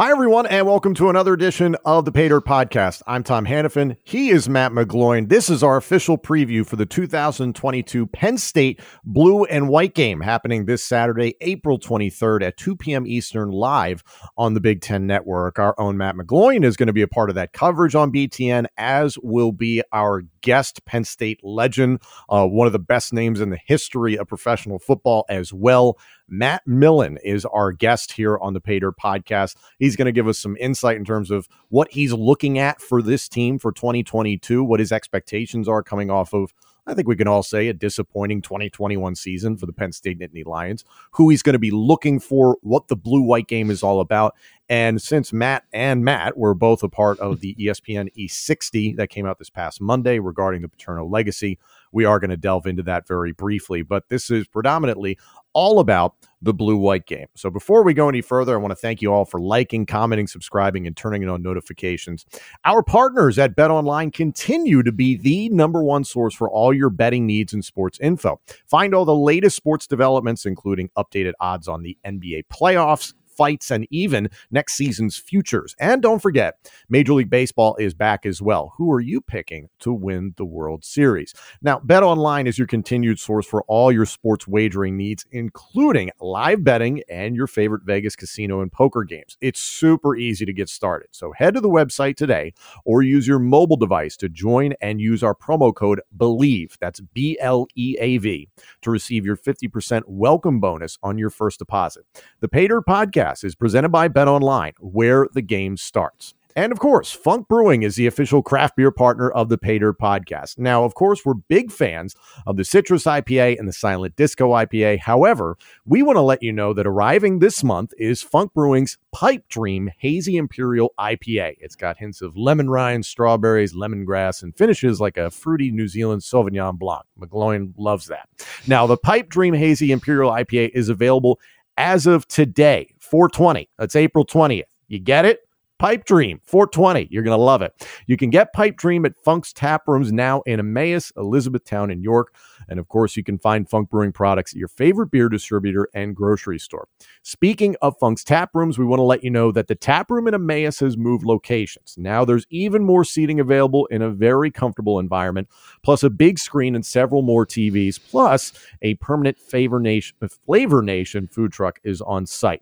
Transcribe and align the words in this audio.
Hi, 0.00 0.10
everyone, 0.10 0.46
and 0.46 0.66
welcome 0.66 0.94
to 0.94 1.10
another 1.10 1.34
edition 1.34 1.76
of 1.84 2.06
the 2.06 2.10
Pay 2.10 2.28
Dirt 2.28 2.46
Podcast. 2.46 3.02
I'm 3.06 3.22
Tom 3.22 3.44
Hannafin. 3.44 3.98
He 4.02 4.30
is 4.30 4.48
Matt 4.48 4.72
McGloin. 4.72 5.28
This 5.28 5.50
is 5.50 5.62
our 5.62 5.76
official 5.76 6.16
preview 6.16 6.66
for 6.66 6.76
the 6.76 6.86
2022 6.86 8.06
Penn 8.06 8.38
State 8.38 8.80
Blue 9.04 9.44
and 9.44 9.68
White 9.68 9.94
game 9.94 10.22
happening 10.22 10.64
this 10.64 10.82
Saturday, 10.82 11.34
April 11.42 11.78
23rd 11.78 12.42
at 12.42 12.56
2 12.56 12.76
p.m. 12.76 13.06
Eastern, 13.06 13.50
live 13.50 14.02
on 14.38 14.54
the 14.54 14.60
Big 14.62 14.80
Ten 14.80 15.06
Network. 15.06 15.58
Our 15.58 15.74
own 15.76 15.98
Matt 15.98 16.14
McGloin 16.14 16.64
is 16.64 16.78
going 16.78 16.86
to 16.86 16.94
be 16.94 17.02
a 17.02 17.06
part 17.06 17.28
of 17.28 17.34
that 17.34 17.52
coverage 17.52 17.94
on 17.94 18.10
BTN, 18.10 18.68
as 18.78 19.18
will 19.22 19.52
be 19.52 19.82
our 19.92 20.22
guest, 20.40 20.82
Penn 20.86 21.04
State 21.04 21.40
legend, 21.42 22.00
uh, 22.30 22.46
one 22.46 22.66
of 22.66 22.72
the 22.72 22.78
best 22.78 23.12
names 23.12 23.38
in 23.38 23.50
the 23.50 23.60
history 23.66 24.16
of 24.16 24.28
professional 24.28 24.78
football 24.78 25.26
as 25.28 25.52
well. 25.52 25.98
Matt 26.30 26.66
Millen 26.66 27.18
is 27.24 27.44
our 27.44 27.72
guest 27.72 28.12
here 28.12 28.38
on 28.38 28.54
the 28.54 28.60
Pay 28.60 28.78
Dirt 28.78 28.96
podcast. 28.96 29.56
He's 29.78 29.96
going 29.96 30.06
to 30.06 30.12
give 30.12 30.28
us 30.28 30.38
some 30.38 30.56
insight 30.58 30.96
in 30.96 31.04
terms 31.04 31.30
of 31.30 31.48
what 31.68 31.90
he's 31.90 32.12
looking 32.12 32.58
at 32.58 32.80
for 32.80 33.02
this 33.02 33.28
team 33.28 33.58
for 33.58 33.72
2022, 33.72 34.62
what 34.62 34.80
his 34.80 34.92
expectations 34.92 35.68
are 35.68 35.82
coming 35.82 36.10
off 36.10 36.32
of 36.32 36.54
I 36.86 36.94
think 36.94 37.06
we 37.06 37.16
can 37.16 37.28
all 37.28 37.42
say 37.42 37.68
a 37.68 37.72
disappointing 37.72 38.42
2021 38.42 39.14
season 39.14 39.56
for 39.56 39.66
the 39.66 39.72
Penn 39.72 39.92
State 39.92 40.18
Nittany 40.18 40.44
Lions, 40.44 40.84
who 41.12 41.28
he's 41.28 41.42
going 41.42 41.52
to 41.52 41.58
be 41.58 41.70
looking 41.70 42.18
for, 42.18 42.56
what 42.62 42.88
the 42.88 42.96
blue 42.96 43.22
white 43.22 43.46
game 43.46 43.70
is 43.70 43.82
all 43.82 44.00
about. 44.00 44.34
And 44.68 45.00
since 45.00 45.32
Matt 45.32 45.64
and 45.72 46.04
Matt 46.04 46.36
were 46.36 46.54
both 46.54 46.82
a 46.82 46.88
part 46.88 47.18
of 47.20 47.40
the 47.40 47.54
ESPN 47.56 48.08
E60 48.16 48.96
that 48.96 49.08
came 49.08 49.26
out 49.26 49.38
this 49.38 49.50
past 49.50 49.80
Monday 49.80 50.18
regarding 50.18 50.62
the 50.62 50.68
Paterno 50.68 51.06
legacy, 51.06 51.58
we 51.92 52.04
are 52.04 52.18
going 52.18 52.30
to 52.30 52.36
delve 52.36 52.66
into 52.66 52.82
that 52.84 53.06
very 53.06 53.32
briefly. 53.32 53.82
But 53.82 54.08
this 54.08 54.30
is 54.30 54.46
predominantly 54.46 55.18
all 55.52 55.80
about 55.80 56.14
the 56.42 56.54
blue 56.54 56.76
white 56.76 57.06
game. 57.06 57.26
So 57.36 57.50
before 57.50 57.82
we 57.82 57.92
go 57.92 58.08
any 58.08 58.22
further, 58.22 58.54
I 58.54 58.56
want 58.56 58.72
to 58.72 58.76
thank 58.76 59.02
you 59.02 59.12
all 59.12 59.24
for 59.24 59.40
liking, 59.40 59.84
commenting, 59.84 60.26
subscribing, 60.26 60.86
and 60.86 60.96
turning 60.96 61.28
on 61.28 61.42
notifications. 61.42 62.24
Our 62.64 62.82
partners 62.82 63.38
at 63.38 63.56
Bet 63.56 63.70
Online 63.70 64.10
continue 64.10 64.82
to 64.82 64.92
be 64.92 65.16
the 65.16 65.50
number 65.50 65.82
one 65.82 66.04
source 66.04 66.34
for 66.34 66.48
all 66.48 66.72
your 66.72 66.90
betting 66.90 67.26
needs 67.26 67.52
and 67.52 67.64
sports 67.64 67.98
info. 68.00 68.40
Find 68.66 68.94
all 68.94 69.04
the 69.04 69.14
latest 69.14 69.56
sports 69.56 69.86
developments, 69.86 70.46
including 70.46 70.88
updated 70.96 71.32
odds 71.40 71.68
on 71.68 71.82
the 71.82 71.98
NBA 72.06 72.44
playoffs 72.52 73.12
fights, 73.36 73.70
and 73.70 73.86
even 73.90 74.28
next 74.50 74.74
season's 74.74 75.16
futures. 75.16 75.74
And 75.78 76.02
don't 76.02 76.20
forget, 76.20 76.70
Major 76.88 77.14
League 77.14 77.30
Baseball 77.30 77.76
is 77.76 77.94
back 77.94 78.26
as 78.26 78.42
well. 78.42 78.74
Who 78.76 78.90
are 78.92 79.00
you 79.00 79.20
picking 79.20 79.68
to 79.80 79.92
win 79.92 80.34
the 80.36 80.44
World 80.44 80.84
Series? 80.84 81.34
Now, 81.62 81.80
Bet 81.80 82.02
Online 82.02 82.46
is 82.46 82.58
your 82.58 82.66
continued 82.66 83.18
source 83.18 83.46
for 83.46 83.62
all 83.68 83.92
your 83.92 84.06
sports 84.06 84.46
wagering 84.46 84.96
needs, 84.96 85.24
including 85.30 86.10
live 86.20 86.64
betting 86.64 87.02
and 87.08 87.36
your 87.36 87.46
favorite 87.46 87.82
Vegas 87.84 88.16
casino 88.16 88.60
and 88.60 88.72
poker 88.72 89.04
games. 89.04 89.36
It's 89.40 89.60
super 89.60 90.16
easy 90.16 90.44
to 90.44 90.52
get 90.52 90.68
started. 90.68 91.08
So 91.12 91.32
head 91.32 91.54
to 91.54 91.60
the 91.60 91.68
website 91.68 92.16
today 92.16 92.52
or 92.84 93.02
use 93.02 93.26
your 93.26 93.38
mobile 93.38 93.76
device 93.76 94.16
to 94.18 94.28
join 94.28 94.74
and 94.80 95.00
use 95.00 95.22
our 95.22 95.34
promo 95.34 95.74
code 95.74 96.00
BLEAV, 96.16 96.78
that's 96.78 97.00
B 97.00 97.38
L 97.40 97.66
E 97.74 97.96
A 98.00 98.18
V, 98.18 98.48
to 98.82 98.90
receive 98.90 99.24
your 99.24 99.36
50% 99.36 100.02
welcome 100.06 100.60
bonus 100.60 100.98
on 101.02 101.18
your 101.18 101.30
first 101.30 101.58
deposit. 101.58 102.04
The 102.40 102.48
Pay 102.48 102.68
Dirt 102.68 102.84
Podcast 102.86 103.29
podcast 103.30 103.44
is 103.44 103.54
presented 103.54 103.90
by 103.90 104.08
Bet 104.08 104.28
Online, 104.28 104.72
where 104.80 105.26
the 105.32 105.42
game 105.42 105.76
starts. 105.76 106.34
And 106.56 106.72
of 106.72 106.80
course, 106.80 107.12
Funk 107.12 107.46
Brewing 107.46 107.84
is 107.84 107.94
the 107.94 108.08
official 108.08 108.42
craft 108.42 108.74
beer 108.74 108.90
partner 108.90 109.30
of 109.30 109.48
the 109.48 109.56
Pay 109.56 109.78
Dirt 109.78 110.00
podcast. 110.00 110.58
Now, 110.58 110.82
of 110.82 110.94
course, 110.94 111.24
we're 111.24 111.34
big 111.34 111.70
fans 111.70 112.16
of 112.44 112.56
the 112.56 112.64
Citrus 112.64 113.04
IPA 113.04 113.56
and 113.56 113.68
the 113.68 113.72
Silent 113.72 114.16
Disco 114.16 114.50
IPA. 114.50 114.98
However, 114.98 115.56
we 115.84 116.02
want 116.02 116.16
to 116.16 116.22
let 116.22 116.42
you 116.42 116.52
know 116.52 116.74
that 116.74 116.88
arriving 116.88 117.38
this 117.38 117.62
month 117.62 117.92
is 117.98 118.20
Funk 118.20 118.52
Brewing's 118.52 118.98
Pipe 119.12 119.48
Dream 119.48 119.90
Hazy 119.98 120.36
Imperial 120.36 120.92
IPA. 120.98 121.54
It's 121.60 121.76
got 121.76 121.98
hints 121.98 122.20
of 122.20 122.36
lemon 122.36 122.68
rind, 122.68 123.06
strawberries, 123.06 123.72
lemongrass, 123.72 124.42
and 124.42 124.56
finishes 124.56 125.00
like 125.00 125.16
a 125.16 125.30
fruity 125.30 125.70
New 125.70 125.86
Zealand 125.86 126.22
Sauvignon 126.22 126.76
Blanc. 126.76 127.04
McGloin 127.16 127.74
loves 127.78 128.06
that. 128.06 128.28
Now, 128.66 128.88
the 128.88 128.96
Pipe 128.96 129.28
Dream 129.28 129.54
Hazy 129.54 129.92
Imperial 129.92 130.32
IPA 130.32 130.70
is 130.74 130.88
available 130.88 131.38
as 131.76 132.06
of 132.06 132.26
today 132.26 132.92
420. 133.10 133.68
That's 133.78 133.96
April 133.96 134.24
20th. 134.24 134.64
You 134.88 134.98
get 135.00 135.24
it? 135.24 135.40
Pipe 135.80 136.04
Dream, 136.04 136.40
420. 136.44 137.08
You're 137.10 137.22
going 137.22 137.36
to 137.36 137.42
love 137.42 137.62
it. 137.62 137.72
You 138.06 138.18
can 138.18 138.28
get 138.28 138.52
Pipe 138.52 138.76
Dream 138.76 139.06
at 139.06 139.16
Funk's 139.24 139.50
Tap 139.50 139.88
Rooms 139.88 140.12
now 140.12 140.42
in 140.42 140.60
Emmaus, 140.60 141.10
Elizabethtown, 141.16 141.90
and 141.90 142.04
York. 142.04 142.34
And 142.68 142.78
of 142.78 142.88
course, 142.88 143.16
you 143.16 143.24
can 143.24 143.38
find 143.38 143.66
Funk 143.66 143.88
Brewing 143.88 144.12
products 144.12 144.52
at 144.52 144.58
your 144.58 144.68
favorite 144.68 145.10
beer 145.10 145.30
distributor 145.30 145.88
and 145.94 146.14
grocery 146.14 146.58
store. 146.58 146.86
Speaking 147.22 147.76
of 147.80 147.96
Funk's 147.98 148.22
Tap 148.22 148.50
Rooms, 148.52 148.78
we 148.78 148.84
want 148.84 148.98
to 148.98 149.04
let 149.04 149.24
you 149.24 149.30
know 149.30 149.52
that 149.52 149.68
the 149.68 149.74
tap 149.74 150.10
room 150.10 150.28
in 150.28 150.34
Emmaus 150.34 150.80
has 150.80 150.98
moved 150.98 151.24
locations. 151.24 151.94
Now 151.96 152.26
there's 152.26 152.44
even 152.50 152.84
more 152.84 153.02
seating 153.02 153.40
available 153.40 153.86
in 153.86 154.02
a 154.02 154.10
very 154.10 154.50
comfortable 154.50 154.98
environment, 154.98 155.48
plus 155.82 156.02
a 156.02 156.10
big 156.10 156.38
screen 156.38 156.74
and 156.74 156.84
several 156.84 157.22
more 157.22 157.46
TVs, 157.46 157.98
plus 157.98 158.52
a 158.82 158.96
permanent 158.96 159.38
Flavor 159.38 159.80
Nation 159.80 161.26
food 161.26 161.52
truck 161.52 161.80
is 161.82 162.02
on 162.02 162.26
site. 162.26 162.60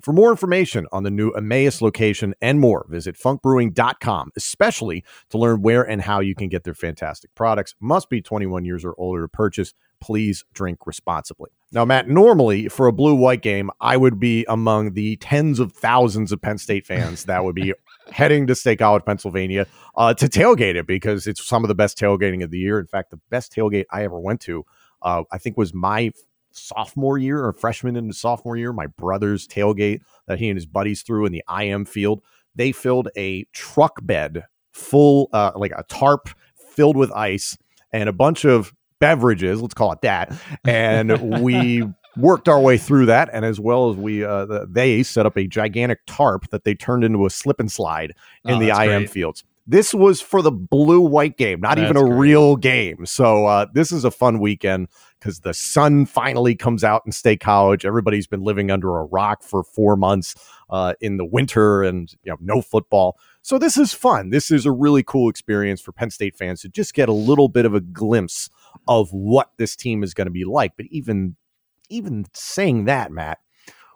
For 0.00 0.12
more 0.12 0.30
information 0.30 0.86
on 0.92 1.04
the 1.04 1.10
new 1.10 1.30
Emmaus 1.30 1.80
location 1.80 2.34
and 2.42 2.60
more, 2.60 2.84
visit 2.88 3.16
funkbrewing.com, 3.16 4.32
especially 4.36 5.04
to 5.30 5.38
learn 5.38 5.62
where 5.62 5.82
and 5.82 6.02
how 6.02 6.20
you 6.20 6.34
can 6.34 6.48
get 6.48 6.64
their 6.64 6.74
fantastic 6.74 7.34
products. 7.34 7.74
Must 7.80 8.10
be 8.10 8.20
21 8.20 8.64
years 8.64 8.84
or 8.84 8.94
older 8.98 9.22
to 9.22 9.28
purchase. 9.28 9.72
Please 10.00 10.44
drink 10.52 10.80
responsibly. 10.86 11.50
Now, 11.72 11.84
Matt, 11.84 12.08
normally 12.08 12.68
for 12.68 12.86
a 12.86 12.92
blue 12.92 13.14
white 13.14 13.40
game, 13.40 13.70
I 13.80 13.96
would 13.96 14.20
be 14.20 14.44
among 14.48 14.94
the 14.94 15.16
tens 15.16 15.58
of 15.58 15.72
thousands 15.72 16.32
of 16.32 16.42
Penn 16.42 16.58
State 16.58 16.86
fans 16.86 17.24
that 17.24 17.44
would 17.44 17.54
be 17.54 17.72
heading 18.12 18.46
to 18.48 18.54
State 18.54 18.80
College, 18.80 19.04
Pennsylvania 19.04 19.66
uh, 19.96 20.12
to 20.14 20.26
tailgate 20.26 20.74
it 20.74 20.86
because 20.86 21.26
it's 21.26 21.44
some 21.44 21.64
of 21.64 21.68
the 21.68 21.74
best 21.74 21.98
tailgating 21.98 22.44
of 22.44 22.50
the 22.50 22.58
year. 22.58 22.78
In 22.78 22.86
fact, 22.86 23.10
the 23.10 23.20
best 23.30 23.54
tailgate 23.54 23.86
I 23.90 24.04
ever 24.04 24.18
went 24.18 24.40
to, 24.42 24.64
uh, 25.02 25.22
I 25.32 25.38
think, 25.38 25.56
was 25.56 25.72
my 25.72 26.12
sophomore 26.54 27.18
year 27.18 27.44
or 27.44 27.52
freshman 27.52 27.96
into 27.96 28.14
sophomore 28.14 28.56
year, 28.56 28.72
my 28.72 28.86
brother's 28.86 29.46
tailgate 29.46 30.00
that 30.26 30.38
he 30.38 30.48
and 30.48 30.56
his 30.56 30.66
buddies 30.66 31.02
threw 31.02 31.26
in 31.26 31.32
the 31.32 31.44
IM 31.60 31.84
field, 31.84 32.22
they 32.54 32.72
filled 32.72 33.08
a 33.16 33.44
truck 33.52 33.98
bed 34.02 34.44
full, 34.72 35.28
uh, 35.32 35.52
like 35.56 35.72
a 35.76 35.84
tarp 35.88 36.28
filled 36.70 36.96
with 36.96 37.12
ice 37.12 37.56
and 37.92 38.08
a 38.08 38.12
bunch 38.12 38.44
of 38.44 38.72
beverages, 38.98 39.60
let's 39.60 39.74
call 39.74 39.92
it 39.92 40.00
that. 40.02 40.32
And 40.64 41.42
we 41.42 41.84
worked 42.16 42.48
our 42.48 42.60
way 42.60 42.78
through 42.78 43.06
that. 43.06 43.28
And 43.32 43.44
as 43.44 43.60
well 43.60 43.90
as 43.90 43.96
we, 43.96 44.24
uh, 44.24 44.64
they 44.68 45.02
set 45.02 45.26
up 45.26 45.36
a 45.36 45.46
gigantic 45.46 46.00
tarp 46.06 46.48
that 46.50 46.64
they 46.64 46.74
turned 46.74 47.04
into 47.04 47.26
a 47.26 47.30
slip 47.30 47.60
and 47.60 47.70
slide 47.70 48.14
in 48.44 48.54
oh, 48.54 48.58
the 48.58 48.68
IM 48.68 49.02
great. 49.02 49.10
fields. 49.10 49.44
This 49.66 49.94
was 49.94 50.20
for 50.20 50.42
the 50.42 50.52
blue 50.52 51.00
white 51.00 51.38
game, 51.38 51.60
not 51.60 51.76
that's 51.76 51.90
even 51.90 51.96
a 51.96 52.06
great. 52.06 52.18
real 52.18 52.56
game. 52.56 53.06
So 53.06 53.46
uh, 53.46 53.66
this 53.72 53.92
is 53.92 54.04
a 54.04 54.10
fun 54.10 54.38
weekend 54.38 54.88
because 55.18 55.40
the 55.40 55.54
sun 55.54 56.04
finally 56.04 56.54
comes 56.54 56.84
out 56.84 57.02
in 57.06 57.12
State 57.12 57.40
College. 57.40 57.86
Everybody's 57.86 58.26
been 58.26 58.42
living 58.42 58.70
under 58.70 58.98
a 58.98 59.04
rock 59.04 59.42
for 59.42 59.64
four 59.64 59.96
months 59.96 60.34
uh, 60.68 60.92
in 61.00 61.16
the 61.16 61.24
winter 61.24 61.82
and 61.82 62.12
you 62.24 62.32
know 62.32 62.36
no 62.40 62.60
football. 62.60 63.18
So 63.40 63.58
this 63.58 63.78
is 63.78 63.94
fun. 63.94 64.28
This 64.30 64.50
is 64.50 64.66
a 64.66 64.72
really 64.72 65.02
cool 65.02 65.30
experience 65.30 65.80
for 65.80 65.92
Penn 65.92 66.10
State 66.10 66.36
fans 66.36 66.60
to 66.62 66.68
just 66.68 66.92
get 66.92 67.08
a 67.08 67.12
little 67.12 67.48
bit 67.48 67.64
of 67.64 67.74
a 67.74 67.80
glimpse 67.80 68.50
of 68.86 69.12
what 69.12 69.52
this 69.56 69.76
team 69.76 70.02
is 70.02 70.12
going 70.12 70.26
to 70.26 70.30
be 70.30 70.44
like. 70.44 70.76
But 70.76 70.86
even 70.90 71.36
even 71.88 72.26
saying 72.34 72.84
that, 72.84 73.12
Matt, 73.12 73.38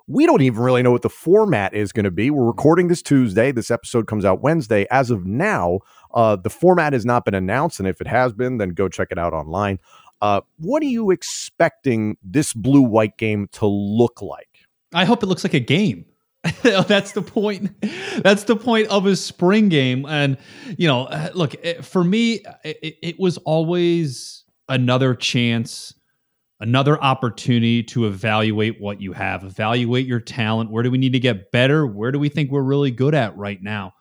we 0.08 0.24
don't 0.24 0.40
even 0.40 0.60
really 0.60 0.82
know 0.82 0.90
what 0.90 1.02
the 1.02 1.10
format 1.10 1.74
is 1.74 1.92
going 1.92 2.04
to 2.04 2.10
be. 2.10 2.30
We're 2.30 2.46
recording 2.46 2.88
this 2.88 3.02
Tuesday. 3.02 3.52
This 3.52 3.70
episode 3.70 4.06
comes 4.06 4.24
out 4.24 4.40
Wednesday. 4.40 4.86
As 4.90 5.10
of 5.10 5.26
now, 5.26 5.80
uh, 6.14 6.36
the 6.36 6.48
format 6.48 6.94
has 6.94 7.04
not 7.04 7.26
been 7.26 7.34
announced, 7.34 7.78
and 7.78 7.86
if 7.86 8.00
it 8.00 8.06
has 8.06 8.32
been, 8.32 8.56
then 8.56 8.70
go 8.70 8.88
check 8.88 9.08
it 9.10 9.18
out 9.18 9.34
online. 9.34 9.78
Uh, 10.22 10.40
what 10.56 10.82
are 10.82 10.86
you 10.86 11.10
expecting 11.10 12.16
this 12.22 12.54
blue 12.54 12.80
white 12.80 13.18
game 13.18 13.48
to 13.52 13.66
look 13.66 14.22
like? 14.22 14.48
I 14.94 15.04
hope 15.04 15.22
it 15.22 15.26
looks 15.26 15.44
like 15.44 15.54
a 15.54 15.60
game. 15.60 16.06
that's 16.62 17.12
the 17.12 17.22
point. 17.22 17.70
That's 18.22 18.44
the 18.44 18.56
point 18.56 18.88
of 18.88 19.04
a 19.04 19.14
spring 19.14 19.68
game. 19.68 20.06
And, 20.06 20.38
you 20.78 20.88
know, 20.88 21.04
uh, 21.04 21.30
look, 21.34 21.54
eh, 21.62 21.82
for 21.82 22.02
me, 22.02 22.40
it, 22.64 22.96
it 23.02 23.20
was 23.20 23.36
always 23.38 24.44
another 24.70 25.14
chance, 25.14 25.92
another 26.60 27.00
opportunity 27.02 27.82
to 27.84 28.06
evaluate 28.06 28.80
what 28.80 29.00
you 29.00 29.12
have, 29.12 29.44
evaluate 29.44 30.06
your 30.06 30.20
talent. 30.20 30.70
Where 30.70 30.82
do 30.82 30.90
we 30.90 30.98
need 30.98 31.12
to 31.12 31.20
get 31.20 31.52
better? 31.52 31.86
Where 31.86 32.10
do 32.10 32.18
we 32.18 32.28
think 32.28 32.50
we're 32.50 32.62
really 32.62 32.90
good 32.90 33.14
at 33.14 33.36
right 33.36 33.62
now? 33.62 33.94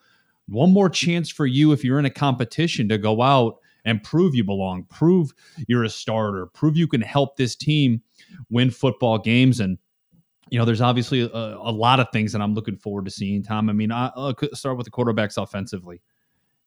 One 0.48 0.72
more 0.72 0.90
chance 0.90 1.30
for 1.30 1.46
you 1.46 1.72
if 1.72 1.84
you're 1.84 2.00
in 2.00 2.06
a 2.06 2.10
competition 2.10 2.90
to 2.90 2.98
go 2.98 3.22
out 3.22 3.58
and 3.86 4.02
prove 4.04 4.34
you 4.34 4.44
belong, 4.44 4.84
prove 4.86 5.34
you're 5.68 5.84
a 5.84 5.90
starter, 5.90 6.46
prove 6.48 6.76
you 6.76 6.88
can 6.88 7.02
help 7.02 7.38
this 7.38 7.56
team 7.56 8.02
win 8.50 8.72
football 8.72 9.18
games. 9.18 9.60
And, 9.60 9.78
you 10.50 10.58
know, 10.58 10.66
there's 10.66 10.82
obviously 10.82 11.22
a, 11.22 11.28
a 11.28 11.72
lot 11.72 12.00
of 12.00 12.08
things 12.12 12.32
that 12.32 12.42
I'm 12.42 12.54
looking 12.54 12.78
forward 12.78 13.06
to 13.06 13.12
seeing, 13.12 13.44
Tom. 13.44 13.70
I 13.70 13.74
mean, 13.74 13.92
I, 13.92 14.08
uh, 14.08 14.34
will 14.42 14.50
start 14.54 14.78
with 14.78 14.86
the 14.86 14.92
quarterbacks 14.92 15.42
offensively. 15.42 16.02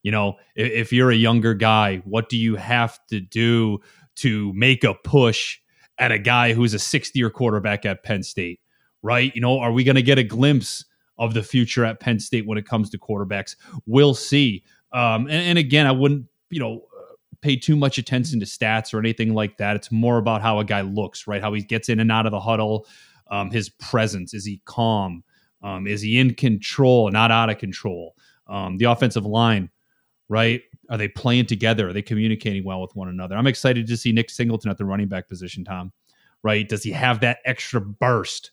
You 0.02 0.12
know, 0.12 0.36
if 0.54 0.92
you're 0.92 1.10
a 1.10 1.16
younger 1.16 1.52
guy, 1.52 1.98
what 2.04 2.28
do 2.30 2.38
you 2.38 2.56
have 2.56 2.98
to 3.08 3.20
do 3.20 3.80
to 4.16 4.52
make 4.54 4.84
a 4.84 4.94
push 4.94 5.59
at 6.00 6.10
a 6.10 6.18
guy 6.18 6.52
who's 6.52 6.74
a 6.74 6.78
60 6.78 7.18
year 7.18 7.30
quarterback 7.30 7.86
at 7.86 8.02
Penn 8.02 8.22
State? 8.22 8.60
Right? 9.02 9.34
You 9.34 9.40
know, 9.40 9.60
are 9.60 9.72
we 9.72 9.84
going 9.84 9.96
to 9.96 10.02
get 10.02 10.18
a 10.18 10.24
glimpse 10.24 10.84
of 11.18 11.34
the 11.34 11.42
future 11.42 11.84
at 11.84 12.00
Penn 12.00 12.18
State 12.18 12.46
when 12.46 12.58
it 12.58 12.66
comes 12.66 12.90
to 12.90 12.98
quarterbacks? 12.98 13.54
We'll 13.86 14.14
see. 14.14 14.64
Um, 14.92 15.26
and, 15.26 15.30
and 15.30 15.58
again, 15.58 15.86
I 15.86 15.92
wouldn't, 15.92 16.26
you 16.50 16.60
know, 16.60 16.82
pay 17.40 17.56
too 17.56 17.76
much 17.76 17.98
attention 17.98 18.40
to 18.40 18.46
stats 18.46 18.92
or 18.92 18.98
anything 18.98 19.34
like 19.34 19.56
that. 19.58 19.76
It's 19.76 19.90
more 19.90 20.18
about 20.18 20.42
how 20.42 20.58
a 20.58 20.64
guy 20.64 20.82
looks, 20.82 21.26
right? 21.26 21.40
How 21.40 21.52
he 21.52 21.62
gets 21.62 21.88
in 21.88 22.00
and 22.00 22.12
out 22.12 22.26
of 22.26 22.32
the 22.32 22.40
huddle, 22.40 22.86
um, 23.30 23.50
his 23.50 23.68
presence. 23.68 24.34
Is 24.34 24.44
he 24.44 24.60
calm? 24.64 25.22
Um, 25.62 25.86
is 25.86 26.02
he 26.02 26.18
in 26.18 26.34
control, 26.34 27.10
not 27.10 27.30
out 27.30 27.50
of 27.50 27.58
control? 27.58 28.14
Um, 28.46 28.78
the 28.78 28.86
offensive 28.86 29.24
line, 29.24 29.70
right? 30.28 30.62
Are 30.90 30.98
they 30.98 31.08
playing 31.08 31.46
together? 31.46 31.88
Are 31.88 31.92
they 31.92 32.02
communicating 32.02 32.64
well 32.64 32.80
with 32.80 32.94
one 32.96 33.08
another? 33.08 33.36
I'm 33.36 33.46
excited 33.46 33.86
to 33.86 33.96
see 33.96 34.12
Nick 34.12 34.28
Singleton 34.28 34.70
at 34.70 34.76
the 34.76 34.84
running 34.84 35.08
back 35.08 35.28
position, 35.28 35.64
Tom. 35.64 35.92
Right? 36.42 36.68
Does 36.68 36.82
he 36.82 36.90
have 36.90 37.20
that 37.20 37.38
extra 37.44 37.80
burst 37.80 38.50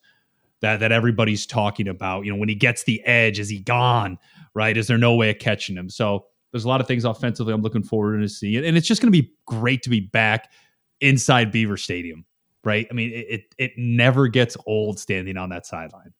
that 0.61 0.79
that 0.81 0.91
everybody's 0.91 1.45
talking 1.45 1.87
about? 1.87 2.25
You 2.25 2.31
know, 2.31 2.37
when 2.37 2.49
he 2.49 2.55
gets 2.55 2.83
the 2.83 3.03
edge, 3.05 3.39
is 3.39 3.49
he 3.49 3.59
gone? 3.59 4.19
Right? 4.53 4.77
Is 4.77 4.87
there 4.87 4.97
no 4.97 5.15
way 5.15 5.31
of 5.31 5.39
catching 5.39 5.75
him? 5.75 5.89
So 5.89 6.27
there's 6.51 6.65
a 6.65 6.69
lot 6.69 6.79
of 6.79 6.87
things 6.87 7.05
offensively 7.05 7.53
I'm 7.53 7.61
looking 7.61 7.83
forward 7.83 8.21
to 8.21 8.29
see, 8.29 8.55
and 8.57 8.77
it's 8.77 8.87
just 8.87 9.01
going 9.01 9.11
to 9.11 9.21
be 9.21 9.33
great 9.45 9.81
to 9.83 9.89
be 9.89 9.99
back 9.99 10.51
inside 11.01 11.51
Beaver 11.51 11.77
Stadium. 11.77 12.25
Right? 12.63 12.87
I 12.91 12.93
mean, 12.93 13.11
it, 13.13 13.55
it, 13.57 13.71
never 13.77 14.27
gets 14.27 14.57
old 14.65 14.99
standing 14.99 15.37
on 15.37 15.49
that 15.49 15.65
sideline. 15.65 16.11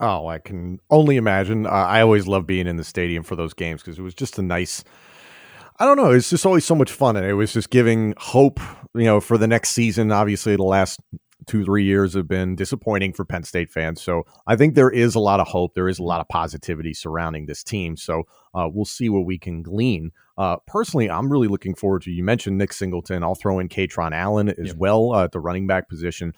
Oh, 0.00 0.26
I 0.26 0.38
can 0.38 0.80
only 0.90 1.16
imagine. 1.16 1.64
Uh, 1.64 1.70
I 1.70 2.00
always 2.00 2.26
love 2.26 2.44
being 2.44 2.66
in 2.66 2.74
the 2.76 2.82
stadium 2.82 3.22
for 3.22 3.36
those 3.36 3.54
games 3.54 3.82
because 3.82 4.00
it 4.00 4.02
was 4.02 4.14
just 4.14 4.36
a 4.38 4.42
nice. 4.42 4.82
I 5.78 5.84
don't 5.84 5.96
know. 5.96 6.10
It's 6.10 6.30
just 6.30 6.46
always 6.46 6.64
so 6.64 6.74
much 6.74 6.92
fun, 6.92 7.16
and 7.16 7.26
it 7.26 7.34
was 7.34 7.52
just 7.52 7.70
giving 7.70 8.14
hope, 8.16 8.60
you 8.94 9.04
know, 9.04 9.20
for 9.20 9.38
the 9.38 9.46
next 9.46 9.70
season. 9.70 10.12
Obviously, 10.12 10.56
the 10.56 10.62
last 10.62 11.00
two 11.46 11.64
three 11.64 11.84
years 11.84 12.14
have 12.14 12.28
been 12.28 12.54
disappointing 12.54 13.12
for 13.12 13.24
Penn 13.24 13.42
State 13.42 13.70
fans. 13.70 14.00
So 14.00 14.24
I 14.46 14.56
think 14.56 14.74
there 14.74 14.90
is 14.90 15.14
a 15.14 15.20
lot 15.20 15.40
of 15.40 15.48
hope. 15.48 15.74
There 15.74 15.88
is 15.88 15.98
a 15.98 16.02
lot 16.02 16.20
of 16.20 16.28
positivity 16.28 16.94
surrounding 16.94 17.46
this 17.46 17.64
team. 17.64 17.96
So 17.96 18.24
uh, 18.54 18.68
we'll 18.72 18.84
see 18.84 19.08
what 19.08 19.26
we 19.26 19.38
can 19.38 19.62
glean. 19.62 20.12
Uh, 20.38 20.56
personally, 20.66 21.10
I'm 21.10 21.30
really 21.30 21.48
looking 21.48 21.74
forward 21.74 22.02
to. 22.02 22.10
You 22.10 22.24
mentioned 22.24 22.58
Nick 22.58 22.72
Singleton. 22.72 23.22
I'll 23.22 23.34
throw 23.34 23.58
in 23.58 23.68
Kaytron 23.68 24.12
Allen 24.12 24.48
as 24.50 24.68
yep. 24.68 24.76
well 24.76 25.12
uh, 25.12 25.24
at 25.24 25.32
the 25.32 25.40
running 25.40 25.66
back 25.66 25.88
position 25.88 26.32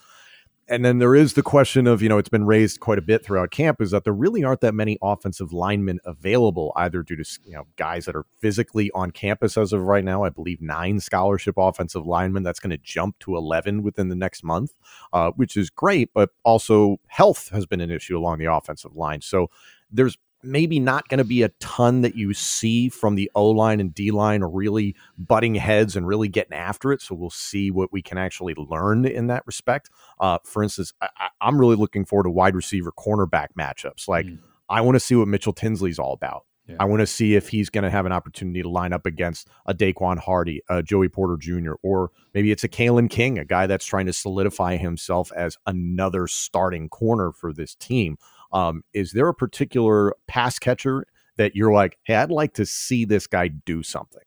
and 0.69 0.85
then 0.85 0.99
there 0.99 1.15
is 1.15 1.35
the 1.35 1.43
question 1.43 1.87
of, 1.87 2.01
you 2.01 2.09
know, 2.09 2.17
it's 2.17 2.29
been 2.29 2.47
raised 2.47 2.81
quite 2.81 2.99
a 2.99 3.03
bit 3.03 3.25
throughout 3.25 3.51
camp 3.51 3.83
is 3.83 3.91
that 3.91 4.05
there 4.05 4.15
really 4.15 4.43
aren't 4.43 4.63
that 4.63 4.75
many 4.75 4.99
offensive 5.03 5.53
linemen 5.53 6.01
available, 6.05 6.73
either 6.77 7.03
due 7.03 7.17
to, 7.17 7.25
you 7.45 7.53
know, 7.53 7.67
guys 7.77 8.07
that 8.07 8.17
are 8.17 8.25
physically 8.39 8.91
on 8.93 9.11
campus 9.11 9.59
as 9.59 9.73
of 9.73 9.83
right 9.83 10.05
now. 10.05 10.25
I 10.25 10.31
believe 10.31 10.63
nine 10.63 11.01
scholarship 11.01 11.57
offensive 11.59 12.07
linemen. 12.07 12.43
That's 12.43 12.61
going 12.61 12.71
to 12.71 12.79
jump 12.79 13.19
to 13.21 13.37
11 13.37 13.83
within 13.83 14.09
the 14.09 14.17
next 14.17 14.43
month, 14.43 14.73
uh, 15.13 15.33
which 15.33 15.57
is 15.57 15.69
great, 15.69 16.11
but 16.15 16.31
also 16.45 16.99
health 17.09 17.51
has 17.51 17.67
been 17.67 17.83
an 17.83 17.91
issue 17.91 18.17
along 18.17 18.39
the 18.39 18.53
offensive 18.53 18.97
line. 18.97 19.21
So 19.21 19.51
there's 19.91 20.17
maybe 20.45 20.79
not 20.79 21.09
going 21.09 21.19
to 21.19 21.25
be 21.25 21.43
a 21.43 21.49
ton 21.61 22.03
that 22.03 22.17
you 22.17 22.35
see 22.35 22.89
from 22.89 23.15
the 23.15 23.31
O 23.35 23.51
line 23.51 23.81
and 23.81 23.95
D 23.95 24.11
line 24.11 24.43
really 24.43 24.95
butting 25.19 25.55
heads 25.55 25.97
and 25.97 26.07
really 26.07 26.29
getting 26.29 26.55
after 26.55 26.93
it. 26.93 27.03
So 27.03 27.15
we'll 27.15 27.31
see 27.31 27.71
what 27.71 27.93
we 27.93 28.03
can 28.03 28.19
actually 28.19 28.55
learn 28.55 29.05
in 29.05 29.27
that 29.29 29.47
respect. 29.47 29.91
Uh, 30.21 30.39
for 30.45 30.63
instance, 30.63 30.93
I, 31.01 31.29
am 31.41 31.59
really 31.59 31.77
looking 31.77 32.05
forward 32.05 32.25
to 32.25 32.31
wide 32.31 32.55
receiver 32.55 32.93
cornerback 32.93 33.49
matchups. 33.59 34.09
Like, 34.09 34.27
mm. 34.27 34.39
I 34.69 34.81
want 34.81 34.97
to 34.97 35.01
see 35.01 35.15
what 35.15 35.29
Mitchell 35.29 35.53
Tinsley's 35.53 35.99
all 35.99 36.13
about. 36.13 36.45
Yeah. 36.67 36.77
I 36.81 36.87
want 36.87 37.01
to 37.01 37.07
see 37.07 37.35
if 37.35 37.49
he's 37.49 37.69
going 37.69 37.85
to 37.85 37.91
have 37.91 38.07
an 38.07 38.13
opportunity 38.13 38.63
to 38.63 38.69
line 38.69 38.95
up 38.95 39.05
against 39.05 39.49
a 39.67 39.75
Daequan 39.75 40.19
Hardy, 40.19 40.63
a 40.69 40.83
Joey 40.83 41.09
Porter 41.11 41.37
Jr., 41.37 41.75
or 41.83 42.11
maybe 42.33 42.51
it's 42.51 42.65
a 42.65 42.69
Kalen 42.69 43.11
King, 43.11 43.39
a 43.39 43.45
guy 43.45 43.67
that's 43.67 43.85
trying 43.85 44.07
to 44.07 44.15
solidify 44.15 44.77
himself 44.77 45.31
as 45.37 45.59
another 45.67 46.27
starting 46.27 46.89
corner 46.89 47.33
for 47.33 47.53
this 47.53 47.75
team. 47.75 48.17
Um, 48.55 48.83
is 48.95 49.13
there 49.13 49.29
a 49.29 49.35
particular 49.35 50.15
pass 50.29 50.59
catcher 50.59 51.05
that 51.37 51.55
you're 51.55 51.73
like, 51.73 51.99
hey, 52.05 52.15
I'd 52.15 52.31
like 52.31 52.55
to 52.55 52.65
see 52.65 53.05
this 53.05 53.27
guy 53.27 53.49
do 53.49 53.83
something? 53.83 54.23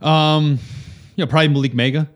Um, 0.00 0.58
you 1.16 1.24
know, 1.24 1.26
probably 1.26 1.48
Malick 1.48 1.74
Meiga. 1.74 2.08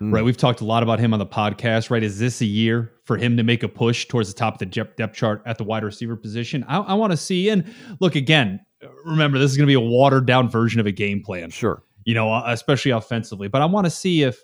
Mm. 0.00 0.12
Right, 0.12 0.24
we've 0.24 0.36
talked 0.36 0.60
a 0.60 0.64
lot 0.64 0.82
about 0.82 0.98
him 0.98 1.14
on 1.14 1.18
the 1.18 1.26
podcast. 1.26 1.90
Right, 1.90 2.02
is 2.02 2.18
this 2.18 2.40
a 2.42 2.46
year 2.46 2.92
for 3.04 3.16
him 3.16 3.36
to 3.36 3.42
make 3.42 3.62
a 3.62 3.68
push 3.68 4.06
towards 4.06 4.28
the 4.32 4.38
top 4.38 4.54
of 4.54 4.58
the 4.58 4.66
depth 4.66 5.14
chart 5.14 5.42
at 5.46 5.56
the 5.56 5.64
wide 5.64 5.84
receiver 5.84 6.16
position? 6.16 6.64
I, 6.68 6.78
I 6.78 6.94
want 6.94 7.12
to 7.12 7.16
see. 7.16 7.48
And 7.48 7.64
look 8.00 8.14
again, 8.14 8.60
remember 9.04 9.38
this 9.38 9.50
is 9.50 9.56
going 9.56 9.66
to 9.66 9.70
be 9.70 9.74
a 9.74 9.80
watered 9.80 10.26
down 10.26 10.50
version 10.50 10.80
of 10.80 10.86
a 10.86 10.92
game 10.92 11.22
plan. 11.22 11.48
Sure, 11.48 11.82
you 12.04 12.14
know, 12.14 12.30
uh, 12.30 12.42
especially 12.48 12.90
offensively. 12.90 13.48
But 13.48 13.62
I 13.62 13.64
want 13.64 13.86
to 13.86 13.90
see 13.90 14.22
if 14.22 14.42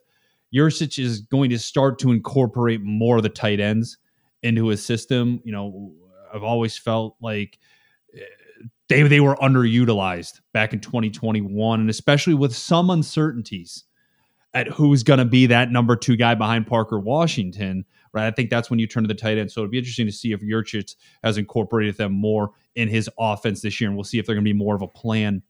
Yurcich 0.55 0.99
is 0.99 1.21
going 1.21 1.51
to 1.51 1.59
start 1.59 1.99
to 1.99 2.13
incorporate 2.13 2.81
more 2.81 3.19
of 3.19 3.23
the 3.23 3.29
tight 3.29 3.61
ends 3.61 3.99
into 4.43 4.69
his 4.69 4.83
system. 4.83 5.41
You 5.45 5.53
know, 5.53 5.93
I've 6.33 6.43
always 6.43 6.77
felt 6.77 7.17
like 7.21 7.59
eh, 8.15 8.21
they 8.89 9.03
they 9.03 9.21
were 9.21 9.37
underutilized 9.37 10.41
back 10.53 10.73
in 10.73 10.81
2021, 10.81 11.81
and 11.81 11.91
especially 11.91 12.35
with 12.35 12.55
some 12.55 12.91
uncertainties 12.91 13.85
at 14.55 14.69
who's 14.69 15.03
going 15.03 15.19
to 15.19 15.25
be 15.25 15.47
that 15.47 15.71
number 15.71 15.97
two 15.97 16.17
guy 16.17 16.35
behind 16.35 16.67
Parker 16.67 16.99
Washington. 16.99 17.85
Right, 18.13 18.27
I 18.27 18.31
think 18.31 18.51
that's 18.51 18.69
when 18.69 18.79
you 18.79 18.87
turn 18.87 19.05
to 19.05 19.09
the 19.09 19.15
tight 19.15 19.39
end. 19.39 19.51
So 19.51 19.63
it'd 19.63 19.71
be 19.71 19.79
interesting 19.79 20.07
to 20.07 20.13
see 20.13 20.33
if 20.33 20.43
Yurcich 20.43 20.97
has 21.25 21.39
incorporated 21.39 21.97
them 21.97 22.13
more 22.13 22.51
in 22.75 22.89
his 22.89 23.09
offense 23.19 23.63
this 23.63 23.81
year, 23.81 23.89
and 23.89 23.97
we'll 23.97 24.05
see 24.05 24.19
if 24.19 24.27
they're 24.27 24.35
going 24.35 24.45
to 24.45 24.53
be 24.53 24.57
more 24.57 24.75
of 24.75 24.83
a 24.83 24.89
plan 24.89 25.43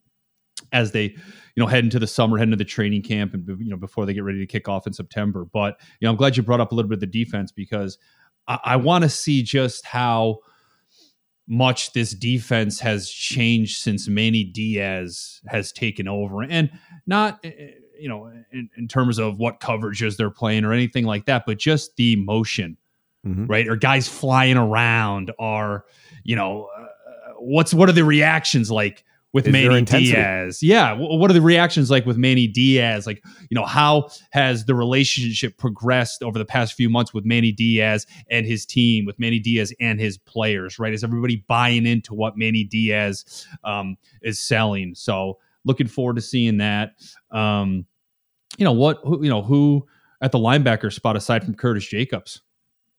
as 0.71 0.91
they 0.91 1.03
you 1.03 1.17
know 1.57 1.67
head 1.67 1.83
into 1.83 1.99
the 1.99 2.07
summer 2.07 2.37
head 2.37 2.47
into 2.47 2.57
the 2.57 2.65
training 2.65 3.01
camp 3.01 3.33
and 3.33 3.47
you 3.59 3.69
know 3.69 3.77
before 3.77 4.05
they 4.05 4.13
get 4.13 4.23
ready 4.23 4.39
to 4.39 4.45
kick 4.45 4.69
off 4.69 4.87
in 4.87 4.93
september 4.93 5.45
but 5.51 5.79
you 5.99 6.05
know 6.05 6.11
i'm 6.11 6.17
glad 6.17 6.37
you 6.37 6.43
brought 6.43 6.59
up 6.59 6.71
a 6.71 6.75
little 6.75 6.89
bit 6.89 6.95
of 6.95 6.99
the 6.99 7.05
defense 7.07 7.51
because 7.51 7.97
i, 8.47 8.59
I 8.63 8.75
want 8.75 9.03
to 9.03 9.09
see 9.09 9.43
just 9.43 9.85
how 9.85 10.39
much 11.47 11.93
this 11.93 12.13
defense 12.13 12.79
has 12.79 13.09
changed 13.09 13.81
since 13.81 14.07
Manny 14.07 14.43
Diaz 14.43 15.41
has 15.47 15.71
taken 15.71 16.07
over, 16.07 16.43
and 16.43 16.71
not 17.05 17.39
eh, 17.43 17.51
eh, 17.57 17.69
you 17.99 18.09
know 18.09 18.31
in, 18.51 18.69
in 18.77 18.87
terms 18.87 19.19
of 19.19 19.37
what 19.37 19.59
coverages 19.59 20.17
they're 20.17 20.29
playing 20.29 20.65
or 20.65 20.73
anything 20.73 21.05
like 21.05 21.25
that, 21.25 21.45
but 21.45 21.57
just 21.57 21.95
the 21.97 22.15
motion, 22.15 22.77
mm-hmm. 23.25 23.45
right? 23.47 23.67
Or 23.67 23.75
guys 23.75 24.07
flying 24.07 24.57
around, 24.57 25.31
are 25.39 25.85
you 26.23 26.35
know 26.35 26.69
uh, 26.77 27.33
what's 27.39 27.73
what 27.73 27.89
are 27.89 27.93
the 27.93 28.05
reactions 28.05 28.71
like 28.71 29.03
with 29.33 29.47
Is 29.47 29.51
Manny 29.51 29.81
Diaz. 29.81 30.61
Yeah, 30.61 30.93
what 30.93 31.29
are 31.29 31.33
the 31.33 31.41
reactions 31.41 31.89
like 31.89 32.05
with 32.05 32.17
Manny 32.17 32.47
Diaz? 32.47 33.07
Like, 33.07 33.23
you 33.49 33.55
know, 33.55 33.65
how 33.65 34.09
has 34.31 34.65
the 34.65 34.75
relationship 34.75 35.57
progressed 35.57 36.21
over 36.21 36.37
the 36.37 36.45
past 36.45 36.75
few 36.75 36.89
months 36.89 37.13
with 37.13 37.25
Manny 37.25 37.51
Diaz 37.51 38.05
and 38.29 38.45
his 38.45 38.65
team, 38.65 39.05
with 39.05 39.19
Manny 39.19 39.39
Diaz 39.39 39.73
and 39.81 39.99
his 39.99 40.19
players? 40.19 40.77
Right, 40.77 40.93
is 40.93 41.03
everybody 41.03 41.43
buying 41.47 41.87
into 41.87 42.13
what 42.13 42.37
Manny 42.37 42.63
Diaz 42.63 43.47
um, 43.63 43.97
is 44.21 44.39
selling? 44.39 44.93
So, 44.93 45.39
looking 45.65 45.87
forward 45.87 46.15
to 46.17 46.21
seeing 46.21 46.57
that. 46.57 46.91
Um, 47.31 47.85
you 48.57 48.65
know 48.65 48.73
what? 48.73 48.99
Who, 49.03 49.23
you 49.23 49.29
know 49.29 49.41
who 49.41 49.87
at 50.21 50.31
the 50.31 50.39
linebacker 50.39 50.93
spot 50.93 51.17
aside 51.17 51.43
from 51.43 51.55
Curtis 51.55 51.85
Jacobs 51.87 52.41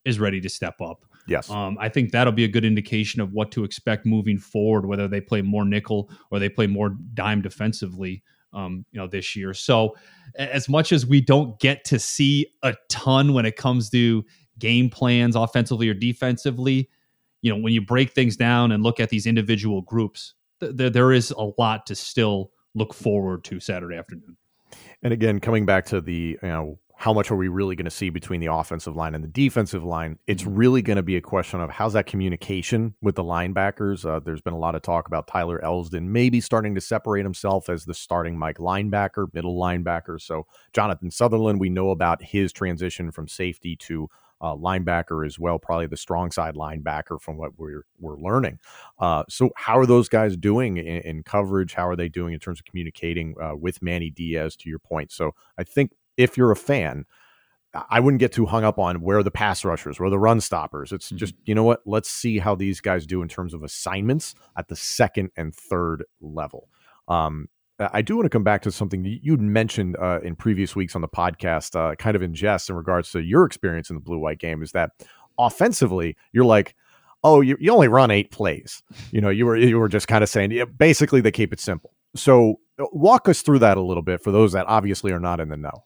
is 0.04 0.18
ready 0.18 0.40
to 0.40 0.48
step 0.48 0.80
up. 0.80 1.04
Yes. 1.26 1.50
Um, 1.50 1.76
I 1.80 1.88
think 1.88 2.12
that'll 2.12 2.32
be 2.32 2.44
a 2.44 2.48
good 2.48 2.64
indication 2.64 3.20
of 3.20 3.32
what 3.32 3.50
to 3.52 3.64
expect 3.64 4.04
moving 4.06 4.38
forward, 4.38 4.86
whether 4.86 5.08
they 5.08 5.20
play 5.20 5.42
more 5.42 5.64
nickel 5.64 6.10
or 6.30 6.38
they 6.38 6.48
play 6.48 6.66
more 6.66 6.90
dime 7.14 7.40
defensively, 7.40 8.22
um, 8.52 8.84
you 8.92 9.00
know, 9.00 9.06
this 9.06 9.34
year. 9.34 9.54
So 9.54 9.96
as 10.36 10.68
much 10.68 10.92
as 10.92 11.06
we 11.06 11.20
don't 11.20 11.58
get 11.60 11.84
to 11.86 11.98
see 11.98 12.46
a 12.62 12.74
ton 12.88 13.32
when 13.32 13.46
it 13.46 13.56
comes 13.56 13.90
to 13.90 14.24
game 14.58 14.90
plans 14.90 15.34
offensively 15.34 15.88
or 15.88 15.94
defensively, 15.94 16.90
you 17.42 17.50
know, 17.50 17.60
when 17.60 17.72
you 17.72 17.80
break 17.80 18.12
things 18.12 18.36
down 18.36 18.72
and 18.72 18.82
look 18.82 19.00
at 19.00 19.10
these 19.10 19.26
individual 19.26 19.82
groups, 19.82 20.34
th- 20.60 20.92
there 20.92 21.12
is 21.12 21.30
a 21.30 21.50
lot 21.58 21.86
to 21.86 21.94
still 21.94 22.50
look 22.74 22.94
forward 22.94 23.44
to 23.44 23.60
Saturday 23.60 23.96
afternoon. 23.96 24.36
And 25.02 25.12
again, 25.12 25.40
coming 25.40 25.66
back 25.66 25.84
to 25.86 26.00
the, 26.00 26.38
you 26.42 26.48
know, 26.48 26.78
how 26.96 27.12
much 27.12 27.30
are 27.30 27.36
we 27.36 27.48
really 27.48 27.76
going 27.76 27.84
to 27.84 27.90
see 27.90 28.08
between 28.08 28.40
the 28.40 28.52
offensive 28.52 28.96
line 28.96 29.14
and 29.14 29.22
the 29.22 29.28
defensive 29.28 29.84
line? 29.84 30.18
It's 30.26 30.42
mm-hmm. 30.42 30.54
really 30.54 30.82
going 30.82 30.96
to 30.96 31.02
be 31.02 31.16
a 31.16 31.20
question 31.20 31.60
of 31.60 31.70
how's 31.70 31.92
that 31.94 32.06
communication 32.06 32.94
with 33.02 33.16
the 33.16 33.24
linebackers. 33.24 34.08
Uh, 34.08 34.20
there's 34.20 34.40
been 34.40 34.54
a 34.54 34.58
lot 34.58 34.74
of 34.74 34.82
talk 34.82 35.06
about 35.06 35.26
Tyler 35.26 35.60
Elsdon 35.64 36.04
maybe 36.04 36.40
starting 36.40 36.74
to 36.74 36.80
separate 36.80 37.24
himself 37.24 37.68
as 37.68 37.84
the 37.84 37.94
starting 37.94 38.38
Mike 38.38 38.58
linebacker, 38.58 39.32
middle 39.34 39.58
linebacker. 39.58 40.20
So 40.20 40.46
Jonathan 40.72 41.10
Sutherland, 41.10 41.60
we 41.60 41.68
know 41.68 41.90
about 41.90 42.22
his 42.22 42.52
transition 42.52 43.10
from 43.10 43.28
safety 43.28 43.76
to 43.76 44.08
uh, 44.40 44.54
linebacker 44.54 45.24
as 45.26 45.38
well, 45.38 45.58
probably 45.58 45.86
the 45.86 45.96
strong 45.96 46.30
side 46.30 46.54
linebacker 46.54 47.20
from 47.20 47.38
what 47.38 47.58
we're 47.58 47.86
we're 47.98 48.18
learning. 48.18 48.58
Uh, 48.98 49.24
so, 49.28 49.50
how 49.56 49.78
are 49.78 49.86
those 49.86 50.08
guys 50.08 50.36
doing 50.36 50.76
in, 50.76 50.86
in, 50.86 51.22
coverage? 51.22 51.72
How 51.72 51.88
are 51.88 51.96
they 51.96 52.10
doing 52.10 52.34
in 52.34 52.40
terms 52.40 52.60
of 52.60 52.66
communicating 52.66 53.34
uh, 53.40 53.56
with 53.56 53.80
Manny 53.80 54.10
Diaz? 54.10 54.54
To 54.56 54.68
your 54.68 54.80
point, 54.80 55.12
so 55.12 55.34
I 55.56 55.64
think 55.64 55.92
if 56.16 56.36
you're 56.36 56.50
a 56.50 56.56
fan, 56.56 57.04
I 57.90 58.00
wouldn't 58.00 58.20
get 58.20 58.32
too 58.32 58.46
hung 58.46 58.64
up 58.64 58.78
on 58.78 59.00
where 59.00 59.22
the 59.22 59.30
pass 59.30 59.64
rushers, 59.64 59.98
where 59.98 60.10
the 60.10 60.18
run 60.18 60.40
stoppers. 60.40 60.92
It's 60.92 61.08
mm-hmm. 61.08 61.16
just, 61.16 61.34
you 61.44 61.54
know 61.54 61.64
what? 61.64 61.80
Let's 61.84 62.10
see 62.10 62.38
how 62.38 62.54
these 62.54 62.80
guys 62.80 63.06
do 63.06 63.22
in 63.22 63.28
terms 63.28 63.52
of 63.52 63.62
assignments 63.62 64.34
at 64.56 64.68
the 64.68 64.76
second 64.76 65.30
and 65.36 65.54
third 65.54 66.04
level. 66.20 66.68
Um, 67.08 67.48
I 67.80 68.02
do 68.02 68.14
want 68.14 68.26
to 68.26 68.30
come 68.30 68.44
back 68.44 68.62
to 68.62 68.70
something 68.70 69.04
you'd 69.04 69.40
mentioned 69.40 69.96
uh, 70.00 70.20
in 70.22 70.36
previous 70.36 70.76
weeks 70.76 70.94
on 70.94 71.02
the 71.02 71.08
podcast, 71.08 71.74
uh, 71.74 71.96
kind 71.96 72.14
of 72.14 72.22
in 72.22 72.32
jest 72.32 72.70
in 72.70 72.76
regards 72.76 73.10
to 73.10 73.20
your 73.20 73.44
experience 73.44 73.90
in 73.90 73.96
the 73.96 74.00
blue 74.00 74.18
white 74.18 74.38
game. 74.38 74.62
Is 74.62 74.70
that 74.72 74.92
offensively, 75.38 76.16
you're 76.32 76.44
like, 76.44 76.76
oh, 77.24 77.40
you, 77.40 77.56
you 77.58 77.72
only 77.72 77.88
run 77.88 78.12
eight 78.12 78.30
plays. 78.30 78.82
You 79.10 79.20
know, 79.20 79.30
you 79.30 79.44
were 79.44 79.56
you 79.56 79.80
were 79.80 79.88
just 79.88 80.06
kind 80.06 80.22
of 80.22 80.30
saying, 80.30 80.52
yeah, 80.52 80.66
basically 80.66 81.20
they 81.20 81.32
keep 81.32 81.52
it 81.52 81.58
simple. 81.58 81.92
So 82.14 82.60
uh, 82.78 82.84
walk 82.92 83.28
us 83.28 83.42
through 83.42 83.58
that 83.58 83.76
a 83.76 83.82
little 83.82 84.04
bit 84.04 84.22
for 84.22 84.30
those 84.30 84.52
that 84.52 84.66
obviously 84.68 85.10
are 85.10 85.18
not 85.18 85.40
in 85.40 85.48
the 85.48 85.56
know. 85.56 85.84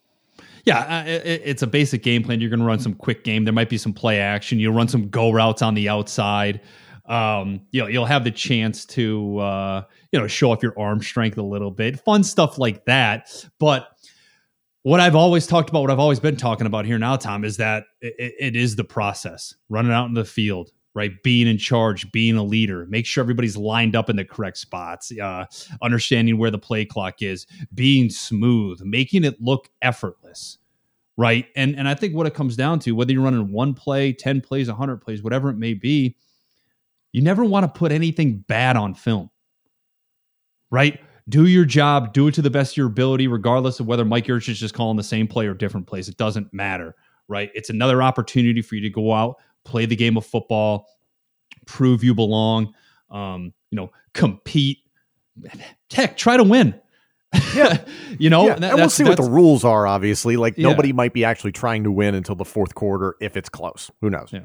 Yeah, 0.68 0.80
uh, 0.80 1.04
it, 1.06 1.42
it's 1.46 1.62
a 1.62 1.66
basic 1.66 2.02
game 2.02 2.22
plan. 2.22 2.42
You're 2.42 2.50
going 2.50 2.60
to 2.60 2.66
run 2.66 2.78
some 2.78 2.92
quick 2.92 3.25
game. 3.25 3.44
There 3.44 3.54
might 3.54 3.70
be 3.70 3.78
some 3.78 3.94
play 3.94 4.20
action. 4.20 4.58
You'll 4.58 4.75
run 4.75 4.87
some 4.87 5.08
go 5.08 5.30
routes 5.30 5.62
on 5.62 5.72
the 5.72 5.88
outside. 5.88 6.60
Um, 7.06 7.62
you 7.70 7.80
know, 7.80 7.87
you'll 7.87 8.04
have 8.04 8.22
the 8.22 8.30
chance 8.30 8.84
to 8.87 9.38
uh, 9.38 9.82
you 10.12 10.20
know 10.20 10.26
show 10.26 10.52
off 10.52 10.62
your 10.62 10.78
arm 10.78 11.00
strength 11.00 11.38
a 11.38 11.42
little 11.42 11.70
bit, 11.70 11.98
fun 12.00 12.22
stuff 12.22 12.58
like 12.58 12.84
that. 12.84 13.46
But 13.58 13.88
what 14.82 15.00
I've 15.00 15.16
always 15.16 15.46
talked 15.46 15.70
about, 15.70 15.80
what 15.80 15.90
I've 15.90 15.98
always 15.98 16.20
been 16.20 16.37
talking 16.37 16.66
about 16.66 16.84
here 16.84 16.98
now, 16.98 17.16
Tom, 17.16 17.44
is 17.44 17.56
that 17.56 17.84
it, 18.02 18.34
it 18.38 18.54
is 18.54 18.76
the 18.76 18.84
process, 18.84 19.54
running 19.70 19.92
out 19.92 20.04
in 20.04 20.12
the 20.12 20.25
field, 20.26 20.70
right? 20.99 21.23
Being 21.23 21.47
in 21.47 21.59
charge, 21.59 22.11
being 22.11 22.37
a 22.37 22.43
leader, 22.43 22.85
make 22.87 23.07
sure 23.07 23.23
everybody's 23.23 23.57
lined 23.57 23.95
up 23.95 24.11
in 24.11 24.17
the 24.17 24.25
correct 24.25 24.59
spots, 24.59 25.12
uh, 25.17 25.45
understanding 25.81 26.38
where 26.38 26.50
the 26.50 26.59
play 26.59 26.85
clock 26.85 27.23
is, 27.23 27.47
being 27.73 28.11
smooth, 28.11 28.81
making 28.83 29.23
it 29.23 29.40
look 29.40 29.69
effortless, 29.81 30.59
right? 31.17 31.47
And 31.55 31.76
and 31.76 31.87
I 31.87 31.95
think 31.95 32.17
what 32.17 32.26
it 32.26 32.35
comes 32.35 32.57
down 32.57 32.81
to, 32.81 32.97
whether 32.97 33.12
you're 33.12 33.23
running 33.23 33.52
one 33.52 33.75
play, 33.75 34.12
ten 34.12 34.40
plays, 34.40 34.69
hundred 34.69 34.97
plays, 34.97 35.23
whatever 35.23 35.50
it 35.50 35.57
may 35.57 35.73
be, 35.73 36.17
you 37.12 37.23
never 37.23 37.45
want 37.45 37.62
to 37.62 37.78
put 37.78 37.93
anything 37.93 38.38
bad 38.49 38.75
on 38.76 38.93
film, 38.93 39.31
right? 40.69 40.99
Do 41.28 41.47
your 41.47 41.64
job, 41.64 42.12
do 42.12 42.26
it 42.26 42.35
to 42.35 42.43
the 42.43 42.50
best 42.50 42.73
of 42.73 42.78
your 42.78 42.88
ability, 42.88 43.28
regardless 43.28 43.78
of 43.78 43.87
whether 43.87 44.05
Mike 44.05 44.26
Yurcich 44.26 44.49
is 44.49 44.59
just 44.59 44.75
calling 44.75 44.97
the 44.97 45.05
same 45.05 45.28
play 45.28 45.47
or 45.47 45.55
different 45.55 45.87
plays. 45.87 46.09
It 46.09 46.17
doesn't 46.17 46.52
matter, 46.52 46.97
right? 47.28 47.52
It's 47.55 47.71
another 47.71 48.02
opportunity 48.02 48.62
for 48.62 48.75
you 48.75 48.81
to 48.81 48.90
go 48.90 49.12
out, 49.12 49.37
play 49.68 49.87
the 49.87 49.96
game 49.96 50.16
of 50.16 50.25
football, 50.25 50.88
prove 51.66 52.02
you 52.02 52.14
belong, 52.14 52.75
um, 53.10 53.52
you 53.70 53.76
know, 53.76 53.92
compete. 54.14 54.78
Heck, 55.92 56.16
try 56.16 56.37
to 56.37 56.42
win. 56.42 56.75
Yeah. 57.54 57.84
you 58.18 58.30
know, 58.30 58.46
yeah. 58.46 58.54
and 58.54 58.75
we'll 58.75 58.90
see 58.90 59.04
what 59.04 59.18
the 59.18 59.22
rules 59.22 59.64
are, 59.64 59.87
obviously. 59.87 60.37
Like, 60.37 60.56
yeah. 60.56 60.68
nobody 60.68 60.92
might 60.92 61.12
be 61.12 61.25
actually 61.25 61.52
trying 61.52 61.84
to 61.84 61.92
win 61.92 62.14
until 62.14 62.34
the 62.34 62.44
fourth 62.44 62.75
quarter 62.75 63.14
if 63.20 63.37
it's 63.37 63.48
close. 63.48 63.90
Who 64.00 64.10
knows? 64.10 64.30
Yeah. 64.32 64.40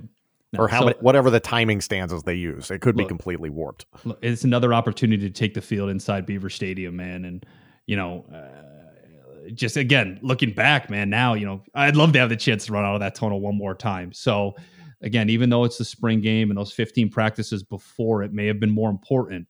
No, 0.51 0.59
or 0.59 0.67
how 0.67 0.81
so, 0.81 0.85
many, 0.87 0.97
whatever 0.99 1.31
the 1.31 1.39
timing 1.39 1.81
stanzas 1.81 2.23
they 2.23 2.35
use. 2.35 2.69
It 2.69 2.81
could 2.81 2.95
look, 2.95 3.05
be 3.05 3.07
completely 3.07 3.49
warped. 3.49 3.85
Look, 4.03 4.19
it's 4.21 4.43
another 4.43 4.73
opportunity 4.73 5.27
to 5.27 5.33
take 5.33 5.55
the 5.55 5.61
field 5.61 5.89
inside 5.89 6.27
Beaver 6.27 6.51
Stadium, 6.51 6.95
man. 6.95 7.25
And, 7.25 7.43
you 7.87 7.95
know, 7.95 8.25
uh, 8.31 9.49
just 9.55 9.77
again, 9.77 10.19
looking 10.21 10.53
back, 10.53 10.91
man, 10.91 11.09
now, 11.09 11.33
you 11.33 11.45
know, 11.45 11.63
I'd 11.73 11.95
love 11.95 12.13
to 12.13 12.19
have 12.19 12.29
the 12.29 12.37
chance 12.37 12.67
to 12.67 12.73
run 12.73 12.85
out 12.85 12.93
of 12.93 12.99
that 12.99 13.15
tunnel 13.15 13.41
one 13.41 13.57
more 13.57 13.73
time. 13.73 14.13
So, 14.13 14.55
again, 15.03 15.29
even 15.29 15.49
though 15.49 15.65
it's 15.65 15.77
the 15.77 15.85
spring 15.85 16.21
game 16.21 16.49
and 16.49 16.57
those 16.57 16.71
15 16.71 17.09
practices 17.09 17.61
before 17.61 18.23
it 18.23 18.33
may 18.33 18.47
have 18.47 18.59
been 18.59 18.71
more 18.71 18.89
important, 18.89 19.47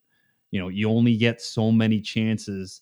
you 0.51 0.59
know, 0.59 0.67
you 0.67 0.89
only 0.89 1.15
get 1.15 1.41
so 1.41 1.71
many 1.71 2.01
chances 2.01 2.81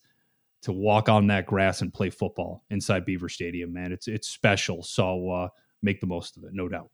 to 0.63 0.71
walk 0.71 1.09
on 1.09 1.27
that 1.27 1.45
grass 1.45 1.81
and 1.81 1.93
play 1.93 2.09
football 2.09 2.63
inside 2.69 3.05
Beaver 3.05 3.29
Stadium, 3.29 3.73
man. 3.73 3.91
It's 3.91 4.07
it's 4.07 4.27
special. 4.27 4.83
So 4.83 5.29
uh, 5.29 5.47
make 5.81 6.01
the 6.01 6.07
most 6.07 6.37
of 6.37 6.43
it, 6.43 6.51
no 6.53 6.67
doubt. 6.67 6.89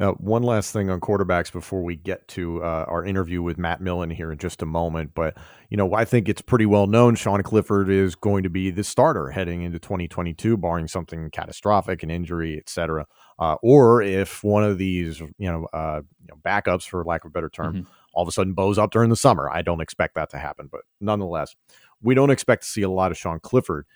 Uh, 0.00 0.12
one 0.12 0.42
last 0.42 0.72
thing 0.72 0.88
on 0.88 1.00
quarterbacks 1.00 1.52
before 1.52 1.82
we 1.82 1.96
get 1.96 2.26
to 2.26 2.62
uh, 2.64 2.86
our 2.88 3.04
interview 3.04 3.42
with 3.42 3.58
Matt 3.58 3.82
Millen 3.82 4.08
here 4.08 4.32
in 4.32 4.38
just 4.38 4.62
a 4.62 4.66
moment. 4.66 5.10
But, 5.14 5.36
you 5.68 5.76
know, 5.76 5.92
I 5.92 6.06
think 6.06 6.30
it's 6.30 6.40
pretty 6.40 6.64
well 6.64 6.86
known 6.86 7.14
Sean 7.14 7.42
Clifford 7.42 7.90
is 7.90 8.14
going 8.14 8.42
to 8.42 8.48
be 8.48 8.70
the 8.70 8.84
starter 8.84 9.30
heading 9.30 9.62
into 9.62 9.78
2022, 9.78 10.56
barring 10.56 10.88
something 10.88 11.28
catastrophic, 11.30 12.02
an 12.02 12.10
injury, 12.10 12.56
et 12.56 12.70
cetera. 12.70 13.06
Uh, 13.38 13.56
or 13.62 14.02
if 14.02 14.44
one 14.44 14.64
of 14.64 14.78
these, 14.78 15.20
you 15.20 15.50
know, 15.50 15.66
uh, 15.72 16.00
you 16.20 16.28
know, 16.28 16.36
backups, 16.44 16.84
for 16.84 17.04
lack 17.04 17.24
of 17.24 17.30
a 17.30 17.32
better 17.32 17.48
term, 17.48 17.74
mm-hmm. 17.74 17.90
all 18.12 18.22
of 18.22 18.28
a 18.28 18.32
sudden 18.32 18.52
bows 18.52 18.78
up 18.78 18.90
during 18.90 19.10
the 19.10 19.16
summer. 19.16 19.50
I 19.50 19.62
don't 19.62 19.80
expect 19.80 20.14
that 20.14 20.30
to 20.30 20.38
happen. 20.38 20.68
But 20.70 20.82
nonetheless, 21.00 21.54
we 22.02 22.14
don't 22.14 22.30
expect 22.30 22.62
to 22.62 22.68
see 22.68 22.82
a 22.82 22.90
lot 22.90 23.10
of 23.10 23.18
Sean 23.18 23.40
Clifford. 23.40 23.86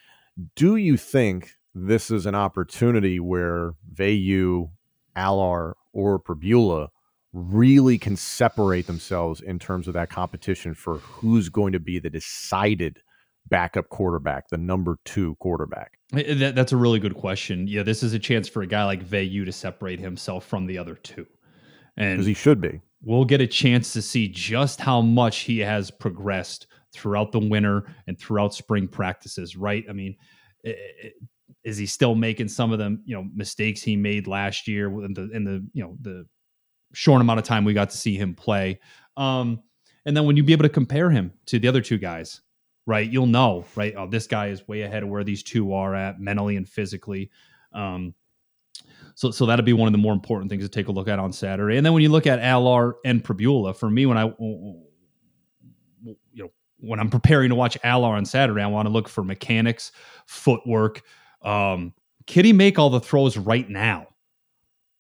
Do 0.55 0.77
you 0.77 0.97
think 0.97 1.57
this 1.75 2.11
is 2.11 2.27
an 2.27 2.35
opportunity 2.35 3.21
where 3.21 3.75
Veilleux, 3.95 4.71
Allar, 5.15 5.75
or 5.93 6.19
Pribula 6.19 6.89
really 7.33 7.99
can 7.99 8.17
separate 8.17 8.87
themselves 8.87 9.41
in 9.41 9.59
terms 9.59 9.87
of 9.87 9.95
that 9.95 10.09
competition 10.09 10.75
for 10.75 10.99
who's 10.99 11.49
going 11.51 11.73
to 11.73 11.81
be 11.81 11.99
the 11.99 12.09
decided 12.09 13.01
backup 13.49 13.89
quarterback, 13.89 14.49
the 14.49 14.59
number 14.59 14.99
two 15.05 15.35
quarterback? 15.37 15.99
That, 16.13 16.55
that's 16.55 16.73
a 16.73 16.77
really 16.77 16.99
good 16.99 17.15
question. 17.15 17.67
Yeah, 17.67 17.83
this 17.83 18.03
is 18.03 18.13
a 18.13 18.19
chance 18.19 18.49
for 18.49 18.63
a 18.63 18.67
guy 18.67 18.85
like 18.85 19.05
Veilleux 19.05 19.45
to 19.45 19.53
separate 19.53 20.01
himself 20.01 20.47
from 20.47 20.67
the 20.67 20.79
other 20.79 20.95
two. 20.95 21.27
And 21.97 22.17
because 22.17 22.27
he 22.27 22.35
should 22.35 22.61
be. 22.61 22.81
We'll 23.03 23.25
get 23.25 23.41
a 23.41 23.47
chance 23.47 23.93
to 23.93 24.03
see 24.03 24.29
just 24.29 24.81
how 24.81 25.01
much 25.01 25.39
he 25.41 25.59
has 25.61 25.91
progressed 25.91 26.67
throughout 26.93 27.33
the 27.33 27.39
winter 27.39 27.85
and 28.07 28.19
throughout 28.19 28.55
spring 28.55 28.89
practices, 28.89 29.57
right? 29.57 29.85
I 29.89 29.93
mean, 29.93 30.17
it, 30.65 30.77
it, 31.03 31.13
is 31.63 31.77
he 31.77 31.87
still 31.87 32.15
making 32.15 32.49
some 32.49 32.73
of 32.73 32.79
the 32.79 33.01
you 33.05 33.15
know 33.15 33.27
mistakes 33.35 33.83
he 33.83 33.97
made 33.97 34.27
last 34.27 34.67
year 34.67 34.89
in 35.05 35.15
the 35.15 35.31
in 35.33 35.45
the 35.45 35.67
you 35.73 35.83
know 35.83 35.97
the 36.01 36.27
short 36.95 37.21
amount 37.21 37.39
of 37.39 37.45
time 37.45 37.65
we 37.65 37.75
got 37.75 37.91
to 37.91 37.97
see 37.97 38.17
him 38.17 38.35
play? 38.35 38.81
Um, 39.17 39.63
and 40.05 40.17
then 40.17 40.25
when 40.25 40.37
you 40.37 40.45
be 40.45 40.53
able 40.53 40.63
to 40.63 40.69
compare 40.69 41.11
him 41.11 41.33
to 41.47 41.59
the 41.59 41.69
other 41.69 41.81
two 41.81 41.99
guys, 41.99 42.41
right? 42.87 43.11
You'll 43.11 43.27
know, 43.27 43.65
right? 43.75 43.95
Oh, 43.97 44.07
this 44.07 44.27
guy 44.27 44.49
is 44.49 44.67
way 44.69 44.83
ahead 44.83 45.03
of 45.03 45.09
where 45.09 45.25
these 45.25 45.43
two 45.43 45.75
are 45.75 45.95
at 45.95 46.21
mentally 46.21 46.57
and 46.57 46.69
physically. 46.69 47.31
Um, 47.73 48.15
so, 49.15 49.31
so 49.31 49.47
that'll 49.47 49.65
be 49.65 49.73
one 49.73 49.89
of 49.89 49.93
the 49.93 49.99
more 49.99 50.13
important 50.13 50.51
things 50.51 50.63
to 50.63 50.69
take 50.69 50.89
a 50.89 50.93
look 50.93 51.09
at 51.09 51.19
on 51.19 51.33
Saturday. 51.33 51.77
And 51.77 51.85
then 51.85 51.93
when 51.93 52.03
you 52.03 52.11
look 52.11 52.27
at 52.27 52.39
Allar 52.41 52.95
and 53.05 53.25
Pribula, 53.25 53.75
for 53.75 53.91
me, 53.91 54.07
when 54.07 54.19
I, 54.19 54.27
you 54.39 54.87
know, 56.35 56.51
when 56.79 57.01
I'm 57.01 57.11
preparing 57.11 57.49
to 57.49 57.55
watch 57.55 57.77
Allar 57.83 58.11
on 58.11 58.25
Saturday, 58.25 58.63
I 58.63 58.67
want 58.67 58.87
to 58.87 58.93
look 58.93 59.09
for 59.09 59.25
mechanics, 59.25 59.93
footwork, 60.27 61.03
um, 61.43 61.95
can 62.27 62.45
he 62.45 62.53
make 62.53 62.79
all 62.79 62.91
the 62.91 63.01
throws 63.01 63.37
right 63.37 63.69
now? 63.69 64.09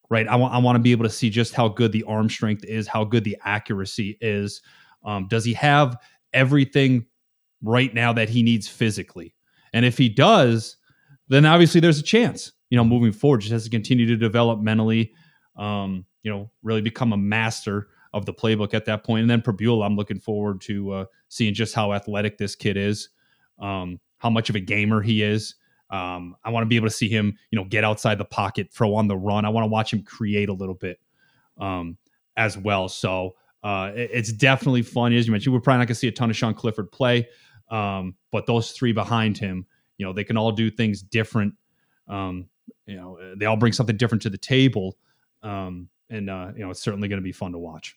Right. 0.08 0.28
I 0.28 0.36
want 0.36 0.54
I 0.54 0.58
want 0.58 0.76
to 0.76 0.80
be 0.80 0.92
able 0.92 1.04
to 1.04 1.10
see 1.10 1.30
just 1.30 1.52
how 1.52 1.66
good 1.66 1.90
the 1.90 2.04
arm 2.04 2.30
strength 2.30 2.64
is, 2.64 2.86
how 2.86 3.02
good 3.02 3.24
the 3.24 3.36
accuracy 3.44 4.16
is. 4.20 4.62
Um, 5.04 5.26
does 5.26 5.44
he 5.44 5.52
have 5.54 5.96
everything 6.32 7.06
right 7.62 7.92
now 7.94 8.12
that 8.12 8.28
he 8.28 8.42
needs 8.42 8.68
physically? 8.68 9.34
And 9.72 9.84
if 9.84 9.98
he 9.98 10.08
does, 10.08 10.76
then 11.28 11.44
obviously 11.44 11.80
there's 11.80 11.98
a 11.98 12.04
chance. 12.04 12.52
You 12.70 12.76
know, 12.76 12.84
moving 12.84 13.12
forward, 13.12 13.40
just 13.40 13.52
has 13.52 13.64
to 13.64 13.70
continue 13.70 14.06
to 14.06 14.16
develop 14.16 14.60
mentally. 14.60 15.12
Um, 15.56 16.04
you 16.22 16.30
know, 16.30 16.50
really 16.62 16.80
become 16.82 17.12
a 17.12 17.16
master 17.16 17.88
of 18.12 18.26
the 18.26 18.34
playbook 18.34 18.74
at 18.74 18.86
that 18.86 19.04
point. 19.04 19.20
And 19.20 19.30
then 19.30 19.42
Pribula, 19.42 19.84
I'm 19.84 19.94
looking 19.94 20.18
forward 20.18 20.60
to 20.62 20.92
uh, 20.92 21.04
seeing 21.28 21.54
just 21.54 21.74
how 21.74 21.92
athletic 21.92 22.38
this 22.38 22.56
kid 22.56 22.76
is, 22.76 23.10
um, 23.60 24.00
how 24.18 24.30
much 24.30 24.50
of 24.50 24.56
a 24.56 24.60
gamer 24.60 25.02
he 25.02 25.22
is. 25.22 25.54
Um, 25.90 26.34
I 26.44 26.50
want 26.50 26.62
to 26.64 26.66
be 26.66 26.76
able 26.76 26.88
to 26.88 26.94
see 26.94 27.08
him, 27.08 27.36
you 27.50 27.58
know, 27.58 27.64
get 27.64 27.84
outside 27.84 28.18
the 28.18 28.24
pocket, 28.24 28.72
throw 28.72 28.94
on 28.94 29.06
the 29.06 29.16
run. 29.16 29.44
I 29.44 29.50
want 29.50 29.64
to 29.64 29.68
watch 29.68 29.92
him 29.92 30.02
create 30.02 30.48
a 30.48 30.52
little 30.52 30.74
bit 30.74 30.98
um, 31.60 31.96
as 32.36 32.58
well. 32.58 32.88
So 32.88 33.36
uh, 33.62 33.92
it, 33.94 34.10
it's 34.12 34.32
definitely 34.32 34.82
fun. 34.82 35.12
As 35.12 35.26
you 35.26 35.32
mentioned, 35.32 35.54
we're 35.54 35.60
probably 35.60 35.78
not 35.78 35.88
going 35.88 35.94
to 35.94 36.00
see 36.00 36.08
a 36.08 36.12
ton 36.12 36.30
of 36.30 36.36
Sean 36.36 36.54
Clifford 36.54 36.90
play, 36.90 37.28
um, 37.70 38.14
but 38.30 38.46
those 38.46 38.72
three 38.72 38.92
behind 38.92 39.38
him, 39.38 39.66
you 39.98 40.06
know, 40.06 40.12
they 40.12 40.24
can 40.24 40.36
all 40.36 40.52
do 40.52 40.70
things 40.70 41.02
different. 41.02 41.54
Um, 42.08 42.48
you 42.86 42.96
know, 42.96 43.18
they 43.36 43.46
all 43.46 43.56
bring 43.56 43.72
something 43.72 43.96
different 43.96 44.22
to 44.22 44.30
the 44.30 44.38
table, 44.38 44.96
um, 45.42 45.88
and 46.10 46.30
uh, 46.30 46.52
you 46.54 46.64
know, 46.64 46.70
it's 46.70 46.82
certainly 46.82 47.08
going 47.08 47.20
to 47.20 47.24
be 47.24 47.32
fun 47.32 47.52
to 47.52 47.58
watch. 47.58 47.96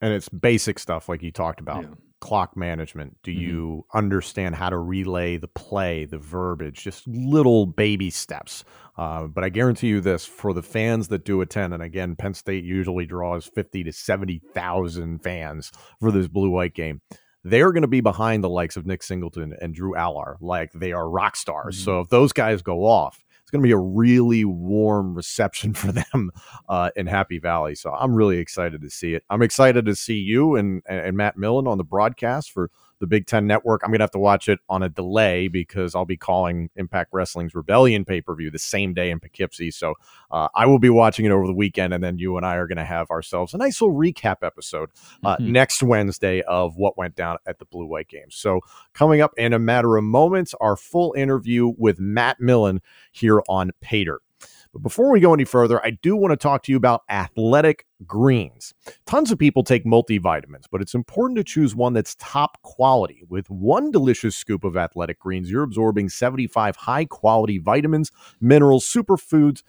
And 0.00 0.12
it's 0.12 0.28
basic 0.28 0.78
stuff 0.78 1.08
like 1.08 1.22
you 1.22 1.32
talked 1.32 1.60
about. 1.60 1.82
Yeah 1.82 1.94
clock 2.22 2.56
management? 2.56 3.18
Do 3.24 3.32
mm-hmm. 3.32 3.40
you 3.40 3.86
understand 3.92 4.54
how 4.54 4.70
to 4.70 4.78
relay 4.78 5.36
the 5.36 5.48
play, 5.48 6.06
the 6.06 6.18
verbiage, 6.18 6.82
just 6.82 7.06
little 7.06 7.66
baby 7.66 8.08
steps? 8.10 8.64
Uh, 8.96 9.26
but 9.26 9.42
I 9.42 9.48
guarantee 9.48 9.88
you 9.88 10.00
this 10.00 10.24
for 10.24 10.54
the 10.54 10.62
fans 10.62 11.08
that 11.08 11.24
do 11.24 11.40
attend, 11.40 11.74
and 11.74 11.82
again, 11.82 12.14
Penn 12.14 12.32
State 12.32 12.64
usually 12.64 13.06
draws 13.06 13.46
50 13.46 13.84
to 13.84 13.92
70,000 13.92 15.18
fans 15.18 15.72
for 16.00 16.12
this 16.12 16.28
blue 16.28 16.50
white 16.50 16.74
game. 16.74 17.00
They're 17.44 17.72
going 17.72 17.82
to 17.82 17.88
be 17.88 18.00
behind 18.00 18.44
the 18.44 18.48
likes 18.48 18.76
of 18.76 18.86
Nick 18.86 19.02
Singleton 19.02 19.54
and 19.60 19.74
Drew 19.74 19.94
Allar, 19.94 20.36
like 20.40 20.72
they 20.72 20.92
are 20.92 21.08
rock 21.08 21.36
stars. 21.36 21.76
Mm-hmm. 21.76 21.84
So 21.84 22.00
if 22.00 22.08
those 22.08 22.32
guys 22.32 22.62
go 22.62 22.84
off, 22.86 23.24
it's 23.42 23.50
going 23.50 23.62
to 23.62 23.66
be 23.66 23.72
a 23.72 23.78
really 23.78 24.44
warm 24.44 25.14
reception 25.14 25.74
for 25.74 25.92
them 25.92 26.30
uh, 26.68 26.90
in 26.96 27.06
Happy 27.06 27.38
Valley. 27.38 27.74
So 27.74 27.92
I'm 27.92 28.14
really 28.14 28.38
excited 28.38 28.80
to 28.82 28.90
see 28.90 29.14
it. 29.14 29.24
I'm 29.28 29.42
excited 29.42 29.84
to 29.86 29.96
see 29.96 30.18
you 30.18 30.56
and, 30.56 30.82
and 30.86 31.16
Matt 31.16 31.36
Millen 31.36 31.66
on 31.66 31.78
the 31.78 31.84
broadcast 31.84 32.52
for 32.52 32.70
the 33.02 33.06
Big 33.08 33.26
Ten 33.26 33.48
Network. 33.48 33.82
I'm 33.82 33.90
going 33.90 33.98
to 33.98 34.04
have 34.04 34.12
to 34.12 34.18
watch 34.20 34.48
it 34.48 34.60
on 34.68 34.84
a 34.84 34.88
delay 34.88 35.48
because 35.48 35.96
I'll 35.96 36.04
be 36.04 36.16
calling 36.16 36.70
Impact 36.76 37.10
Wrestling's 37.12 37.52
Rebellion 37.52 38.04
pay 38.04 38.20
per 38.20 38.32
view 38.36 38.48
the 38.48 38.60
same 38.60 38.94
day 38.94 39.10
in 39.10 39.18
Poughkeepsie. 39.18 39.72
So 39.72 39.94
uh, 40.30 40.46
I 40.54 40.66
will 40.66 40.78
be 40.78 40.88
watching 40.88 41.26
it 41.26 41.32
over 41.32 41.44
the 41.44 41.52
weekend, 41.52 41.92
and 41.92 42.02
then 42.02 42.18
you 42.18 42.36
and 42.36 42.46
I 42.46 42.54
are 42.54 42.68
going 42.68 42.78
to 42.78 42.84
have 42.84 43.10
ourselves 43.10 43.54
a 43.54 43.58
nice 43.58 43.82
little 43.82 43.96
recap 43.96 44.36
episode 44.44 44.90
uh, 45.24 45.36
mm-hmm. 45.36 45.50
next 45.50 45.82
Wednesday 45.82 46.42
of 46.42 46.76
what 46.76 46.96
went 46.96 47.16
down 47.16 47.38
at 47.44 47.58
the 47.58 47.64
Blue 47.64 47.86
White 47.86 48.06
Games. 48.06 48.36
So 48.36 48.60
coming 48.94 49.20
up 49.20 49.32
in 49.36 49.52
a 49.52 49.58
matter 49.58 49.96
of 49.96 50.04
moments, 50.04 50.54
our 50.60 50.76
full 50.76 51.12
interview 51.14 51.72
with 51.76 51.98
Matt 51.98 52.38
Millen 52.38 52.82
here 53.10 53.42
on 53.48 53.72
Pay 53.80 54.04
Dirt. 54.04 54.22
But 54.72 54.82
before 54.82 55.10
we 55.10 55.20
go 55.20 55.34
any 55.34 55.44
further, 55.44 55.84
I 55.84 55.90
do 55.90 56.16
want 56.16 56.32
to 56.32 56.36
talk 56.36 56.62
to 56.62 56.72
you 56.72 56.76
about 56.76 57.02
athletic 57.08 57.84
greens. 58.06 58.74
Tons 59.06 59.30
of 59.30 59.38
people 59.38 59.62
take 59.64 59.84
multivitamins, 59.84 60.64
but 60.70 60.80
it's 60.80 60.94
important 60.94 61.36
to 61.38 61.44
choose 61.44 61.74
one 61.74 61.92
that's 61.92 62.14
top 62.16 62.60
quality. 62.62 63.22
With 63.28 63.48
one 63.50 63.90
delicious 63.90 64.36
scoop 64.36 64.64
of 64.64 64.76
athletic 64.76 65.18
greens, 65.18 65.50
you're 65.50 65.62
absorbing 65.62 66.08
75 66.08 66.76
high 66.76 67.04
quality 67.04 67.58
vitamins, 67.58 68.10
minerals, 68.40 68.86
superfoods, 68.86 69.62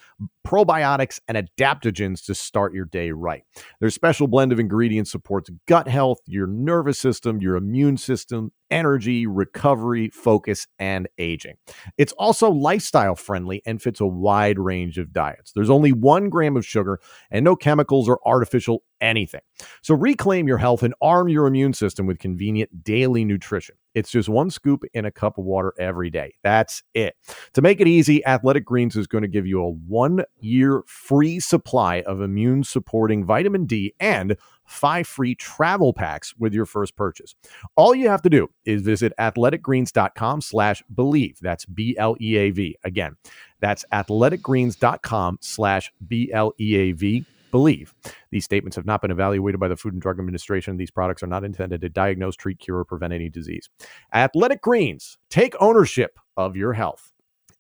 probiotics, 0.46 1.20
and 1.28 1.38
adaptogens 1.38 2.26
to 2.26 2.36
start 2.36 2.74
your 2.74 2.86
day 2.86 3.12
right. 3.12 3.44
Their 3.80 3.90
special 3.90 4.28
blend 4.28 4.52
of 4.52 4.60
ingredients 4.60 5.12
supports 5.12 5.50
gut 5.68 5.88
health, 5.88 6.20
your 6.26 6.48
nervous 6.48 7.00
system, 7.00 7.42
your 7.42 7.56
immune 7.56 7.98
system, 7.98 8.52
energy, 8.74 9.28
recovery, 9.28 10.10
focus, 10.10 10.68
and 10.80 11.08
aging. 11.20 11.56
It's 11.98 12.12
also 12.14 12.50
lifestyle 12.50 13.16
friendly 13.16 13.62
and 13.66 13.82
fits 13.82 14.02
a 14.02 14.06
wide 14.06 14.58
range 14.58 14.98
of 14.98 15.14
diets. 15.14 15.52
There's 15.52 15.70
only 15.70 15.92
one 15.92 16.30
gram 16.30 16.58
of 16.58 16.66
sugar 16.66 17.00
and 17.30 17.46
no 17.46 17.56
chemicals 17.56 18.10
or 18.10 18.20
artificial 18.26 18.84
anything. 19.02 19.42
So 19.82 19.94
reclaim 19.94 20.48
your 20.48 20.58
health 20.58 20.82
and 20.82 20.94
arm 21.02 21.30
your 21.30 21.46
immune 21.46 21.74
system 21.74 22.06
with 22.06 22.20
convenient 22.20 22.84
daily 22.84 23.26
nutrition. 23.26 23.76
It's 23.94 24.10
just 24.10 24.30
one 24.30 24.50
scoop 24.50 24.84
in 24.94 25.06
a 25.06 25.12
cup 25.12 25.38
of 25.38 25.46
water 25.46 25.74
every 25.78 26.10
day. 26.10 26.34
That's 26.42 26.82
it. 26.94 27.16
To 27.54 27.62
make 27.62 27.80
it 27.80 27.88
easy, 27.88 28.26
Athletic 28.26 28.66
Greens 28.66 28.96
is 28.96 29.06
going 29.06 29.22
to 29.22 29.28
give 29.28 29.46
you 29.46 29.62
a 29.62 29.70
one 29.70 30.24
year 30.40 30.84
free 30.88 31.40
supply 31.40 32.02
of 32.02 32.22
immune 32.22 32.64
supporting 32.64 33.26
vitamin 33.26 33.66
D 33.66 33.94
and 34.00 34.36
five 34.66 35.06
free 35.06 35.36
travel 35.36 35.94
packs 35.94 36.34
with 36.38 36.54
your 36.54 36.66
first 36.66 36.96
purchase. 36.96 37.36
All 37.76 37.94
you 37.94 38.10
have 38.10 38.22
to 38.24 38.30
do 38.30 38.50
is 38.66 38.82
visit 38.82 39.14
athleticgreens.com 39.20 40.42
slash 40.42 40.82
bleav. 40.94 41.38
That's 41.40 41.66
B 41.66 41.96
L 41.98 42.16
E 42.20 42.38
A 42.38 42.50
V. 42.52 42.78
Again, 42.84 43.18
that's 43.60 43.86
athleticgreens.com 43.92 45.40
slash 45.42 45.92
B 46.08 46.32
L 46.34 46.54
E 46.60 46.76
A 46.76 46.92
V 46.94 47.26
bleav. 47.54 47.94
These 48.32 48.44
statements 48.44 48.76
have 48.76 48.86
not 48.86 49.02
been 49.02 49.12
evaluated 49.12 49.60
by 49.60 49.70
the 49.70 49.78
Food 49.78 49.94
and 49.94 50.02
Drug 50.02 50.20
Administration. 50.20 50.76
These 50.76 50.92
products 50.92 51.24
are 51.24 51.28
not 51.28 51.44
intended 51.44 51.80
to 51.82 51.90
diagnose, 51.90 52.36
treat, 52.36 52.60
cure, 52.60 52.80
or 52.80 52.86
prevent 52.86 53.14
any 53.14 53.30
disease. 53.30 53.70
Athletic 54.14 54.62
Greens, 54.62 55.18
take 55.30 55.56
ownership 55.62 56.20
of 56.36 56.58
your 56.58 56.74
health. 56.74 57.13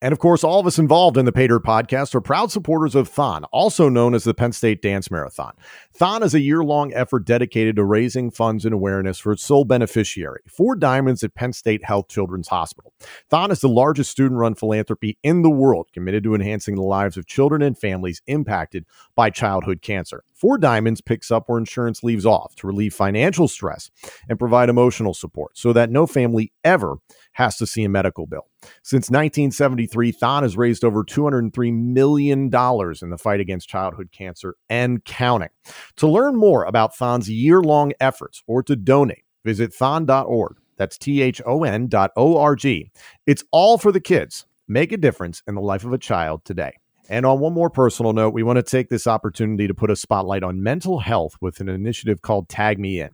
And 0.03 0.11
of 0.11 0.19
course, 0.19 0.43
all 0.43 0.59
of 0.59 0.67
us 0.67 0.77
involved 0.77 1.15
in 1.15 1.23
the 1.23 1.31
Dirt 1.31 1.63
podcast 1.63 2.13
are 2.13 2.19
proud 2.19 2.51
supporters 2.51 2.93
of 2.93 3.07
Thon, 3.07 3.45
also 3.53 3.87
known 3.87 4.13
as 4.13 4.25
the 4.25 4.33
Penn 4.33 4.51
State 4.51 4.81
Dance 4.81 5.09
Marathon. 5.09 5.53
Thon 5.93 6.23
is 6.23 6.33
a 6.33 6.41
year 6.41 6.61
long 6.61 6.93
effort 6.93 7.23
dedicated 7.25 7.77
to 7.77 7.85
raising 7.85 8.29
funds 8.29 8.65
and 8.65 8.73
awareness 8.73 9.17
for 9.17 9.31
its 9.31 9.43
sole 9.43 9.63
beneficiary, 9.63 10.41
Four 10.49 10.75
Diamonds 10.75 11.23
at 11.23 11.35
Penn 11.35 11.53
State 11.53 11.85
Health 11.85 12.09
Children's 12.09 12.49
Hospital. 12.49 12.91
Thon 13.29 13.49
is 13.49 13.61
the 13.61 13.69
largest 13.69 14.11
student 14.11 14.41
run 14.41 14.55
philanthropy 14.55 15.17
in 15.23 15.41
the 15.41 15.49
world 15.49 15.87
committed 15.93 16.25
to 16.25 16.35
enhancing 16.35 16.75
the 16.75 16.81
lives 16.81 17.15
of 17.15 17.25
children 17.25 17.61
and 17.61 17.77
families 17.77 18.21
impacted 18.27 18.85
by 19.15 19.29
childhood 19.29 19.81
cancer. 19.81 20.25
Four 20.43 20.57
Diamonds 20.57 20.99
picks 20.99 21.31
up 21.31 21.47
where 21.47 21.57
insurance 21.57 22.03
leaves 22.03 22.25
off 22.25 22.53
to 22.57 22.67
relieve 22.67 22.93
financial 22.93 23.47
stress 23.47 23.89
and 24.27 24.37
provide 24.37 24.67
emotional 24.67 25.13
support 25.13 25.57
so 25.57 25.71
that 25.71 25.89
no 25.89 26.05
family 26.05 26.51
ever 26.65 26.97
has 27.31 27.55
to 27.59 27.65
see 27.65 27.85
a 27.85 27.89
medical 27.89 28.27
bill. 28.27 28.49
Since 28.81 29.09
1973, 29.09 30.11
Thon 30.11 30.43
has 30.43 30.57
raised 30.57 30.83
over 30.83 31.05
$203 31.05 31.73
million 31.73 32.41
in 32.41 33.09
the 33.09 33.17
fight 33.17 33.39
against 33.39 33.69
childhood 33.69 34.09
cancer 34.11 34.55
and 34.69 35.05
counting. 35.05 35.47
To 35.95 36.09
learn 36.09 36.35
more 36.35 36.65
about 36.65 36.93
Thon's 36.93 37.29
year 37.29 37.61
long 37.61 37.93
efforts 38.01 38.43
or 38.45 38.63
to 38.63 38.75
donate, 38.75 39.23
visit 39.45 39.73
thon.org. 39.73 40.57
That's 40.75 40.97
T 40.97 41.21
H 41.21 41.41
O 41.45 41.63
N 41.63 41.87
dot 41.87 42.11
O 42.17 42.37
R 42.37 42.57
G. 42.57 42.91
It's 43.25 43.45
all 43.53 43.77
for 43.77 43.93
the 43.93 44.01
kids. 44.01 44.45
Make 44.67 44.91
a 44.91 44.97
difference 44.97 45.41
in 45.47 45.55
the 45.55 45.61
life 45.61 45.85
of 45.85 45.93
a 45.93 45.97
child 45.97 46.43
today. 46.43 46.73
And 47.09 47.25
on 47.25 47.39
one 47.39 47.53
more 47.53 47.69
personal 47.69 48.13
note, 48.13 48.33
we 48.33 48.43
want 48.43 48.57
to 48.57 48.63
take 48.63 48.89
this 48.89 49.07
opportunity 49.07 49.67
to 49.67 49.73
put 49.73 49.91
a 49.91 49.95
spotlight 49.95 50.41
on 50.41 50.63
mental 50.63 50.99
health 50.99 51.35
with 51.41 51.59
an 51.59 51.67
initiative 51.67 52.21
called 52.21 52.47
Tag 52.47 52.79
Me 52.79 53.01
In. 53.01 53.09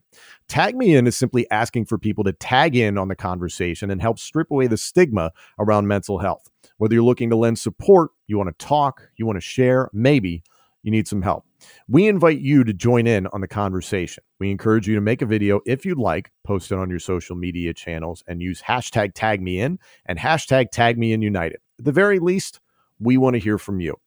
Tag 0.47 0.75
Me 0.75 0.95
In 0.95 1.07
is 1.07 1.17
simply 1.17 1.49
asking 1.49 1.85
for 1.85 1.97
people 1.97 2.23
to 2.25 2.33
tag 2.33 2.75
in 2.75 2.97
on 2.97 3.07
the 3.07 3.15
conversation 3.15 3.89
and 3.89 4.01
help 4.01 4.19
strip 4.19 4.51
away 4.51 4.67
the 4.67 4.77
stigma 4.77 5.31
around 5.57 5.87
mental 5.87 6.19
health. 6.19 6.47
Whether 6.77 6.93
you're 6.95 7.03
looking 7.03 7.31
to 7.31 7.35
lend 7.35 7.57
support, 7.57 8.11
you 8.27 8.37
want 8.37 8.55
to 8.57 8.65
talk, 8.65 9.09
you 9.17 9.25
want 9.25 9.37
to 9.37 9.41
share, 9.41 9.89
maybe 9.91 10.43
you 10.83 10.91
need 10.91 11.07
some 11.07 11.23
help. 11.23 11.45
We 11.87 12.07
invite 12.07 12.39
you 12.39 12.63
to 12.63 12.73
join 12.73 13.05
in 13.05 13.27
on 13.27 13.41
the 13.41 13.47
conversation. 13.47 14.23
We 14.39 14.49
encourage 14.51 14.87
you 14.87 14.95
to 14.95 15.01
make 15.01 15.21
a 15.21 15.25
video 15.25 15.59
if 15.65 15.85
you'd 15.85 15.97
like, 15.97 16.31
post 16.45 16.71
it 16.71 16.77
on 16.77 16.89
your 16.89 16.99
social 16.99 17.35
media 17.35 17.73
channels, 17.73 18.23
and 18.27 18.41
use 18.41 18.61
hashtag 18.61 19.11
tag 19.13 19.41
me 19.41 19.59
in 19.59 19.79
and 20.05 20.19
hashtag 20.19 20.71
tag 20.71 20.97
me 20.97 21.11
in 21.11 21.21
united. 21.21 21.57
At 21.79 21.85
the 21.85 21.91
very 21.91 22.19
least, 22.19 22.59
we 22.99 23.17
want 23.17 23.35
to 23.35 23.39
hear 23.39 23.57
from 23.57 23.79
you. 23.79 23.99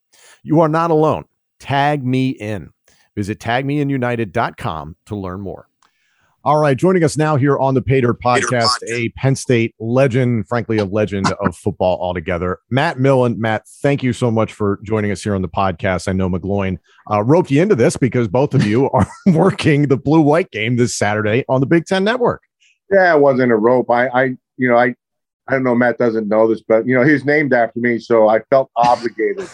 You 0.42 0.61
are 0.61 0.68
not 0.68 0.90
alone. 0.90 1.24
Tag 1.59 2.05
me 2.05 2.31
in. 2.31 2.70
Visit 3.16 3.38
tagmeinunited.com 3.38 4.96
to 5.07 5.16
learn 5.16 5.40
more. 5.40 5.68
All 6.44 6.59
right, 6.59 6.76
joining 6.76 7.05
us 7.05 7.16
now 7.16 7.37
here 7.37 7.57
on 7.57 7.74
the 7.74 7.83
Pay 7.83 8.00
Dirt 8.00 8.20
podcast, 8.20 8.83
a 8.88 9.11
Penn 9.11 9.37
State 9.37 9.76
legend, 9.78 10.48
frankly, 10.48 10.76
a 10.78 10.85
legend 10.85 11.33
of 11.40 11.57
football 11.57 11.98
altogether. 12.00 12.59
Matt 12.68 12.98
Millen. 12.98 13.40
Matt, 13.40 13.68
thank 13.81 14.02
you 14.02 14.12
so 14.12 14.28
much 14.28 14.52
for 14.52 14.81
joining 14.83 15.12
us 15.12 15.22
here 15.22 15.37
on 15.37 15.42
the 15.42 15.48
podcast. 15.48 16.09
I 16.09 16.12
know 16.12 16.28
McGloin 16.28 16.78
uh, 17.09 17.22
roped 17.22 17.52
you 17.52 17.62
into 17.62 17.76
this 17.76 17.96
because 17.96 18.26
both 18.26 18.55
of 18.55 18.66
you 18.66 18.90
are 18.92 19.07
working 19.26 19.87
the 19.87 19.96
blue 19.96 20.20
white 20.20 20.50
game 20.50 20.74
this 20.74 20.96
Saturday 20.96 21.44
on 21.48 21.61
the 21.61 21.66
Big 21.66 21.87
Ten 21.87 22.02
Network. 22.02 22.42
Yeah, 22.90 23.14
it 23.14 23.20
wasn't 23.20 23.52
a 23.52 23.57
rope. 23.57 23.88
I, 23.88 24.09
I 24.09 24.22
you 24.57 24.68
know, 24.68 24.76
I 24.76 24.96
I 25.48 25.55
don't 25.55 25.64
know, 25.64 25.74
Matt 25.74 25.98
doesn't 25.98 26.28
know 26.28 26.46
this, 26.46 26.62
but 26.66 26.87
you 26.87 26.94
know, 26.94 27.02
he's 27.02 27.24
named 27.24 27.52
after 27.52 27.81
me, 27.81 27.98
so 27.98 28.28
I 28.28 28.40
felt 28.50 28.70
obligated. 28.76 29.48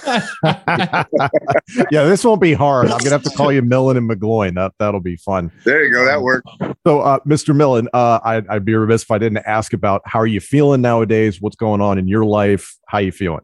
yeah, 1.91 2.05
this 2.05 2.25
won't 2.25 2.43
be 2.43 2.53
hard. 2.53 2.91
I'm 2.91 2.99
gonna 2.99 3.11
have 3.11 3.23
to 3.23 3.31
call 3.31 3.51
you 3.51 3.63
Millen 3.63 3.97
and 3.97 4.09
McGloin. 4.09 4.55
That 4.55 4.73
that'll 4.79 5.01
be 5.01 5.17
fun. 5.17 5.51
There 5.65 5.83
you 5.85 5.91
go. 5.91 6.05
That 6.05 6.21
worked. 6.21 6.49
So, 6.87 7.01
uh, 7.01 7.21
Mr. 7.27 7.57
Millen, 7.57 7.89
uh, 7.95 8.21
I'd, 8.23 8.47
I'd 8.49 8.65
be 8.65 8.75
remiss 8.75 9.03
if 9.03 9.11
I 9.11 9.19
didn't 9.19 9.39
ask 9.47 9.73
about 9.73 10.03
how 10.05 10.21
are 10.21 10.27
you 10.27 10.41
feeling 10.41 10.83
nowadays? 10.83 11.41
What's 11.41 11.57
going 11.57 11.81
on 11.81 11.99
in 11.99 12.07
your 12.07 12.25
life? 12.25 12.77
How 12.89 12.99
are 12.99 13.03
you 13.03 13.13
feeling? 13.13 13.43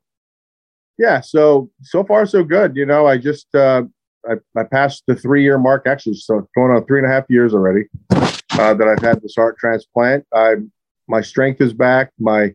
Yeah, 0.99 1.21
so 1.23 1.71
so 1.83 2.05
far 2.05 2.27
so 2.27 2.45
good. 2.45 2.77
You 2.77 2.85
know, 2.85 3.07
I 3.07 3.17
just 3.17 3.53
uh, 3.55 3.85
I, 4.29 4.35
I 4.57 4.65
passed 4.65 5.05
the 5.07 5.15
three 5.15 5.43
year 5.43 5.59
mark 5.59 5.87
actually, 5.87 6.17
so 6.17 6.39
it's 6.39 6.49
going 6.55 6.73
on 6.73 6.85
three 6.85 6.99
and 6.99 7.11
a 7.11 7.11
half 7.11 7.25
years 7.29 7.55
already 7.55 7.87
uh, 8.11 8.75
that 8.75 8.87
I've 8.87 9.03
had 9.03 9.23
this 9.23 9.35
heart 9.35 9.57
transplant. 9.59 10.27
I'm 10.35 10.71
my 11.09 11.21
strength 11.21 11.61
is 11.61 11.73
back. 11.73 12.13
My 12.19 12.55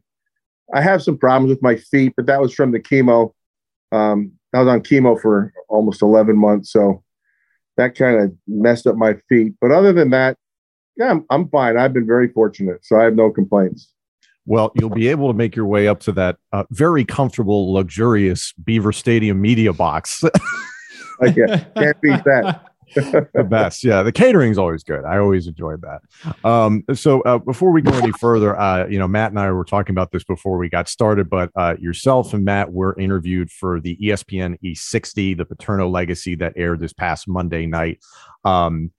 I 0.74 0.82
have 0.82 1.02
some 1.02 1.18
problems 1.18 1.50
with 1.50 1.62
my 1.62 1.76
feet, 1.76 2.14
but 2.16 2.28
that 2.28 2.42
was 2.42 2.54
from 2.54 2.72
the 2.72 2.80
chemo. 2.80 3.34
Um, 3.92 4.34
I 4.54 4.60
was 4.60 4.68
on 4.68 4.82
chemo 4.82 5.20
for 5.20 5.52
almost 5.68 6.02
11 6.02 6.38
months, 6.38 6.72
so 6.72 7.04
that 7.78 7.96
kind 7.96 8.20
of 8.20 8.34
messed 8.48 8.86
up 8.86 8.96
my 8.96 9.16
feet. 9.30 9.54
But 9.62 9.72
other 9.72 9.94
than 9.94 10.12
that, 10.12 10.38
yeah, 10.96 11.12
I'm, 11.12 11.26
I'm 11.30 11.50
fine. 11.50 11.78
I've 11.78 11.94
been 11.94 12.06
very 12.06 12.28
fortunate, 12.28 12.86
so 12.86 13.00
I 13.00 13.04
have 13.04 13.16
no 13.16 13.32
complaints. 13.32 13.92
Well, 14.46 14.72
you'll 14.76 14.90
be 14.90 15.08
able 15.08 15.28
to 15.28 15.34
make 15.34 15.56
your 15.56 15.66
way 15.66 15.88
up 15.88 16.00
to 16.02 16.12
that 16.14 16.38
uh, 16.52 16.64
very 16.72 17.06
comfortable, 17.06 17.72
luxurious 17.72 18.54
Beaver 18.54 18.92
Stadium 18.92 19.40
media 19.42 19.74
box. 19.74 20.24
I 21.22 21.32
can't, 21.32 21.74
can't 21.76 22.02
beat 22.02 22.24
that. 22.26 22.66
the 23.34 23.48
best. 23.50 23.84
Yeah, 23.84 24.04
the 24.04 24.12
catering's 24.12 24.58
always 24.58 24.84
good. 24.84 25.06
I 25.06 25.18
always 25.18 25.48
enjoyed 25.48 25.82
that. 25.82 26.02
Um, 26.48 26.84
so 26.94 27.22
uh, 27.22 27.38
before 27.38 27.72
we 27.72 27.82
go 27.82 27.92
any 27.94 28.12
further, 28.14 28.60
uh, 28.60 28.88
you 28.88 28.98
know, 28.98 29.08
Matt 29.08 29.32
and 29.32 29.40
I 29.40 29.52
were 29.52 29.66
talking 29.66 29.94
about 29.94 30.12
this 30.12 30.24
before 30.24 30.58
we 30.58 30.70
got 30.70 30.90
started, 30.90 31.30
but 31.30 31.52
uh, 31.56 31.76
yourself 31.80 32.34
and 32.34 32.44
Matt 32.44 32.72
were 32.72 32.98
interviewed 33.00 33.52
for 33.52 33.80
the 33.80 33.98
ESPN 33.98 34.58
E60, 34.64 35.38
the 35.38 35.46
Paterno 35.46 35.90
Legacy 35.90 36.36
that 36.36 36.54
aired 36.56 36.80
this 36.80 36.94
past 36.94 37.28
Monday 37.28 37.66
night. 37.66 38.00
Um, 38.44 38.92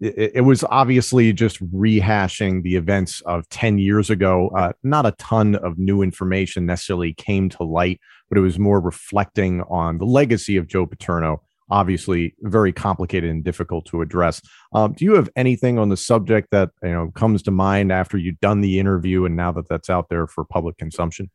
it, 0.00 0.32
it, 0.34 0.40
was 0.42 0.62
obviously 0.64 1.32
just 1.32 1.62
rehashing 1.72 2.62
the 2.62 2.76
events 2.76 3.22
of 3.22 3.48
10 3.48 3.78
years 3.78 4.10
ago. 4.10 4.50
Uh, 4.56 4.72
not 4.82 5.06
a 5.06 5.12
ton 5.12 5.54
of 5.56 5.78
new 5.78 6.02
information 6.02 6.66
necessarily 6.66 7.14
came 7.14 7.48
to 7.50 7.62
light, 7.62 8.00
but 8.28 8.36
it 8.36 8.42
was 8.42 8.58
more 8.58 8.80
reflecting 8.80 9.62
on 9.62 9.98
the 9.98 10.04
legacy 10.04 10.56
of 10.56 10.66
Joe 10.66 10.86
Paterno 10.86 11.42
obviously 11.70 12.34
very 12.40 12.72
complicated 12.72 13.30
and 13.30 13.42
difficult 13.42 13.84
to 13.86 14.02
address. 14.02 14.40
Um, 14.72 14.92
do 14.92 15.04
you 15.04 15.14
have 15.16 15.28
anything 15.36 15.78
on 15.78 15.88
the 15.88 15.96
subject 15.96 16.48
that 16.52 16.70
you 16.82 16.90
know 16.90 17.10
comes 17.12 17.42
to 17.44 17.50
mind 17.50 17.92
after 17.92 18.16
you've 18.16 18.40
done 18.40 18.60
the 18.60 18.78
interview 18.78 19.24
and 19.24 19.36
now 19.36 19.52
that 19.52 19.68
that's 19.68 19.90
out 19.90 20.08
there 20.08 20.26
for 20.26 20.44
public 20.44 20.76
consumption? 20.78 21.30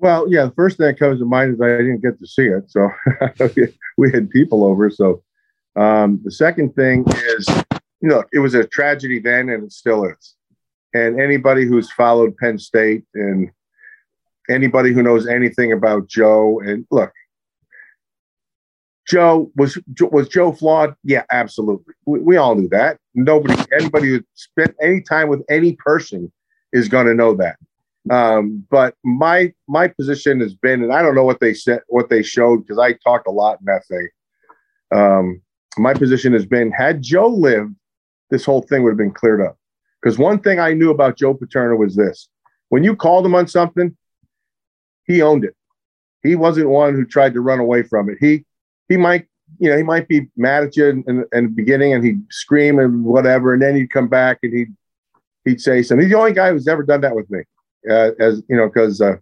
Well, 0.00 0.26
yeah, 0.30 0.44
the 0.46 0.52
first 0.52 0.76
thing 0.76 0.86
that 0.86 0.98
comes 0.98 1.18
to 1.18 1.24
mind 1.24 1.54
is 1.54 1.60
I 1.60 1.68
didn't 1.78 2.02
get 2.02 2.18
to 2.20 2.26
see 2.26 2.46
it, 2.46 2.70
so 2.70 2.88
we 3.96 4.12
had 4.12 4.30
people 4.30 4.64
over. 4.64 4.90
So 4.90 5.22
um, 5.76 6.20
the 6.24 6.30
second 6.30 6.74
thing 6.74 7.04
is, 7.08 7.48
you 8.00 8.08
know, 8.08 8.22
it 8.32 8.38
was 8.38 8.54
a 8.54 8.64
tragedy 8.66 9.18
then, 9.18 9.48
and 9.48 9.64
it 9.64 9.72
still 9.72 10.04
is. 10.04 10.34
and 10.94 11.20
anybody 11.20 11.64
who's 11.64 11.90
followed 11.92 12.36
Penn 12.36 12.58
State 12.58 13.04
and 13.14 13.50
anybody 14.48 14.92
who 14.92 15.02
knows 15.02 15.26
anything 15.26 15.72
about 15.72 16.08
Joe 16.08 16.60
and 16.60 16.86
look, 16.90 17.12
Joe 19.08 19.50
was 19.56 19.78
was 20.00 20.28
Joe 20.28 20.52
flawed? 20.52 20.94
Yeah, 21.02 21.24
absolutely. 21.30 21.94
We, 22.04 22.20
we 22.20 22.36
all 22.36 22.54
knew 22.54 22.68
that. 22.68 22.98
Nobody, 23.14 23.54
anybody 23.72 24.08
who 24.08 24.22
spent 24.34 24.74
any 24.82 25.00
time 25.00 25.28
with 25.28 25.42
any 25.48 25.76
person 25.76 26.30
is 26.72 26.88
going 26.88 27.06
to 27.06 27.14
know 27.14 27.34
that. 27.36 27.56
Um, 28.10 28.66
but 28.70 28.94
my 29.04 29.52
my 29.66 29.88
position 29.88 30.40
has 30.40 30.54
been, 30.54 30.82
and 30.82 30.92
I 30.92 31.00
don't 31.02 31.14
know 31.14 31.24
what 31.24 31.40
they 31.40 31.54
said, 31.54 31.80
what 31.88 32.10
they 32.10 32.22
showed, 32.22 32.58
because 32.58 32.78
I 32.78 32.92
talked 32.92 33.26
a 33.26 33.30
lot 33.30 33.58
in 33.60 33.66
that 33.66 33.86
thing. 33.86 34.08
Um, 34.94 35.42
my 35.78 35.94
position 35.94 36.32
has 36.32 36.44
been, 36.44 36.70
had 36.70 37.02
Joe 37.02 37.28
lived, 37.28 37.74
this 38.30 38.44
whole 38.44 38.62
thing 38.62 38.82
would 38.82 38.90
have 38.90 38.98
been 38.98 39.12
cleared 39.12 39.40
up. 39.40 39.56
Because 40.02 40.18
one 40.18 40.40
thing 40.40 40.58
I 40.58 40.74
knew 40.74 40.90
about 40.90 41.16
Joe 41.16 41.34
Paterno 41.34 41.76
was 41.76 41.96
this: 41.96 42.28
when 42.68 42.84
you 42.84 42.94
called 42.94 43.24
him 43.24 43.34
on 43.34 43.48
something, 43.48 43.96
he 45.06 45.22
owned 45.22 45.44
it. 45.44 45.54
He 46.22 46.34
wasn't 46.34 46.68
one 46.68 46.94
who 46.94 47.06
tried 47.06 47.34
to 47.34 47.40
run 47.40 47.58
away 47.58 47.82
from 47.82 48.10
it. 48.10 48.18
He 48.20 48.44
he 48.88 48.96
might 48.96 49.26
you 49.58 49.70
know 49.70 49.76
he 49.76 49.82
might 49.82 50.08
be 50.08 50.28
mad 50.36 50.64
at 50.64 50.76
you 50.76 50.86
in, 50.86 51.04
in, 51.08 51.24
in 51.32 51.44
the 51.44 51.50
beginning 51.50 51.92
and 51.92 52.04
he'd 52.04 52.22
scream 52.30 52.78
and 52.78 53.04
whatever, 53.04 53.52
and 53.52 53.62
then 53.62 53.76
he'd 53.76 53.90
come 53.90 54.08
back 54.08 54.38
and 54.42 54.52
he'd 54.52 54.74
he'd 55.44 55.60
say 55.60 55.82
something. 55.82 56.04
He's 56.04 56.12
the 56.12 56.18
only 56.18 56.32
guy 56.32 56.50
who's 56.50 56.68
ever 56.68 56.82
done 56.82 57.00
that 57.02 57.14
with 57.14 57.30
me, 57.30 57.40
uh, 57.90 58.10
as 58.18 58.42
you 58.48 58.56
know, 58.56 58.68
because 58.68 59.00
uh, 59.00 59.16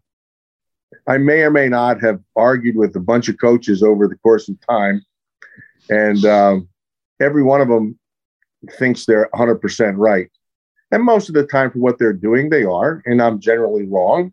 I 1.07 1.19
may 1.19 1.43
or 1.43 1.51
may 1.51 1.69
not 1.69 2.01
have 2.03 2.21
argued 2.35 2.77
with 2.77 2.97
a 2.97 3.01
bunch 3.01 3.29
of 3.29 3.39
coaches 3.41 3.83
over 3.83 4.09
the 4.09 4.17
course 4.17 4.49
of 4.49 4.57
time, 4.69 5.05
and 5.89 6.25
um, 6.25 6.69
every 7.21 7.43
one 7.43 7.61
of 7.61 7.69
them 7.69 7.99
thinks 8.79 9.05
they're 9.05 9.29
100% 9.35 9.95
right. 9.97 10.29
And 10.93 11.03
most 11.03 11.29
of 11.29 11.35
the 11.35 11.47
time, 11.47 11.71
for 11.71 11.79
what 11.79 11.99
they're 11.99 12.13
doing, 12.13 12.49
they 12.49 12.65
are, 12.65 13.03
and 13.07 13.21
I'm 13.21 13.41
generally 13.41 13.87
wrong 13.87 14.33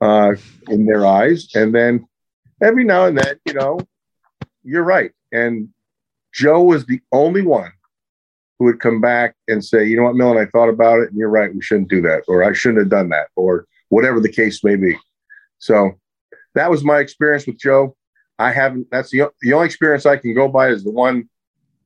uh, 0.00 0.34
in 0.68 0.86
their 0.86 1.06
eyes. 1.06 1.48
And 1.54 1.74
then 1.74 2.06
every 2.62 2.84
now 2.84 3.06
and 3.06 3.16
then, 3.18 3.40
you 3.46 3.54
know, 3.54 3.78
you're 4.66 4.82
right. 4.82 5.12
And 5.32 5.68
Joe 6.32 6.62
was 6.62 6.84
the 6.84 7.00
only 7.12 7.42
one 7.42 7.72
who 8.58 8.66
would 8.66 8.80
come 8.80 9.00
back 9.00 9.34
and 9.48 9.64
say, 9.64 9.86
you 9.86 9.96
know 9.96 10.04
what, 10.04 10.16
Millen, 10.16 10.38
I 10.38 10.46
thought 10.46 10.68
about 10.68 11.00
it, 11.00 11.10
and 11.10 11.18
you're 11.18 11.28
right, 11.28 11.54
we 11.54 11.62
shouldn't 11.62 11.90
do 11.90 12.00
that, 12.02 12.22
or 12.28 12.42
I 12.42 12.52
shouldn't 12.52 12.80
have 12.80 12.88
done 12.88 13.10
that, 13.10 13.28
or 13.36 13.66
whatever 13.88 14.20
the 14.20 14.32
case 14.32 14.64
may 14.64 14.76
be. 14.76 14.96
So 15.58 15.92
that 16.54 16.70
was 16.70 16.84
my 16.84 16.98
experience 16.98 17.46
with 17.46 17.58
Joe. 17.58 17.96
I 18.38 18.52
haven't. 18.52 18.88
That's 18.90 19.10
the 19.10 19.30
the 19.40 19.52
only 19.52 19.66
experience 19.66 20.04
I 20.04 20.16
can 20.16 20.34
go 20.34 20.48
by 20.48 20.68
is 20.68 20.84
the 20.84 20.90
one 20.90 21.28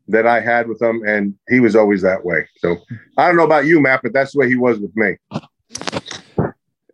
that 0.08 0.26
I 0.26 0.40
had 0.40 0.68
with 0.68 0.82
him, 0.82 1.02
and 1.06 1.34
he 1.48 1.60
was 1.60 1.76
always 1.76 2.02
that 2.02 2.24
way. 2.24 2.48
So 2.58 2.76
I 3.16 3.28
don't 3.28 3.36
know 3.36 3.44
about 3.44 3.66
you, 3.66 3.80
Matt, 3.80 4.00
but 4.02 4.12
that's 4.12 4.32
the 4.32 4.40
way 4.40 4.48
he 4.48 4.56
was 4.56 4.78
with 4.78 4.96
me. 4.96 5.16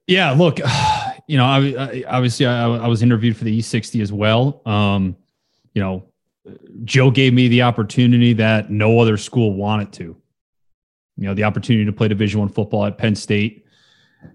Yeah, 0.07 0.33
look, 0.33 0.59
you 1.27 1.37
know, 1.37 1.45
I, 1.45 1.59
I 1.59 2.05
obviously 2.09 2.47
I, 2.47 2.67
I, 2.67 2.87
was 2.87 3.03
interviewed 3.03 3.37
for 3.37 3.45
the 3.45 3.59
E60 3.59 4.03
as 4.03 4.13
well. 4.13 4.63
Um, 4.67 5.17
you 5.77 5.83
know, 5.83 6.07
Joe 6.85 7.11
gave 7.11 7.35
me 7.35 7.49
the 7.49 7.63
opportunity 7.63 8.33
that 8.33 8.71
no 8.71 8.99
other 8.99 9.19
school 9.19 9.53
wanted 9.53 9.93
to. 9.95 10.17
You 11.19 11.29
know, 11.29 11.35
the 11.35 11.45
opportunity 11.45 11.85
to 11.85 11.93
play 11.93 12.09
Division 12.09 12.41
One 12.41 12.49
football 12.49 12.87
at 12.87 12.97
Penn 12.97 13.15
State, 13.15 13.67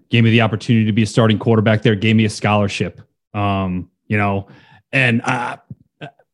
gave 0.08 0.22
me 0.22 0.30
the 0.30 0.40
opportunity 0.40 0.86
to 0.86 0.92
be 0.92 1.02
a 1.02 1.06
starting 1.06 1.40
quarterback 1.40 1.82
there, 1.82 1.96
gave 1.96 2.14
me 2.14 2.24
a 2.24 2.30
scholarship. 2.30 3.00
Um, 3.34 3.90
you 4.06 4.16
know, 4.16 4.46
and 4.92 5.20
I, 5.22 5.58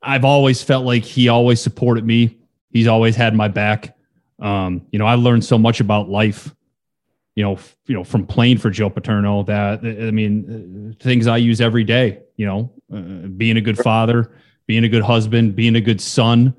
I've 0.02 0.26
always 0.26 0.62
felt 0.62 0.84
like 0.84 1.04
he 1.04 1.30
always 1.30 1.58
supported 1.58 2.04
me. 2.04 2.38
He's 2.70 2.86
always 2.86 3.16
had 3.16 3.34
my 3.34 3.48
back. 3.48 3.96
Um, 4.40 4.86
you 4.90 4.98
know, 4.98 5.06
I 5.06 5.14
learned 5.14 5.44
so 5.44 5.56
much 5.56 5.80
about 5.80 6.10
life 6.10 6.54
you 7.34 7.44
know, 7.44 7.52
f- 7.52 7.76
you 7.86 7.94
know, 7.94 8.02
from 8.02 8.26
playing 8.26 8.58
for 8.58 8.68
Joe 8.68 8.90
Paterno 8.90 9.44
that, 9.44 9.78
I 9.84 10.10
mean, 10.10 10.90
uh, 10.90 11.04
things 11.04 11.28
I 11.28 11.36
use 11.36 11.60
every 11.60 11.84
day, 11.84 12.18
you 12.36 12.44
know, 12.44 12.72
uh, 12.92 13.28
being 13.28 13.56
a 13.56 13.60
good 13.60 13.78
father, 13.78 14.32
being 14.68 14.84
a 14.84 14.88
good 14.88 15.02
husband, 15.02 15.56
being 15.56 15.74
a 15.74 15.80
good 15.80 16.00
son, 16.00 16.54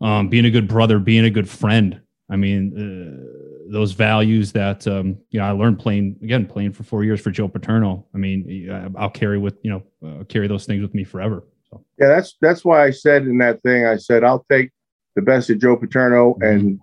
um, 0.00 0.28
being 0.28 0.46
a 0.46 0.50
good 0.50 0.66
brother, 0.66 0.98
being 0.98 1.26
a 1.26 1.30
good 1.30 1.48
friend. 1.48 2.00
I 2.28 2.36
mean, 2.36 2.72
uh, 2.74 3.70
those 3.70 3.92
values 3.92 4.50
that, 4.52 4.86
um, 4.88 5.18
you 5.30 5.38
know, 5.38 5.44
I 5.44 5.50
learned 5.52 5.78
playing 5.78 6.16
again, 6.22 6.46
playing 6.46 6.72
for 6.72 6.84
four 6.84 7.04
years 7.04 7.20
for 7.20 7.30
Joe 7.30 7.48
Paterno. 7.48 8.06
I 8.14 8.18
mean, 8.18 8.92
I'll 8.96 9.10
carry 9.10 9.38
with, 9.38 9.58
you 9.62 9.70
know, 9.70 9.82
uh, 10.08 10.24
carry 10.24 10.48
those 10.48 10.64
things 10.64 10.80
with 10.82 10.94
me 10.94 11.04
forever. 11.04 11.44
So. 11.70 11.84
Yeah, 11.98 12.08
that's, 12.08 12.36
that's 12.40 12.64
why 12.64 12.82
I 12.82 12.90
said 12.90 13.22
in 13.22 13.38
that 13.38 13.62
thing, 13.62 13.84
I 13.84 13.96
said, 13.96 14.24
I'll 14.24 14.44
take 14.50 14.70
the 15.14 15.22
best 15.22 15.50
of 15.50 15.58
Joe 15.58 15.76
Paterno 15.76 16.34
mm-hmm. 16.34 16.42
and, 16.42 16.80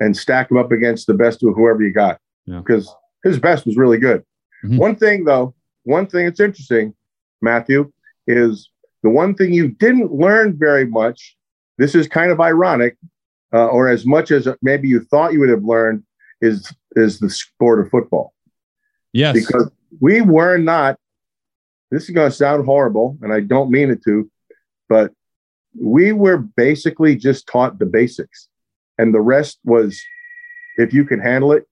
and 0.00 0.16
stack 0.16 0.48
them 0.48 0.56
up 0.56 0.72
against 0.72 1.06
the 1.06 1.14
best 1.14 1.44
of 1.44 1.54
whoever 1.54 1.82
you 1.82 1.92
got 1.92 2.18
because 2.46 2.86
yeah. 2.86 3.30
his 3.30 3.38
best 3.38 3.66
was 3.66 3.76
really 3.76 3.98
good. 3.98 4.24
Mm-hmm. 4.64 4.78
One 4.78 4.96
thing, 4.96 5.24
though, 5.24 5.54
one 5.82 6.06
thing 6.06 6.24
that's 6.24 6.40
interesting, 6.40 6.94
Matthew, 7.42 7.92
is 8.26 8.70
the 9.04 9.10
one 9.10 9.34
thing 9.34 9.52
you 9.52 9.68
didn't 9.68 10.12
learn 10.12 10.58
very 10.58 10.86
much. 10.86 11.36
This 11.76 11.94
is 11.94 12.08
kind 12.08 12.32
of 12.32 12.40
ironic, 12.40 12.96
uh, 13.52 13.66
or 13.66 13.88
as 13.88 14.04
much 14.06 14.30
as 14.32 14.48
maybe 14.62 14.88
you 14.88 15.00
thought 15.00 15.32
you 15.32 15.40
would 15.40 15.50
have 15.50 15.62
learned, 15.62 16.02
is 16.40 16.74
is 16.96 17.20
the 17.20 17.30
sport 17.30 17.80
of 17.80 17.90
football. 17.90 18.32
Yes, 19.12 19.34
because 19.34 19.70
we 20.00 20.22
were 20.22 20.56
not. 20.56 20.98
This 21.90 22.04
is 22.04 22.10
going 22.10 22.30
to 22.30 22.36
sound 22.36 22.64
horrible, 22.64 23.18
and 23.20 23.32
I 23.32 23.40
don't 23.40 23.70
mean 23.70 23.90
it 23.90 24.02
to, 24.04 24.28
but 24.88 25.12
we 25.78 26.12
were 26.12 26.38
basically 26.38 27.14
just 27.14 27.46
taught 27.46 27.78
the 27.78 27.86
basics, 27.86 28.48
and 28.96 29.14
the 29.14 29.20
rest 29.20 29.58
was, 29.64 30.00
if 30.76 30.94
you 30.94 31.04
can 31.04 31.20
handle 31.20 31.52
it, 31.52 31.66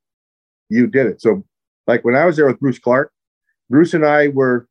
you 0.68 0.86
did 0.86 1.06
it. 1.06 1.22
So, 1.22 1.44
like 1.86 2.04
when 2.04 2.14
I 2.14 2.26
was 2.26 2.36
there 2.36 2.46
with 2.46 2.60
Bruce 2.60 2.78
Clark, 2.78 3.10
Bruce 3.70 3.94
and 3.94 4.04
I 4.04 4.28
were, 4.28 4.68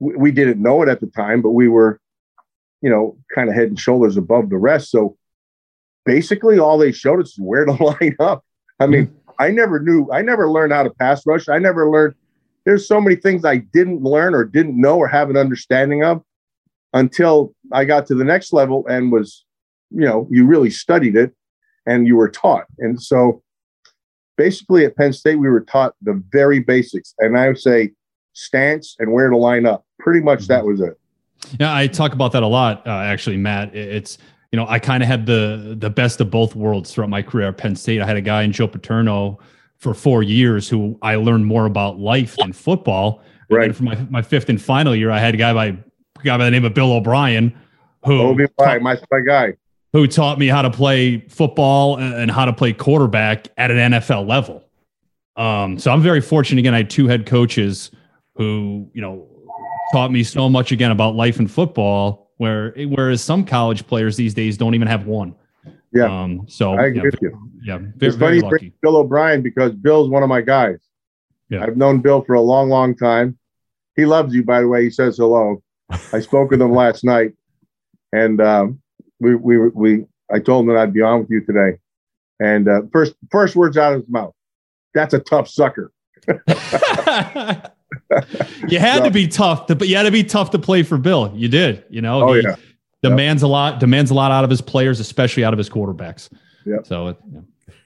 we, 0.00 0.16
we 0.16 0.32
didn't 0.32 0.60
know 0.60 0.82
it 0.82 0.88
at 0.88 1.00
the 1.00 1.06
time, 1.06 1.40
but 1.42 1.50
we 1.50 1.68
were, 1.68 2.00
you 2.82 2.90
know, 2.90 3.16
kind 3.34 3.48
of 3.48 3.54
head 3.54 3.68
and 3.68 3.78
shoulders 3.78 4.16
above 4.16 4.50
the 4.50 4.56
rest. 4.56 4.90
So, 4.90 5.16
basically, 6.04 6.58
all 6.58 6.78
they 6.78 6.92
showed 6.92 7.20
us 7.20 7.28
is 7.28 7.38
where 7.38 7.64
to 7.64 7.72
line 8.00 8.16
up. 8.18 8.44
I 8.80 8.86
mean, 8.86 9.06
mm-hmm. 9.06 9.30
I 9.38 9.50
never 9.50 9.80
knew, 9.80 10.08
I 10.12 10.22
never 10.22 10.50
learned 10.50 10.72
how 10.72 10.82
to 10.82 10.90
pass 10.90 11.24
rush. 11.26 11.48
I 11.48 11.58
never 11.58 11.90
learned, 11.90 12.14
there's 12.64 12.86
so 12.86 13.00
many 13.00 13.16
things 13.16 13.44
I 13.44 13.58
didn't 13.58 14.02
learn 14.02 14.34
or 14.34 14.44
didn't 14.44 14.78
know 14.78 14.98
or 14.98 15.08
have 15.08 15.30
an 15.30 15.36
understanding 15.36 16.04
of 16.04 16.22
until 16.92 17.54
I 17.72 17.84
got 17.84 18.06
to 18.06 18.14
the 18.14 18.24
next 18.24 18.52
level 18.52 18.86
and 18.88 19.12
was, 19.12 19.44
you 19.90 20.00
know, 20.06 20.28
you 20.30 20.46
really 20.46 20.70
studied 20.70 21.16
it 21.16 21.32
and 21.86 22.06
you 22.06 22.16
were 22.16 22.28
taught. 22.28 22.66
And 22.78 23.00
so 23.00 23.42
basically 24.36 24.84
at 24.84 24.96
Penn 24.96 25.12
State, 25.12 25.36
we 25.36 25.48
were 25.48 25.60
taught 25.60 25.94
the 26.02 26.22
very 26.30 26.60
basics. 26.60 27.14
And 27.18 27.38
I 27.38 27.48
would 27.48 27.58
say 27.58 27.92
stance 28.32 28.96
and 28.98 29.12
where 29.12 29.28
to 29.28 29.36
line 29.36 29.66
up. 29.66 29.84
Pretty 30.00 30.20
much 30.20 30.46
that 30.48 30.64
was 30.64 30.80
it. 30.80 30.98
Yeah, 31.58 31.74
I 31.74 31.86
talk 31.86 32.12
about 32.12 32.32
that 32.32 32.42
a 32.42 32.46
lot, 32.46 32.86
uh, 32.86 32.90
actually, 32.90 33.36
Matt. 33.36 33.74
It's, 33.74 34.18
you 34.52 34.56
know, 34.56 34.66
I 34.68 34.78
kind 34.78 35.02
of 35.02 35.08
had 35.08 35.26
the 35.26 35.76
the 35.78 35.90
best 35.90 36.20
of 36.20 36.30
both 36.30 36.54
worlds 36.54 36.92
throughout 36.92 37.10
my 37.10 37.22
career 37.22 37.48
at 37.48 37.56
Penn 37.56 37.76
State. 37.76 38.00
I 38.00 38.06
had 38.06 38.16
a 38.16 38.20
guy 38.20 38.42
in 38.42 38.52
Joe 38.52 38.66
Paterno 38.66 39.38
for 39.78 39.94
four 39.94 40.22
years 40.22 40.68
who 40.68 40.98
I 41.00 41.14
learned 41.14 41.46
more 41.46 41.66
about 41.66 41.98
life 41.98 42.36
than 42.36 42.52
football. 42.52 43.22
And 43.48 43.58
right. 43.58 43.74
for 43.74 43.82
my, 43.84 43.96
my 44.10 44.22
fifth 44.22 44.48
and 44.48 44.60
final 44.60 44.94
year, 44.94 45.10
I 45.10 45.18
had 45.18 45.34
a 45.34 45.38
guy 45.38 45.54
by 45.54 45.66
a 45.66 45.74
guy 46.22 46.36
by 46.36 46.44
the 46.44 46.50
name 46.50 46.64
of 46.64 46.74
Bill 46.74 46.92
O'Brien, 46.92 47.56
who 48.04 48.20
O'Brien, 48.20 48.82
my, 48.82 49.00
my 49.10 49.20
guy 49.26 49.54
who 49.92 50.06
taught 50.06 50.38
me 50.38 50.46
how 50.46 50.62
to 50.62 50.70
play 50.70 51.20
football 51.28 51.96
and 51.96 52.30
how 52.30 52.44
to 52.44 52.52
play 52.52 52.72
quarterback 52.72 53.48
at 53.56 53.70
an 53.70 53.92
NFL 53.92 54.26
level. 54.28 54.64
Um, 55.36 55.78
so 55.78 55.90
I'm 55.90 56.02
very 56.02 56.20
fortunate. 56.20 56.60
Again, 56.60 56.74
I 56.74 56.78
had 56.78 56.90
two 56.90 57.08
head 57.08 57.26
coaches 57.26 57.90
who, 58.36 58.88
you 58.92 59.00
know, 59.00 59.26
taught 59.92 60.10
me 60.10 60.24
so 60.24 60.48
much 60.48 60.72
again 60.72 60.90
about 60.90 61.14
life 61.14 61.38
and 61.38 61.50
football. 61.50 62.30
Where 62.36 62.72
whereas 62.88 63.22
some 63.22 63.44
college 63.44 63.86
players 63.86 64.16
these 64.16 64.32
days 64.32 64.56
don't 64.56 64.74
even 64.74 64.88
have 64.88 65.06
one. 65.06 65.34
Yeah. 65.92 66.04
Um, 66.04 66.46
so 66.48 66.72
I 66.72 66.86
agree 66.86 66.96
yeah, 66.96 67.02
with 67.02 67.18
you. 67.20 67.50
Yeah. 67.64 67.78
Very, 67.78 67.94
it's 68.00 68.16
funny 68.16 68.40
lucky. 68.40 68.72
Bill 68.80 68.96
O'Brien 68.96 69.42
because 69.42 69.72
Bill's 69.74 70.08
one 70.08 70.22
of 70.22 70.28
my 70.28 70.40
guys. 70.40 70.78
Yeah. 71.50 71.64
I've 71.64 71.76
known 71.76 72.00
Bill 72.00 72.22
for 72.22 72.34
a 72.34 72.40
long, 72.40 72.68
long 72.70 72.96
time. 72.96 73.38
He 73.96 74.06
loves 74.06 74.34
you, 74.34 74.42
by 74.44 74.60
the 74.60 74.68
way. 74.68 74.84
He 74.84 74.90
says 74.90 75.18
hello. 75.18 75.62
I 76.12 76.20
spoke 76.20 76.50
with 76.50 76.62
him 76.62 76.72
last 76.74 77.04
night, 77.04 77.32
and 78.12 78.40
um, 78.40 78.80
we 79.18 79.34
we 79.34 79.58
we 79.58 80.04
I 80.32 80.38
told 80.38 80.64
him 80.64 80.74
that 80.74 80.80
I'd 80.80 80.94
be 80.94 81.02
on 81.02 81.20
with 81.20 81.30
you 81.30 81.44
today, 81.44 81.78
and 82.38 82.68
uh, 82.68 82.82
first 82.92 83.14
first 83.30 83.56
words 83.56 83.76
out 83.76 83.94
of 83.94 84.00
his 84.00 84.08
mouth, 84.08 84.32
"That's 84.94 85.12
a 85.12 85.18
tough 85.18 85.48
sucker." 85.48 85.92
you 88.68 88.78
had 88.78 88.98
so, 88.98 89.04
to 89.04 89.10
be 89.10 89.28
tough, 89.28 89.66
to, 89.66 89.74
but 89.74 89.88
you 89.88 89.96
had 89.96 90.04
to 90.04 90.10
be 90.10 90.24
tough 90.24 90.50
to 90.50 90.58
play 90.58 90.82
for 90.82 90.98
Bill. 90.98 91.32
You 91.34 91.48
did, 91.48 91.84
you 91.90 92.00
know. 92.00 92.28
Oh 92.28 92.34
he 92.34 92.42
yeah. 92.42 92.56
Demands 93.02 93.42
yep. 93.42 93.48
a 93.48 93.50
lot. 93.50 93.80
Demands 93.80 94.10
a 94.10 94.14
lot 94.14 94.30
out 94.30 94.44
of 94.44 94.50
his 94.50 94.60
players, 94.60 95.00
especially 95.00 95.44
out 95.44 95.54
of 95.54 95.58
his 95.58 95.70
quarterbacks. 95.70 96.30
Yeah. 96.66 96.78
So. 96.84 97.08
It, 97.08 97.16
yeah. 97.32 97.40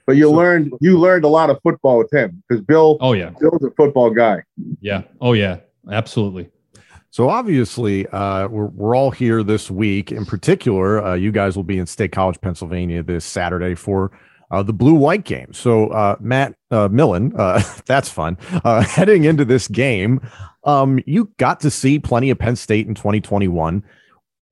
But 0.06 0.16
you 0.16 0.24
so, 0.24 0.32
learned 0.32 0.72
you 0.80 0.98
learned 0.98 1.24
a 1.24 1.28
lot 1.28 1.50
of 1.50 1.58
football 1.62 1.98
with 1.98 2.12
him 2.12 2.42
because 2.48 2.62
Bill. 2.62 2.98
Oh 3.00 3.12
yeah. 3.12 3.30
Bill's 3.40 3.62
a 3.64 3.70
football 3.70 4.10
guy. 4.10 4.42
Yeah. 4.80 5.02
Oh 5.20 5.32
yeah. 5.32 5.60
Absolutely. 5.90 6.50
So 7.10 7.28
obviously, 7.28 8.06
uh, 8.08 8.48
we're 8.48 8.66
we're 8.66 8.96
all 8.96 9.12
here 9.12 9.42
this 9.42 9.70
week. 9.70 10.10
In 10.10 10.26
particular, 10.26 11.02
uh, 11.02 11.14
you 11.14 11.30
guys 11.30 11.54
will 11.54 11.62
be 11.62 11.78
in 11.78 11.86
State 11.86 12.12
College, 12.12 12.40
Pennsylvania, 12.40 13.02
this 13.02 13.24
Saturday 13.24 13.76
for 13.76 14.10
uh, 14.54 14.62
the 14.62 14.72
blue 14.72 14.94
white 14.94 15.24
game. 15.24 15.52
So, 15.52 15.88
uh, 15.88 16.16
Matt 16.20 16.54
uh, 16.70 16.88
Millen, 16.88 17.32
uh, 17.36 17.62
that's 17.86 18.08
fun. 18.08 18.38
Uh, 18.64 18.82
heading 18.84 19.24
into 19.24 19.44
this 19.44 19.68
game, 19.68 20.20
um, 20.64 21.00
you 21.06 21.32
got 21.38 21.60
to 21.60 21.70
see 21.70 21.98
plenty 21.98 22.30
of 22.30 22.38
Penn 22.38 22.56
State 22.56 22.86
in 22.86 22.94
2021. 22.94 23.82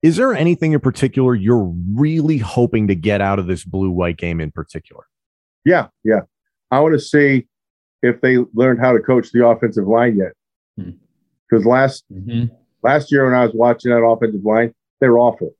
Is 0.01 0.17
there 0.17 0.33
anything 0.33 0.73
in 0.73 0.81
particular 0.81 1.33
you're 1.33 1.73
really 1.93 2.37
hoping 2.37 2.89
to 2.89 2.95
get 2.95 3.21
out 3.21 3.39
of 3.39 3.47
this 3.47 3.63
blue 3.63 3.89
white 3.89 4.17
game 4.17 4.41
in 4.41 4.51
particular? 4.51 5.05
Yeah, 5.63 5.87
yeah. 6.03 6.21
I 6.71 6.81
want 6.81 6.93
to 6.93 6.99
see 6.99 7.47
if 8.01 8.19
they 8.19 8.37
learned 8.53 8.81
how 8.81 8.91
to 8.91 8.99
coach 8.99 9.31
the 9.31 9.47
offensive 9.47 9.87
line 9.87 10.17
yet. 10.17 10.33
Because 10.75 11.63
hmm. 11.63 11.69
last 11.69 12.03
mm-hmm. 12.11 12.53
last 12.83 13.11
year 13.11 13.25
when 13.25 13.33
I 13.33 13.45
was 13.45 13.53
watching 13.53 13.91
that 13.91 14.03
offensive 14.03 14.43
line, 14.43 14.73
they 14.99 15.07
were 15.07 15.19
awful, 15.19 15.51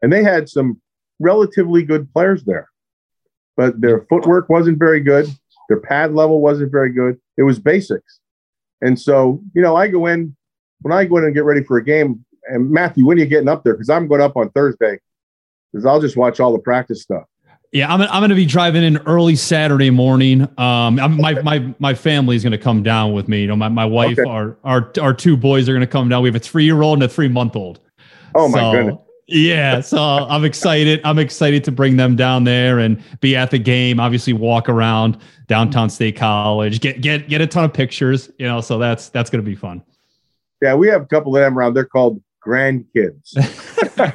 and 0.00 0.12
they 0.12 0.22
had 0.22 0.48
some 0.48 0.80
relatively 1.18 1.82
good 1.82 2.12
players 2.12 2.44
there, 2.44 2.69
but 3.56 3.80
their 3.80 4.02
footwork 4.08 4.48
wasn't 4.48 4.78
very 4.78 5.00
good. 5.00 5.28
Their 5.68 5.80
pad 5.80 6.14
level 6.14 6.40
wasn't 6.40 6.72
very 6.72 6.92
good. 6.92 7.20
It 7.36 7.42
was 7.42 7.58
basics, 7.58 8.20
and 8.80 8.98
so 8.98 9.40
you 9.54 9.62
know 9.62 9.76
I 9.76 9.88
go 9.88 10.06
in 10.06 10.36
when 10.82 10.92
I 10.92 11.04
go 11.04 11.18
in 11.18 11.24
and 11.24 11.34
get 11.34 11.44
ready 11.44 11.62
for 11.62 11.76
a 11.76 11.84
game. 11.84 12.24
And 12.44 12.70
Matthew, 12.70 13.06
when 13.06 13.18
are 13.18 13.20
you 13.20 13.26
getting 13.26 13.48
up 13.48 13.62
there? 13.64 13.74
Because 13.74 13.90
I'm 13.90 14.08
going 14.08 14.20
up 14.20 14.36
on 14.36 14.50
Thursday, 14.50 14.98
because 15.72 15.86
I'll 15.86 16.00
just 16.00 16.16
watch 16.16 16.40
all 16.40 16.52
the 16.52 16.58
practice 16.58 17.02
stuff. 17.02 17.24
Yeah, 17.72 17.92
I'm, 17.92 18.00
I'm 18.02 18.20
going 18.20 18.30
to 18.30 18.34
be 18.34 18.46
driving 18.46 18.82
in 18.82 18.96
early 18.98 19.36
Saturday 19.36 19.90
morning. 19.90 20.42
Um, 20.58 20.98
I'm, 20.98 21.16
my 21.16 21.40
my 21.42 21.74
my 21.78 21.94
family 21.94 22.34
is 22.34 22.42
going 22.42 22.50
to 22.50 22.58
come 22.58 22.82
down 22.82 23.12
with 23.12 23.28
me. 23.28 23.42
You 23.42 23.46
know, 23.46 23.56
my, 23.56 23.68
my 23.68 23.84
wife, 23.84 24.18
okay. 24.18 24.28
our 24.28 24.56
our 24.64 24.92
our 25.00 25.14
two 25.14 25.36
boys 25.36 25.68
are 25.68 25.72
going 25.72 25.80
to 25.80 25.86
come 25.86 26.08
down. 26.08 26.22
We 26.22 26.28
have 26.28 26.34
a 26.34 26.40
three 26.40 26.64
year 26.64 26.82
old 26.82 26.96
and 26.96 27.04
a 27.04 27.08
three 27.08 27.28
month 27.28 27.54
old. 27.54 27.78
Oh 28.34 28.48
my 28.48 28.58
so, 28.58 28.72
goodness! 28.72 28.96
Yeah, 29.30 29.80
so 29.80 29.98
I'm 29.98 30.44
excited. 30.44 31.00
I'm 31.04 31.18
excited 31.18 31.62
to 31.64 31.72
bring 31.72 31.96
them 31.96 32.16
down 32.16 32.44
there 32.44 32.80
and 32.80 33.02
be 33.20 33.36
at 33.36 33.50
the 33.50 33.58
game. 33.58 34.00
Obviously, 34.00 34.32
walk 34.32 34.68
around 34.68 35.18
downtown 35.46 35.88
State 35.88 36.16
College, 36.16 36.80
get 36.80 37.00
get 37.00 37.28
get 37.28 37.40
a 37.40 37.46
ton 37.46 37.64
of 37.64 37.72
pictures. 37.72 38.30
You 38.38 38.46
know, 38.46 38.60
so 38.60 38.78
that's 38.78 39.08
that's 39.08 39.30
going 39.30 39.44
to 39.44 39.48
be 39.48 39.54
fun. 39.54 39.82
Yeah, 40.60 40.74
we 40.74 40.88
have 40.88 41.02
a 41.02 41.06
couple 41.06 41.36
of 41.36 41.42
them 41.42 41.56
around. 41.56 41.74
They're 41.74 41.84
called 41.84 42.20
grandkids. 42.44 43.34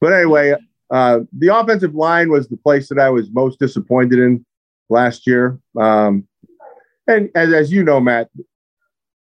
but 0.00 0.12
anyway, 0.12 0.54
uh, 0.90 1.20
the 1.32 1.56
offensive 1.56 1.94
line 1.94 2.30
was 2.30 2.48
the 2.48 2.56
place 2.56 2.88
that 2.88 2.98
I 2.98 3.10
was 3.10 3.30
most 3.30 3.58
disappointed 3.58 4.18
in 4.18 4.44
last 4.88 5.26
year. 5.26 5.58
Um, 5.78 6.26
and 7.06 7.30
as, 7.34 7.52
as 7.52 7.72
you 7.72 7.82
know, 7.82 8.00
Matt, 8.00 8.30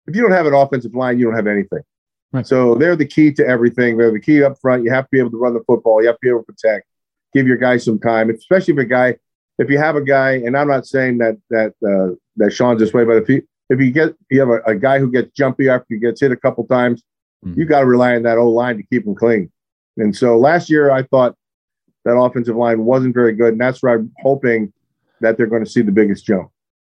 if 0.07 0.15
you 0.15 0.21
don't 0.21 0.31
have 0.31 0.45
an 0.45 0.53
offensive 0.53 0.95
line, 0.95 1.19
you 1.19 1.25
don't 1.25 1.35
have 1.35 1.47
anything. 1.47 1.81
Right. 2.31 2.45
So 2.45 2.75
they're 2.75 2.95
the 2.95 3.05
key 3.05 3.31
to 3.33 3.47
everything. 3.47 3.97
They're 3.97 4.11
the 4.11 4.19
key 4.19 4.43
up 4.43 4.59
front. 4.59 4.83
You 4.83 4.91
have 4.91 5.05
to 5.05 5.09
be 5.11 5.19
able 5.19 5.31
to 5.31 5.37
run 5.37 5.53
the 5.53 5.63
football. 5.65 6.01
You 6.01 6.07
have 6.07 6.17
to 6.17 6.21
be 6.21 6.29
able 6.29 6.39
to 6.39 6.45
protect. 6.45 6.85
Give 7.33 7.47
your 7.47 7.57
guys 7.57 7.85
some 7.85 7.99
time, 7.99 8.29
especially 8.29 8.73
if 8.73 8.79
a 8.79 8.85
guy, 8.85 9.15
if 9.57 9.69
you 9.69 9.77
have 9.77 9.95
a 9.95 10.01
guy, 10.01 10.33
and 10.33 10.57
I'm 10.57 10.67
not 10.67 10.85
saying 10.85 11.19
that 11.19 11.37
that 11.49 11.73
uh, 11.85 12.15
that 12.37 12.51
Sean's 12.51 12.79
this 12.79 12.93
way, 12.93 13.05
but 13.05 13.17
if 13.17 13.29
you 13.29 13.47
if 13.69 13.79
you 13.79 13.91
get 13.91 14.15
you 14.29 14.39
have 14.39 14.49
a, 14.49 14.61
a 14.65 14.75
guy 14.75 14.99
who 14.99 15.11
gets 15.11 15.31
jumpy 15.31 15.69
after 15.69 15.85
he 15.89 15.99
gets 15.99 16.21
hit 16.21 16.31
a 16.31 16.37
couple 16.37 16.65
times, 16.65 17.03
mm-hmm. 17.45 17.59
you 17.59 17.65
got 17.65 17.81
to 17.81 17.85
rely 17.85 18.15
on 18.15 18.23
that 18.23 18.37
old 18.37 18.55
line 18.55 18.77
to 18.77 18.83
keep 18.83 19.05
him 19.05 19.15
clean. 19.15 19.51
And 19.97 20.15
so 20.15 20.37
last 20.37 20.69
year, 20.69 20.91
I 20.91 21.03
thought 21.03 21.35
that 22.05 22.17
offensive 22.17 22.55
line 22.55 22.85
wasn't 22.85 23.13
very 23.13 23.33
good, 23.33 23.53
and 23.53 23.61
that's 23.61 23.81
where 23.81 23.93
I'm 23.93 24.11
hoping 24.19 24.73
that 25.21 25.37
they're 25.37 25.47
going 25.47 25.63
to 25.63 25.69
see 25.69 25.81
the 25.81 25.91
biggest 25.91 26.25
jump. 26.25 26.49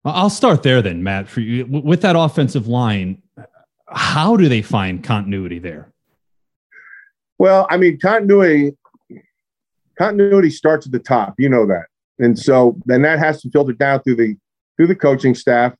I'll 0.05 0.29
start 0.29 0.63
there 0.63 0.81
then, 0.81 1.03
Matt. 1.03 1.29
For 1.29 1.39
you, 1.39 1.65
with 1.65 2.01
that 2.01 2.15
offensive 2.17 2.67
line, 2.67 3.21
how 3.93 4.36
do 4.36 4.49
they 4.49 4.62
find 4.62 5.03
continuity 5.03 5.60
there? 5.60 5.91
Well, 7.38 7.67
I 7.69 7.77
mean, 7.77 7.99
continuity 7.99 8.77
continuity 9.97 10.49
starts 10.49 10.86
at 10.86 10.91
the 10.91 10.99
top. 10.99 11.36
You 11.38 11.49
know 11.49 11.65
that, 11.67 11.86
and 12.19 12.38
so 12.38 12.77
then 12.86 13.01
that 13.03 13.19
has 13.19 13.41
to 13.41 13.49
filter 13.49 13.73
down 13.73 14.01
through 14.01 14.15
the 14.15 14.36
through 14.77 14.88
the 14.88 14.95
coaching 14.95 15.36
staff, 15.36 15.73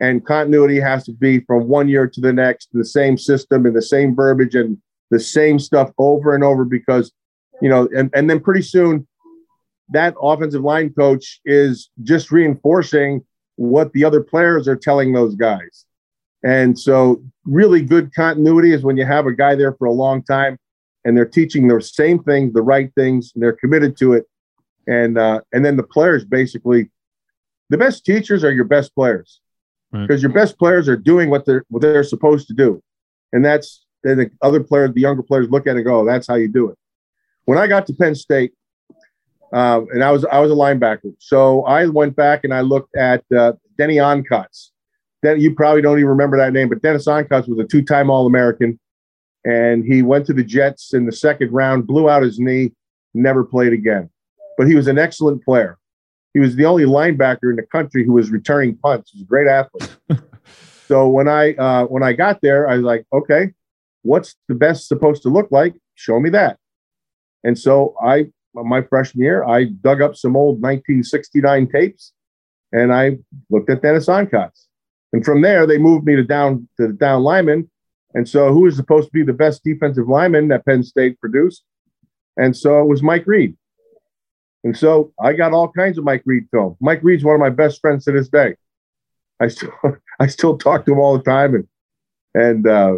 and 0.00 0.24
continuity 0.24 0.80
has 0.80 1.04
to 1.04 1.12
be 1.12 1.40
from 1.40 1.68
one 1.68 1.88
year 1.88 2.06
to 2.06 2.20
the 2.20 2.32
next, 2.32 2.68
the 2.72 2.84
same 2.84 3.18
system 3.18 3.66
and 3.66 3.76
the 3.76 3.82
same 3.82 4.14
verbiage 4.14 4.54
and 4.54 4.78
the 5.10 5.20
same 5.20 5.58
stuff 5.58 5.90
over 5.98 6.34
and 6.34 6.44
over 6.44 6.64
because 6.64 7.12
you 7.60 7.68
know, 7.68 7.88
and, 7.94 8.10
and 8.14 8.28
then 8.28 8.40
pretty 8.40 8.62
soon 8.62 9.06
that 9.90 10.14
offensive 10.20 10.62
line 10.62 10.92
coach 10.92 11.40
is 11.44 11.90
just 12.02 12.30
reinforcing 12.30 13.24
what 13.56 13.92
the 13.92 14.04
other 14.04 14.22
players 14.22 14.68
are 14.68 14.76
telling 14.76 15.12
those 15.12 15.34
guys. 15.34 15.84
And 16.42 16.78
so, 16.78 17.22
really 17.44 17.82
good 17.82 18.14
continuity 18.14 18.72
is 18.72 18.82
when 18.82 18.96
you 18.96 19.04
have 19.04 19.26
a 19.26 19.32
guy 19.32 19.54
there 19.54 19.74
for 19.74 19.86
a 19.86 19.92
long 19.92 20.22
time 20.22 20.58
and 21.04 21.16
they're 21.16 21.26
teaching 21.26 21.68
the 21.68 21.80
same 21.80 22.22
things, 22.22 22.52
the 22.52 22.62
right 22.62 22.90
things, 22.94 23.32
and 23.34 23.42
they're 23.42 23.52
committed 23.52 23.96
to 23.98 24.14
it. 24.14 24.24
And 24.86 25.18
uh, 25.18 25.40
and 25.52 25.64
then 25.64 25.76
the 25.76 25.82
players 25.82 26.24
basically, 26.24 26.90
the 27.68 27.78
best 27.78 28.04
teachers 28.04 28.42
are 28.44 28.52
your 28.52 28.64
best 28.64 28.94
players 28.94 29.40
because 29.92 30.08
right. 30.08 30.22
your 30.22 30.32
best 30.32 30.58
players 30.58 30.88
are 30.88 30.96
doing 30.96 31.30
what 31.30 31.44
they're 31.44 31.64
what 31.68 31.82
they're 31.82 32.04
supposed 32.04 32.48
to 32.48 32.54
do, 32.54 32.82
and 33.32 33.44
that's 33.44 33.84
then 34.02 34.16
the 34.16 34.30
other 34.40 34.60
players, 34.62 34.94
the 34.94 35.00
younger 35.02 35.22
players, 35.22 35.50
look 35.50 35.66
at 35.66 35.76
it 35.76 35.80
and 35.80 35.84
go, 35.84 36.00
oh, 36.00 36.04
"That's 36.06 36.26
how 36.26 36.36
you 36.36 36.48
do 36.48 36.70
it." 36.70 36.78
when 37.50 37.58
I 37.58 37.66
got 37.66 37.86
to 37.88 37.92
Penn 37.92 38.14
State, 38.14 38.52
uh, 39.52 39.80
and 39.92 40.04
I 40.04 40.12
was 40.12 40.24
I 40.24 40.38
was 40.38 40.52
a 40.52 40.54
linebacker, 40.54 41.14
so 41.18 41.64
I 41.64 41.86
went 41.86 42.14
back 42.14 42.44
and 42.44 42.54
I 42.54 42.60
looked 42.60 42.94
at 42.96 43.24
uh, 43.36 43.54
Denny 43.76 43.96
Onkotz. 43.96 44.70
Then 45.22 45.40
you 45.40 45.54
probably 45.54 45.82
don't 45.82 45.98
even 45.98 46.08
remember 46.08 46.36
that 46.38 46.52
name, 46.52 46.68
but 46.68 46.82
Dennis 46.82 47.06
Onkotz 47.06 47.48
was 47.48 47.58
a 47.58 47.64
two-time 47.64 48.10
All-American, 48.10 48.78
and 49.44 49.84
he 49.84 50.02
went 50.02 50.26
to 50.26 50.32
the 50.32 50.44
Jets 50.44 50.94
in 50.94 51.06
the 51.06 51.12
second 51.12 51.52
round, 51.52 51.86
blew 51.86 52.08
out 52.08 52.22
his 52.22 52.38
knee, 52.38 52.72
never 53.14 53.44
played 53.44 53.72
again. 53.72 54.08
But 54.56 54.66
he 54.66 54.74
was 54.74 54.86
an 54.86 54.98
excellent 54.98 55.44
player. 55.44 55.78
He 56.32 56.40
was 56.40 56.56
the 56.56 56.64
only 56.64 56.84
linebacker 56.84 57.50
in 57.50 57.56
the 57.56 57.66
country 57.70 58.04
who 58.04 58.12
was 58.12 58.30
returning 58.30 58.76
punts. 58.76 59.10
He 59.10 59.18
was 59.18 59.22
a 59.22 59.26
great 59.26 59.48
athlete. 59.48 59.96
so 60.86 61.08
when 61.08 61.28
I 61.28 61.54
uh, 61.54 61.84
when 61.86 62.02
I 62.02 62.12
got 62.12 62.40
there, 62.40 62.68
I 62.68 62.76
was 62.76 62.84
like, 62.84 63.04
okay, 63.12 63.52
what's 64.02 64.36
the 64.48 64.54
best 64.54 64.88
supposed 64.88 65.22
to 65.22 65.28
look 65.28 65.48
like? 65.50 65.74
Show 65.94 66.20
me 66.20 66.30
that. 66.30 66.58
And 67.44 67.58
so 67.58 67.94
I, 68.02 68.26
my 68.54 68.82
freshman 68.82 69.24
year, 69.24 69.44
I 69.44 69.64
dug 69.64 70.02
up 70.02 70.16
some 70.16 70.36
old 70.36 70.60
1969 70.60 71.68
tapes 71.68 72.12
and 72.72 72.92
I 72.92 73.18
looked 73.50 73.70
at 73.70 73.82
Dennis 73.82 74.06
Onkotz. 74.06 74.66
And 75.12 75.24
from 75.24 75.42
there, 75.42 75.66
they 75.66 75.78
moved 75.78 76.06
me 76.06 76.16
to 76.16 76.24
down 76.24 76.68
to 76.76 76.88
the 76.88 76.92
down 76.92 77.22
lineman. 77.22 77.70
And 78.14 78.28
so 78.28 78.52
who 78.52 78.62
was 78.62 78.76
supposed 78.76 79.06
to 79.08 79.12
be 79.12 79.22
the 79.22 79.32
best 79.32 79.62
defensive 79.64 80.08
lineman 80.08 80.48
that 80.48 80.64
Penn 80.64 80.82
State 80.82 81.20
produced? 81.20 81.64
And 82.36 82.56
so 82.56 82.80
it 82.80 82.86
was 82.86 83.02
Mike 83.02 83.26
Reid. 83.26 83.56
And 84.62 84.76
so 84.76 85.12
I 85.20 85.32
got 85.32 85.52
all 85.52 85.70
kinds 85.70 85.98
of 85.98 86.04
Mike 86.04 86.22
Reid 86.26 86.46
film. 86.50 86.76
Mike 86.80 87.00
Reid's 87.02 87.24
one 87.24 87.34
of 87.34 87.40
my 87.40 87.50
best 87.50 87.80
friends 87.80 88.04
to 88.04 88.12
this 88.12 88.28
day. 88.28 88.56
I 89.40 89.48
still 89.48 89.72
I 90.20 90.26
still 90.26 90.58
talk 90.58 90.84
to 90.84 90.92
him 90.92 90.98
all 90.98 91.16
the 91.16 91.24
time 91.24 91.54
and 91.54 91.66
and 92.34 92.66
uh, 92.66 92.94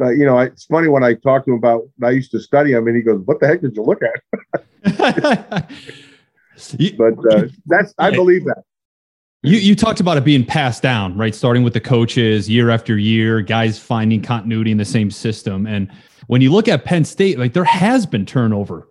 uh, 0.00 0.10
you 0.10 0.24
know, 0.24 0.38
it's 0.38 0.64
funny 0.64 0.88
when 0.88 1.04
I 1.04 1.14
talk 1.14 1.44
to 1.44 1.50
him 1.50 1.58
about 1.58 1.82
I 2.02 2.10
used 2.10 2.30
to 2.32 2.40
study 2.40 2.72
him, 2.72 2.86
and 2.86 2.96
he 2.96 3.02
goes, 3.02 3.20
"What 3.24 3.40
the 3.40 3.46
heck 3.46 3.60
did 3.60 3.76
you 3.76 3.82
look 3.82 4.00
at?" 4.02 4.22
but 6.96 7.14
uh, 7.32 7.48
that's 7.66 7.94
I 7.98 8.10
believe 8.10 8.44
that. 8.44 8.62
You 9.42 9.56
you 9.56 9.74
talked 9.74 10.00
about 10.00 10.18
it 10.18 10.24
being 10.24 10.44
passed 10.44 10.82
down, 10.82 11.16
right? 11.16 11.34
Starting 11.34 11.62
with 11.62 11.72
the 11.72 11.80
coaches 11.80 12.48
year 12.48 12.68
after 12.68 12.98
year, 12.98 13.40
guys 13.40 13.78
finding 13.78 14.20
continuity 14.20 14.70
in 14.70 14.76
the 14.76 14.84
same 14.84 15.10
system. 15.10 15.66
And 15.66 15.90
when 16.26 16.42
you 16.42 16.52
look 16.52 16.68
at 16.68 16.84
Penn 16.84 17.06
State, 17.06 17.38
like 17.38 17.54
there 17.54 17.64
has 17.64 18.04
been 18.04 18.26
turnover 18.26 18.86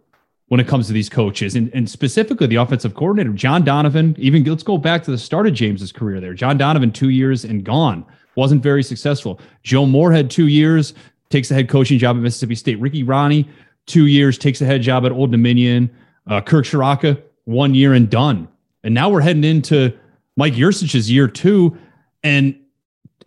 when 0.47 0.59
it 0.59 0.67
comes 0.67 0.87
to 0.87 0.93
these 0.93 1.09
coaches, 1.09 1.55
and, 1.55 1.69
and 1.75 1.87
specifically 1.87 2.47
the 2.47 2.55
offensive 2.55 2.95
coordinator, 2.95 3.31
John 3.31 3.63
Donovan. 3.63 4.15
Even 4.17 4.43
let's 4.43 4.63
go 4.63 4.79
back 4.79 5.03
to 5.03 5.11
the 5.11 5.17
start 5.19 5.45
of 5.45 5.53
James's 5.53 5.91
career 5.91 6.19
there. 6.19 6.33
John 6.33 6.57
Donovan, 6.57 6.91
two 6.91 7.09
years 7.09 7.45
and 7.45 7.63
gone 7.63 8.03
wasn't 8.35 8.63
very 8.63 8.81
successful. 8.81 9.39
Joe 9.61 9.85
Moore 9.85 10.11
had 10.11 10.31
two 10.31 10.47
years, 10.47 10.95
takes 11.29 11.49
the 11.49 11.53
head 11.53 11.69
coaching 11.69 11.99
job 11.99 12.15
at 12.15 12.23
Mississippi 12.23 12.55
State. 12.55 12.79
Ricky 12.79 13.03
Rahne, 13.03 13.47
two 13.85 14.07
years, 14.07 14.39
takes 14.39 14.57
the 14.57 14.65
head 14.65 14.81
job 14.81 15.05
at 15.05 15.11
Old 15.11 15.31
Dominion. 15.31 15.91
Uh, 16.25 16.41
Kirk 16.41 16.65
Ciarrocca, 16.65 17.21
one 17.45 17.75
year 17.75 17.93
and 17.93 18.09
done. 18.09 18.47
And 18.83 18.95
now 18.95 19.09
we're 19.09 19.21
heading 19.21 19.43
into 19.43 19.93
Mike 20.39 20.53
Yurcich's 20.53 21.11
year 21.11 21.27
two. 21.27 21.77
And 22.23 22.57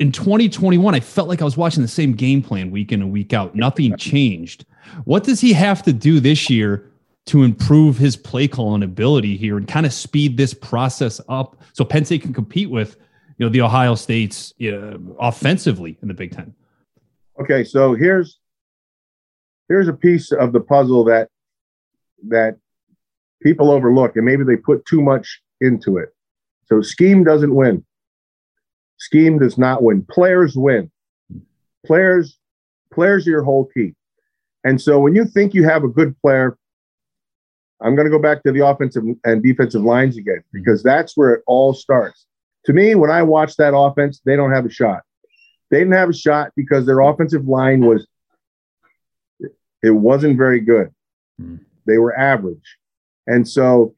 in 0.01 0.13
2021, 0.13 0.95
I 0.95 1.01
felt 1.01 1.29
like 1.29 1.43
I 1.43 1.45
was 1.45 1.59
watching 1.59 1.83
the 1.83 1.89
same 1.89 2.15
game 2.15 2.41
plan 2.41 2.71
week 2.71 2.91
in 2.91 3.03
and 3.03 3.13
week 3.13 3.35
out. 3.35 3.55
Nothing 3.55 3.95
changed. 3.99 4.65
What 5.05 5.23
does 5.23 5.39
he 5.39 5.53
have 5.53 5.83
to 5.83 5.93
do 5.93 6.21
this 6.21 6.49
year 6.49 6.91
to 7.27 7.43
improve 7.43 7.99
his 7.99 8.17
play 8.17 8.49
calling 8.49 8.83
ability 8.83 9.37
here 9.37 9.59
and 9.59 9.69
kind 9.69 9.85
of 9.85 9.93
speed 9.93 10.39
this 10.39 10.55
process 10.55 11.21
up 11.29 11.61
so 11.75 11.85
Penn 11.85 12.07
State 12.07 12.23
can 12.23 12.33
compete 12.33 12.71
with 12.71 12.97
you 13.37 13.45
know 13.45 13.53
the 13.53 13.61
Ohio 13.61 13.95
States 13.95 14.55
uh, 14.63 14.97
offensively 15.21 15.99
in 16.01 16.09
the 16.09 16.15
Big 16.15 16.33
Ten. 16.33 16.55
Okay, 17.39 17.63
so 17.63 17.95
here's 17.95 18.41
here's 19.69 19.87
a 19.87 19.93
piece 19.93 20.33
of 20.33 20.55
the 20.55 20.61
puzzle 20.61 21.05
that 21.05 21.29
that 22.29 22.57
people 23.43 23.71
overlook, 23.71 24.17
and 24.17 24.25
maybe 24.25 24.45
they 24.45 24.57
put 24.57 24.87
too 24.87 25.03
much 25.03 25.43
into 25.61 25.99
it. 25.99 26.09
So 26.73 26.81
scheme 26.81 27.23
doesn't 27.23 27.55
win. 27.55 27.85
Scheme 28.97 29.39
does 29.39 29.59
not 29.59 29.83
win. 29.83 30.07
Players 30.11 30.57
win. 30.57 30.91
Players 31.85 32.39
players 32.95 33.27
are 33.27 33.31
your 33.31 33.43
whole 33.43 33.67
key. 33.67 33.95
And 34.65 34.81
so 34.81 34.99
when 34.99 35.15
you 35.15 35.27
think 35.27 35.53
you 35.53 35.65
have 35.65 35.85
a 35.85 35.89
good 35.89 36.19
player, 36.23 36.57
I'm 37.83 37.95
going 37.95 38.07
to 38.07 38.11
go 38.11 38.19
back 38.19 38.43
to 38.45 38.53
the 38.53 38.67
offensive 38.67 39.03
and 39.23 39.43
defensive 39.43 39.83
lines 39.83 40.17
again 40.17 40.43
because 40.51 40.83
that's 40.83 41.15
where 41.15 41.35
it 41.35 41.43
all 41.47 41.75
starts. 41.75 42.25
To 42.65 42.73
me, 42.73 42.95
when 42.95 43.11
I 43.11 43.23
watch 43.23 43.57
that 43.57 43.77
offense, 43.77 44.23
they 44.25 44.35
don't 44.35 44.53
have 44.53 44.65
a 44.65 44.71
shot. 44.71 45.03
They 45.71 45.81
didn't 45.81 45.93
have 45.93 46.09
a 46.09 46.15
shot 46.15 46.53
because 46.57 46.87
their 46.87 47.01
offensive 47.01 47.47
line 47.47 47.85
was 47.85 48.07
it 49.83 49.91
wasn't 49.91 50.39
very 50.39 50.61
good. 50.61 50.91
Mm. 51.39 51.61
They 51.87 51.99
were 51.99 52.19
average. 52.19 52.79
And 53.27 53.47
so 53.47 53.93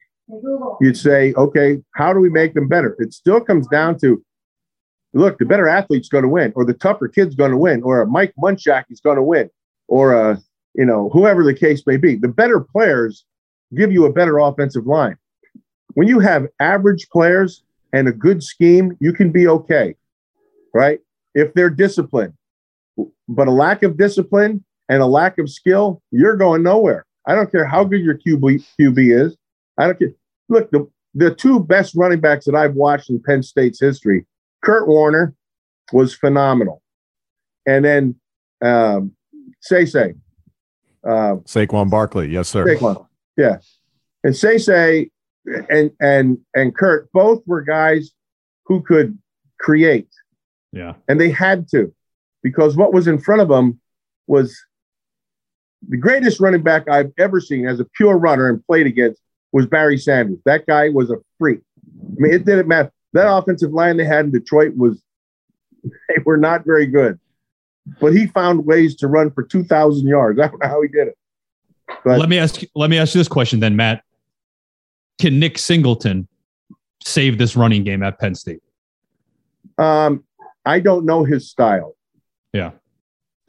you'd 0.81 0.97
say, 0.97 1.33
okay, 1.33 1.81
how 1.95 2.13
do 2.13 2.19
we 2.19 2.29
make 2.29 2.53
them 2.53 2.67
better? 2.67 2.95
It 2.99 3.13
still 3.13 3.41
comes 3.41 3.67
down 3.67 3.99
to 3.99 4.23
look, 5.13 5.37
the 5.37 5.45
better 5.45 5.67
athlete's 5.67 6.09
going 6.09 6.23
to 6.23 6.29
win, 6.29 6.51
or 6.55 6.65
the 6.65 6.73
tougher 6.73 7.07
kid's 7.07 7.35
going 7.35 7.51
to 7.51 7.57
win, 7.57 7.81
or 7.83 8.01
a 8.01 8.07
Mike 8.07 8.33
Munchak 8.37 8.85
is 8.89 8.99
going 8.99 9.15
to 9.15 9.23
win, 9.23 9.49
or 9.87 10.13
a, 10.13 10.37
you 10.73 10.85
know, 10.85 11.09
whoever 11.09 11.43
the 11.43 11.53
case 11.53 11.83
may 11.87 11.97
be. 11.97 12.15
The 12.15 12.27
better 12.27 12.59
players 12.59 13.25
give 13.75 13.91
you 13.91 14.05
a 14.05 14.11
better 14.11 14.37
offensive 14.39 14.85
line. 14.85 15.17
When 15.93 16.07
you 16.07 16.19
have 16.19 16.47
average 16.59 17.09
players 17.09 17.63
and 17.93 18.07
a 18.07 18.11
good 18.11 18.43
scheme, 18.43 18.97
you 18.99 19.13
can 19.13 19.31
be 19.31 19.47
okay, 19.47 19.95
right? 20.73 20.99
If 21.33 21.53
they're 21.53 21.69
disciplined. 21.69 22.33
But 23.27 23.47
a 23.47 23.51
lack 23.51 23.83
of 23.83 23.97
discipline 23.97 24.63
and 24.89 25.01
a 25.01 25.05
lack 25.05 25.39
of 25.39 25.49
skill, 25.49 26.01
you're 26.11 26.35
going 26.35 26.61
nowhere. 26.61 27.05
I 27.25 27.35
don't 27.35 27.51
care 27.51 27.65
how 27.65 27.85
good 27.85 28.01
your 28.01 28.17
QB, 28.17 28.65
QB 28.79 29.25
is. 29.25 29.37
I 29.77 29.85
don't 29.85 29.99
care. 29.99 30.13
Look, 30.49 30.71
the, 30.71 30.89
the 31.13 31.33
two 31.33 31.59
best 31.59 31.95
running 31.95 32.19
backs 32.19 32.45
that 32.45 32.55
I've 32.55 32.75
watched 32.75 33.09
in 33.09 33.21
Penn 33.21 33.43
State's 33.43 33.79
history, 33.79 34.25
Curt 34.63 34.87
Warner 34.87 35.33
was 35.91 36.13
phenomenal. 36.13 36.81
And 37.65 37.83
then 37.83 38.15
um, 38.63 39.13
Say 39.61 39.85
Say. 39.85 40.13
Uh, 41.03 41.37
Saquon 41.45 41.89
Barkley, 41.89 42.27
yes, 42.27 42.49
sir. 42.49 42.65
Saquon, 42.65 43.05
yeah. 43.37 43.57
And 44.23 44.35
Say 44.35 44.57
Say 44.57 45.11
and 45.69 45.91
and 45.99 46.37
and 46.55 46.75
Kurt 46.75 47.11
both 47.11 47.43
were 47.45 47.61
guys 47.61 48.11
who 48.65 48.81
could 48.81 49.17
create. 49.59 50.09
Yeah. 50.71 50.93
And 51.07 51.19
they 51.19 51.29
had 51.29 51.67
to 51.69 51.93
because 52.43 52.75
what 52.75 52.93
was 52.93 53.07
in 53.07 53.19
front 53.19 53.41
of 53.41 53.47
them 53.47 53.79
was 54.27 54.59
the 55.87 55.97
greatest 55.97 56.39
running 56.39 56.63
back 56.63 56.89
I've 56.89 57.11
ever 57.17 57.39
seen 57.39 57.67
as 57.67 57.79
a 57.79 57.85
pure 57.95 58.17
runner 58.17 58.49
and 58.49 58.65
played 58.65 58.87
against 58.87 59.21
was 59.55 59.65
Barry 59.65 59.97
Sanders. 59.97 60.37
That 60.43 60.67
guy 60.67 60.89
was 60.89 61.09
a 61.09 61.15
freak. 61.39 61.61
I 61.87 62.15
mean, 62.17 62.33
it 62.33 62.43
didn't 62.43 62.67
matter. 62.67 62.91
That 63.13 63.33
offensive 63.33 63.71
line 63.71 63.95
they 63.95 64.03
had 64.03 64.25
in 64.25 64.31
Detroit 64.31 64.75
was 64.75 65.01
they 65.83 66.21
were 66.25 66.35
not 66.35 66.65
very 66.65 66.85
good. 66.85 67.17
But 68.01 68.13
he 68.13 68.27
found 68.27 68.65
ways 68.65 68.97
to 68.97 69.07
run 69.07 69.31
for 69.31 69.43
2,000 69.43 70.05
yards. 70.05 70.39
I 70.43 70.47
don't 70.47 70.61
know 70.61 70.67
how 70.67 70.81
he 70.81 70.89
did 70.89 71.07
it. 71.07 71.17
But 72.03 72.19
let 72.19 72.27
me 72.27 72.37
ask 72.37 72.63
you, 72.63 72.67
let 72.75 72.89
me 72.89 72.97
ask 72.97 73.15
you 73.15 73.19
this 73.19 73.29
question 73.29 73.61
then, 73.61 73.77
Matt. 73.77 74.03
Can 75.21 75.39
Nick 75.39 75.57
Singleton 75.57 76.27
save 77.05 77.37
this 77.37 77.55
running 77.55 77.85
game 77.85 78.03
at 78.03 78.19
Penn 78.19 78.35
State? 78.35 78.61
Um, 79.77 80.25
I 80.65 80.81
don't 80.81 81.05
know 81.05 81.23
his 81.23 81.49
style. 81.49 81.95
Yeah. 82.51 82.71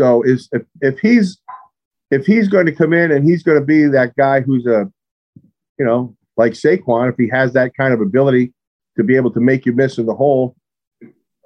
So 0.01 0.23
is 0.23 0.49
if, 0.53 0.63
if 0.83 1.01
he's 1.01 1.39
if 2.13 2.27
he's 2.27 2.47
going 2.47 2.67
to 2.67 2.73
come 2.73 2.93
in 2.93 3.11
and 3.11 3.29
he's 3.29 3.43
going 3.43 3.59
to 3.59 3.65
be 3.65 3.87
that 3.89 4.15
guy 4.15 4.41
who's 4.41 4.67
a, 4.67 4.89
you 5.79 5.85
know, 5.85 6.17
like 6.37 6.53
Saquon, 6.53 7.11
if 7.11 7.17
he 7.17 7.29
has 7.29 7.53
that 7.55 7.73
kind 7.77 7.93
of 7.93 8.01
ability 8.01 8.53
to 8.97 9.05
be 9.05 9.17
able 9.17 9.33
to 9.33 9.41
make 9.41 9.67
you 9.67 9.73
miss 9.73 9.99
in 9.99 10.07
the 10.07 10.15
hole, 10.15 10.57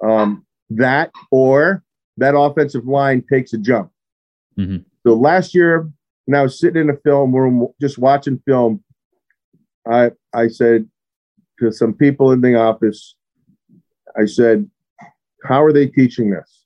um, 0.03 0.45
that 0.69 1.11
or 1.31 1.83
that 2.17 2.35
offensive 2.35 2.85
line 2.85 3.23
takes 3.31 3.53
a 3.53 3.57
jump. 3.57 3.91
Mm-hmm. 4.57 4.77
So 5.05 5.15
last 5.15 5.53
year, 5.53 5.89
when 6.25 6.39
I 6.39 6.43
was 6.43 6.59
sitting 6.59 6.81
in 6.81 6.89
a 6.89 6.97
film 6.97 7.33
room 7.33 7.67
just 7.79 7.97
watching 7.97 8.41
film, 8.45 8.83
I 9.89 10.11
I 10.33 10.47
said 10.47 10.87
to 11.59 11.71
some 11.71 11.93
people 11.93 12.31
in 12.31 12.41
the 12.41 12.55
office, 12.55 13.15
I 14.19 14.25
said, 14.25 14.69
"How 15.43 15.63
are 15.63 15.73
they 15.73 15.87
teaching 15.87 16.29
this?" 16.29 16.65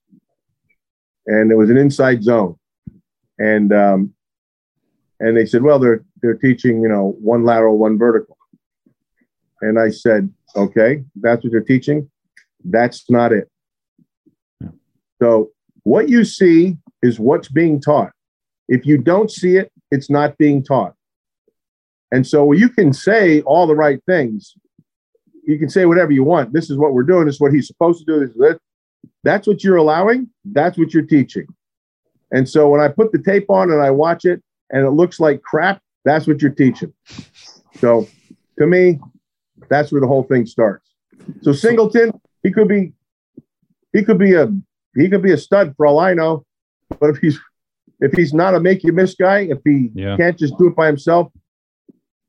And 1.28 1.52
it 1.52 1.56
was 1.56 1.70
an 1.70 1.78
inside 1.78 2.24
zone 2.24 2.58
and 3.40 3.74
um, 3.74 4.14
and 5.20 5.36
they 5.38 5.46
said, 5.46 5.64
well, 5.64 5.80
they're 5.80 6.04
they're 6.26 6.36
teaching, 6.36 6.82
you 6.82 6.90
know, 6.90 7.16
one 7.22 7.46
lateral, 7.46 7.78
one 7.78 7.98
vertical. 7.98 8.38
And 9.62 9.80
I 9.80 9.90
said, 9.90 10.32
okay, 10.56 11.04
that's 11.22 11.44
what 11.44 11.52
they're 11.52 11.62
teaching. 11.62 12.10
That's 12.64 13.10
not 13.10 13.32
it. 13.32 13.50
Yeah. 14.62 14.70
So 15.22 15.52
what 15.84 16.10
you 16.10 16.26
see 16.26 16.78
is 17.02 17.20
what's 17.20 17.48
being 17.48 17.80
taught. 17.80 18.12
If 18.68 18.86
you 18.86 18.98
don't 18.98 19.30
see 19.30 19.58
it, 19.58 19.72
it's 19.92 20.10
not 20.10 20.38
being 20.38 20.64
taught. 20.64 20.94
And 22.12 22.26
so 22.26 22.52
you 22.52 22.70
can 22.70 22.94
say 22.94 23.42
all 23.42 23.68
the 23.68 23.76
right 23.76 24.00
things. 24.08 24.56
You 25.46 25.60
can 25.60 25.70
say 25.70 25.86
whatever 25.86 26.12
you 26.12 26.24
want. 26.24 26.54
This 26.54 26.70
is 26.70 26.78
what 26.78 26.94
we're 26.94 27.04
doing. 27.04 27.26
This 27.26 27.36
is 27.36 27.42
what 27.42 27.54
he's 27.54 27.68
supposed 27.68 28.00
to 28.00 28.06
do. 28.06 28.20
This 28.20 28.36
is. 28.36 28.60
That's 29.24 29.48
what 29.48 29.64
you're 29.64 29.78
allowing. 29.78 30.30
That's 30.44 30.78
what 30.78 30.94
you're 30.94 31.04
teaching. 31.04 31.46
And 32.32 32.50
so 32.50 32.70
when 32.70 32.82
I 32.82 32.88
put 32.88 33.12
the 33.12 33.20
tape 33.20 33.50
on 33.50 33.72
and 33.72 33.82
I 33.82 33.92
watch 33.92 34.26
it 34.26 34.42
and 34.72 34.86
it 34.86 34.92
looks 34.92 35.20
like 35.20 35.42
crap, 35.44 35.82
that's 36.06 36.28
what 36.28 36.42
you're 36.42 36.52
teaching. 36.52 36.94
So 37.80 38.08
to 38.60 38.68
me, 38.68 39.00
that's 39.70 39.92
where 39.92 40.00
the 40.00 40.08
whole 40.08 40.24
thing 40.24 40.46
starts. 40.46 40.90
So 41.42 41.52
Singleton, 41.52 42.12
he 42.44 42.52
could 42.52 42.68
be 42.68 42.94
he 43.92 44.04
could 44.04 44.20
be 44.20 44.36
a 44.36 44.48
he 44.96 45.10
could 45.10 45.24
be 45.24 45.32
a 45.32 45.38
stud 45.38 45.74
for 45.76 45.86
all 45.86 46.00
I 46.00 46.14
know. 46.14 46.46
But 47.00 47.10
if 47.10 47.18
he's 47.18 47.40
if 48.00 48.14
he's 48.14 48.34
not 48.34 48.56
a 48.56 48.60
make 48.60 48.84
you 48.84 48.94
miss 48.94 49.16
guy, 49.16 49.40
if 49.40 49.60
he 49.66 49.90
yeah. 49.94 50.16
can't 50.18 50.38
just 50.38 50.58
do 50.58 50.68
it 50.68 50.76
by 50.76 50.88
himself, 50.88 51.32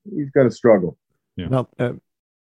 he's 0.05 0.31
going 0.31 0.49
to 0.49 0.55
struggle. 0.55 0.97
Yeah. 1.37 1.49
Now, 1.49 1.69
uh, 1.79 1.93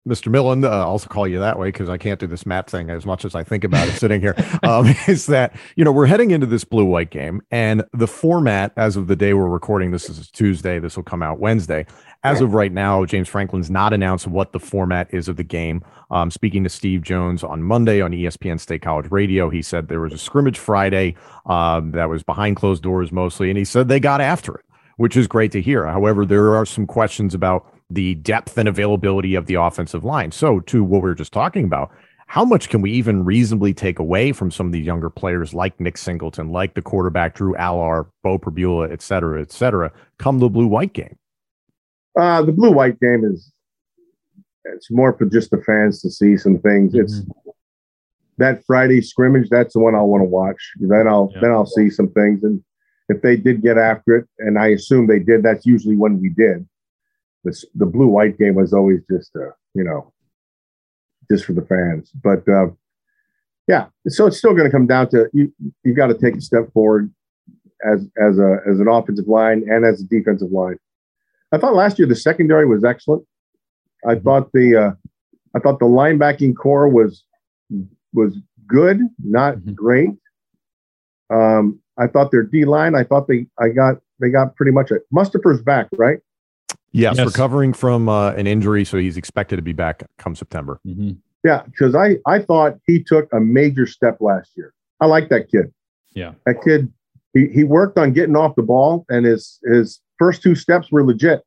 Mr. 0.08 0.32
Millen, 0.32 0.64
uh, 0.64 0.68
I'll 0.68 0.88
also 0.88 1.08
call 1.08 1.28
you 1.28 1.38
that 1.40 1.58
way 1.58 1.68
because 1.68 1.90
I 1.90 1.98
can't 1.98 2.18
do 2.18 2.26
this 2.26 2.46
Matt 2.46 2.70
thing 2.70 2.88
as 2.88 3.04
much 3.04 3.26
as 3.26 3.34
I 3.34 3.44
think 3.44 3.64
about 3.64 3.86
it 3.86 3.92
sitting 3.92 4.20
here. 4.20 4.34
Um, 4.62 4.94
is 5.08 5.26
that, 5.26 5.56
you 5.74 5.84
know, 5.84 5.92
we're 5.92 6.06
heading 6.06 6.32
into 6.32 6.46
this 6.46 6.64
blue 6.64 6.84
white 6.84 7.10
game, 7.10 7.40
and 7.50 7.82
the 7.92 8.06
format 8.06 8.72
as 8.76 8.96
of 8.96 9.06
the 9.06 9.16
day 9.16 9.32
we're 9.32 9.48
recording 9.48 9.90
this 9.90 10.08
is 10.08 10.30
Tuesday, 10.30 10.78
this 10.78 10.96
will 10.96 11.02
come 11.02 11.22
out 11.22 11.38
Wednesday. 11.38 11.86
As 12.22 12.42
of 12.42 12.52
right 12.52 12.70
now, 12.70 13.04
James 13.06 13.28
Franklin's 13.28 13.70
not 13.70 13.94
announced 13.94 14.26
what 14.26 14.52
the 14.52 14.60
format 14.60 15.12
is 15.12 15.28
of 15.28 15.36
the 15.36 15.44
game. 15.44 15.82
Um, 16.10 16.30
speaking 16.30 16.62
to 16.64 16.70
Steve 16.70 17.02
Jones 17.02 17.42
on 17.42 17.62
Monday 17.62 18.02
on 18.02 18.12
ESPN 18.12 18.60
State 18.60 18.82
College 18.82 19.10
Radio, 19.10 19.48
he 19.48 19.62
said 19.62 19.88
there 19.88 20.00
was 20.00 20.12
a 20.12 20.18
scrimmage 20.18 20.58
Friday 20.58 21.16
um, 21.46 21.92
that 21.92 22.10
was 22.10 22.22
behind 22.22 22.56
closed 22.56 22.82
doors 22.82 23.10
mostly, 23.10 23.48
and 23.48 23.56
he 23.56 23.64
said 23.64 23.88
they 23.88 24.00
got 24.00 24.20
after 24.20 24.54
it, 24.56 24.64
which 24.98 25.16
is 25.16 25.26
great 25.26 25.52
to 25.52 25.62
hear. 25.62 25.86
However, 25.86 26.26
there 26.26 26.54
are 26.54 26.66
some 26.66 26.86
questions 26.86 27.34
about 27.34 27.66
the 27.90 28.14
depth 28.16 28.56
and 28.56 28.68
availability 28.68 29.34
of 29.34 29.46
the 29.46 29.54
offensive 29.54 30.04
line. 30.04 30.30
So, 30.30 30.60
to 30.60 30.84
what 30.84 31.02
we 31.02 31.08
were 31.08 31.14
just 31.14 31.32
talking 31.32 31.64
about, 31.64 31.90
how 32.30 32.44
much 32.44 32.68
can 32.68 32.80
we 32.80 32.92
even 32.92 33.24
reasonably 33.24 33.74
take 33.74 33.98
away 33.98 34.30
from 34.30 34.52
some 34.52 34.66
of 34.66 34.72
the 34.72 34.80
younger 34.80 35.10
players 35.10 35.52
like 35.52 35.80
Nick 35.80 35.98
Singleton, 35.98 36.52
like 36.52 36.74
the 36.74 36.82
quarterback 36.82 37.34
Drew 37.34 37.54
Allar, 37.54 38.06
Beau 38.22 38.38
Pribula, 38.38 38.90
et 38.92 39.02
cetera, 39.02 39.42
et 39.42 39.50
cetera, 39.50 39.90
come 40.18 40.38
the 40.38 40.48
blue 40.48 40.68
white 40.68 40.92
game? 40.92 41.16
Uh, 42.16 42.42
the 42.42 42.52
blue 42.52 42.70
white 42.70 43.00
game 43.00 43.24
is 43.24 43.52
it's 44.64 44.90
more 44.92 45.12
for 45.16 45.24
just 45.24 45.50
the 45.50 45.62
fans 45.62 46.00
to 46.02 46.10
see 46.10 46.36
some 46.36 46.58
things. 46.58 46.92
Mm-hmm. 46.92 47.00
It's 47.00 47.22
that 48.38 48.62
Friday 48.64 49.00
scrimmage. 49.00 49.48
That's 49.50 49.74
the 49.74 49.80
one 49.80 49.94
I 49.96 50.02
want 50.02 50.22
to 50.22 50.26
watch. 50.26 50.72
Then 50.78 51.08
I'll 51.08 51.30
yeah. 51.34 51.40
then 51.40 51.50
I'll 51.50 51.66
see 51.66 51.90
some 51.90 52.10
things. 52.10 52.44
And 52.44 52.62
if 53.08 53.22
they 53.22 53.36
did 53.36 53.60
get 53.60 53.76
after 53.76 54.14
it, 54.14 54.28
and 54.38 54.58
I 54.58 54.68
assume 54.68 55.06
they 55.06 55.18
did, 55.18 55.42
that's 55.42 55.66
usually 55.66 55.96
when 55.96 56.20
we 56.20 56.28
did 56.28 56.64
the 57.44 57.64
the 57.74 57.86
blue 57.86 58.08
white 58.08 58.38
game 58.38 58.54
was 58.54 58.72
always 58.72 59.00
just 59.10 59.34
uh, 59.36 59.50
you 59.74 59.84
know 59.84 60.12
just 61.30 61.44
for 61.44 61.52
the 61.52 61.62
fans. 61.62 62.10
But 62.22 62.46
uh, 62.48 62.68
yeah, 63.68 63.86
so 64.08 64.26
it's 64.26 64.38
still 64.38 64.52
going 64.52 64.64
to 64.64 64.70
come 64.70 64.86
down 64.86 65.08
to 65.10 65.28
you. 65.32 65.52
You 65.84 65.94
got 65.94 66.08
to 66.08 66.14
take 66.14 66.36
a 66.36 66.40
step 66.40 66.72
forward 66.72 67.12
as 67.84 68.06
as 68.20 68.38
a 68.38 68.58
as 68.68 68.80
an 68.80 68.88
offensive 68.88 69.28
line 69.28 69.64
and 69.70 69.84
as 69.84 70.00
a 70.00 70.04
defensive 70.04 70.50
line. 70.50 70.78
I 71.52 71.58
thought 71.58 71.74
last 71.74 71.98
year 71.98 72.06
the 72.06 72.16
secondary 72.16 72.66
was 72.66 72.84
excellent. 72.84 73.24
I 74.06 74.14
mm-hmm. 74.14 74.24
thought 74.24 74.52
the 74.52 74.76
uh, 74.76 74.90
I 75.54 75.60
thought 75.60 75.78
the 75.78 75.86
linebacking 75.86 76.56
core 76.56 76.88
was 76.88 77.24
was 78.12 78.36
good, 78.66 79.00
not 79.22 79.56
mm-hmm. 79.56 79.72
great. 79.72 80.10
Um, 81.32 81.80
I 81.96 82.06
thought 82.06 82.30
their 82.30 82.42
D 82.42 82.64
line. 82.64 82.94
I 82.94 83.04
thought 83.04 83.28
they 83.28 83.46
I 83.58 83.68
got 83.68 83.96
they 84.20 84.30
got 84.30 84.56
pretty 84.56 84.72
much 84.72 84.90
it. 84.90 85.02
Mustipher's 85.14 85.62
back, 85.62 85.88
right? 85.96 86.18
Yes, 86.92 87.16
yes. 87.16 87.26
recovering 87.26 87.72
from 87.72 88.08
uh, 88.08 88.32
an 88.32 88.46
injury, 88.46 88.84
so 88.84 88.98
he's 88.98 89.16
expected 89.16 89.56
to 89.56 89.62
be 89.62 89.72
back 89.72 90.02
come 90.18 90.34
September. 90.34 90.80
Mm-hmm. 90.86 91.12
Yeah, 91.44 91.62
because 91.66 91.94
I 91.94 92.16
I 92.26 92.40
thought 92.40 92.78
he 92.86 93.02
took 93.02 93.28
a 93.32 93.40
major 93.40 93.86
step 93.86 94.18
last 94.20 94.52
year. 94.56 94.74
I 95.00 95.06
like 95.06 95.28
that 95.28 95.50
kid. 95.50 95.72
Yeah, 96.14 96.32
that 96.46 96.62
kid. 96.64 96.92
He 97.32 97.46
he 97.48 97.64
worked 97.64 97.96
on 97.96 98.12
getting 98.12 98.36
off 98.36 98.56
the 98.56 98.62
ball, 98.62 99.06
and 99.08 99.24
his 99.24 99.60
his 99.64 100.00
first 100.18 100.42
two 100.42 100.54
steps 100.54 100.90
were 100.90 101.04
legit. 101.04 101.42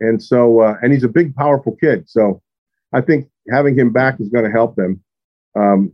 And 0.00 0.22
so, 0.22 0.60
uh, 0.60 0.76
and 0.82 0.92
he's 0.92 1.04
a 1.04 1.08
big, 1.08 1.34
powerful 1.34 1.76
kid. 1.76 2.08
So, 2.08 2.40
I 2.92 3.02
think 3.02 3.28
having 3.50 3.78
him 3.78 3.92
back 3.92 4.18
is 4.18 4.30
going 4.30 4.44
to 4.44 4.50
help 4.50 4.76
them. 4.76 5.02
Um, 5.54 5.92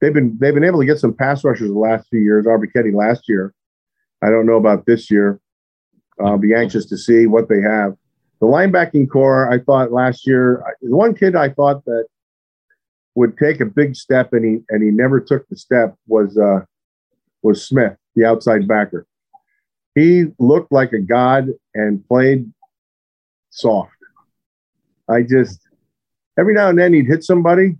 they've 0.00 0.12
been 0.12 0.36
they've 0.40 0.54
been 0.54 0.64
able 0.64 0.80
to 0.80 0.86
get 0.86 0.98
some 0.98 1.14
pass 1.14 1.44
rushers 1.44 1.68
the 1.68 1.78
last 1.78 2.08
few 2.08 2.20
years. 2.20 2.46
Ebiketie 2.46 2.94
last 2.94 3.28
year. 3.28 3.54
I 4.22 4.30
don't 4.30 4.46
know 4.46 4.56
about 4.56 4.86
this 4.86 5.10
year. 5.10 5.40
I'll 6.20 6.38
be 6.38 6.54
anxious 6.54 6.86
to 6.86 6.98
see 6.98 7.26
what 7.26 7.48
they 7.48 7.60
have. 7.60 7.96
the 8.40 8.46
linebacking 8.46 9.10
core, 9.10 9.50
I 9.52 9.58
thought 9.58 9.92
last 9.92 10.26
year, 10.26 10.62
the 10.80 10.94
one 10.94 11.14
kid 11.14 11.34
I 11.34 11.48
thought 11.48 11.84
that 11.86 12.06
would 13.14 13.36
take 13.36 13.60
a 13.60 13.66
big 13.66 13.96
step 13.96 14.32
and 14.32 14.44
he 14.44 14.58
and 14.68 14.82
he 14.82 14.90
never 14.90 15.20
took 15.20 15.48
the 15.48 15.56
step 15.56 15.94
was 16.06 16.38
uh, 16.38 16.60
was 17.42 17.66
Smith, 17.66 17.96
the 18.14 18.24
outside 18.24 18.68
backer. 18.68 19.06
He 19.94 20.26
looked 20.38 20.70
like 20.70 20.92
a 20.92 21.00
god 21.00 21.48
and 21.74 22.06
played 22.06 22.48
soft. 23.50 23.90
I 25.08 25.22
just 25.22 25.60
every 26.38 26.54
now 26.54 26.68
and 26.68 26.78
then 26.78 26.92
he'd 26.92 27.06
hit 27.06 27.24
somebody, 27.24 27.76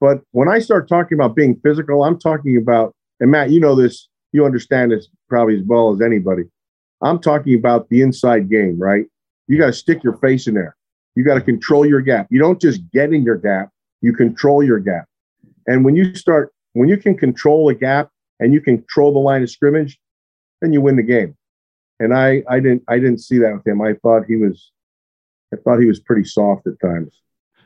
but 0.00 0.22
when 0.30 0.48
I 0.48 0.60
start 0.60 0.88
talking 0.88 1.16
about 1.16 1.34
being 1.34 1.58
physical, 1.64 2.04
I'm 2.04 2.18
talking 2.18 2.56
about 2.56 2.94
and 3.18 3.30
Matt, 3.30 3.50
you 3.50 3.60
know 3.60 3.74
this, 3.74 4.08
you 4.32 4.44
understand 4.44 4.92
this 4.92 5.08
probably 5.28 5.56
as 5.56 5.62
well 5.66 5.92
as 5.92 6.00
anybody. 6.00 6.44
I'm 7.02 7.18
talking 7.18 7.54
about 7.54 7.88
the 7.88 8.02
inside 8.02 8.50
game, 8.50 8.78
right? 8.78 9.06
You 9.46 9.58
got 9.58 9.66
to 9.66 9.72
stick 9.72 10.04
your 10.04 10.16
face 10.18 10.46
in 10.46 10.54
there. 10.54 10.76
You 11.14 11.24
got 11.24 11.34
to 11.34 11.40
control 11.40 11.86
your 11.86 12.00
gap. 12.00 12.26
You 12.30 12.38
don't 12.38 12.60
just 12.60 12.80
get 12.92 13.12
in 13.12 13.22
your 13.22 13.36
gap, 13.36 13.70
you 14.00 14.12
control 14.12 14.62
your 14.62 14.78
gap. 14.78 15.06
And 15.66 15.84
when 15.84 15.96
you 15.96 16.14
start, 16.14 16.52
when 16.72 16.88
you 16.88 16.96
can 16.96 17.16
control 17.16 17.68
a 17.68 17.74
gap 17.74 18.10
and 18.38 18.52
you 18.52 18.60
control 18.60 19.12
the 19.12 19.18
line 19.18 19.42
of 19.42 19.50
scrimmage, 19.50 19.98
then 20.60 20.72
you 20.72 20.80
win 20.80 20.96
the 20.96 21.02
game. 21.02 21.36
And 21.98 22.14
I, 22.14 22.42
I 22.48 22.60
didn't, 22.60 22.84
I 22.88 22.98
didn't 22.98 23.18
see 23.18 23.38
that 23.38 23.54
with 23.54 23.66
him. 23.66 23.82
I 23.82 23.94
thought 23.94 24.24
he 24.26 24.36
was, 24.36 24.72
I 25.52 25.56
thought 25.56 25.80
he 25.80 25.86
was 25.86 26.00
pretty 26.00 26.24
soft 26.24 26.66
at 26.66 26.80
times. 26.80 27.20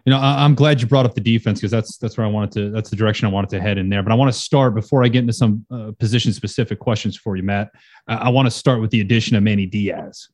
You 0.05 0.11
know, 0.12 0.18
I, 0.18 0.44
am 0.44 0.55
glad 0.55 0.82
you 0.82 0.86
brought 0.86 1.07
up 1.07 1.14
the 1.14 1.20
defense 1.20 1.61
because 1.61 1.70
that's 1.70 1.96
that's 1.96 2.18
where 2.18 2.26
I 2.26 2.30
wanted 2.30 2.52
to. 2.52 2.70
That's 2.70 2.90
the 2.90 2.96
direction 2.96 3.26
I 3.26 3.30
wanted 3.30 3.48
to 3.50 3.61
head 3.61 3.78
in 3.78 3.88
there. 3.88 4.02
But 4.02 4.12
I 4.12 4.14
want 4.14 4.30
to 4.30 4.38
start 4.38 4.74
before 4.74 5.02
I 5.02 5.09
get 5.09 5.20
into 5.20 5.32
some 5.32 5.64
uh, 5.70 5.92
position 5.98 6.32
specific 6.34 6.78
questions 6.78 7.16
for 7.16 7.36
you, 7.36 7.42
Matt. 7.42 7.70
I, 8.07 8.16
I 8.16 8.28
want 8.28 8.44
to 8.46 8.50
start 8.50 8.82
with 8.82 8.90
the 8.90 9.00
addition 9.00 9.34
of 9.34 9.42
Manny 9.42 9.64
Diaz. 9.64 10.28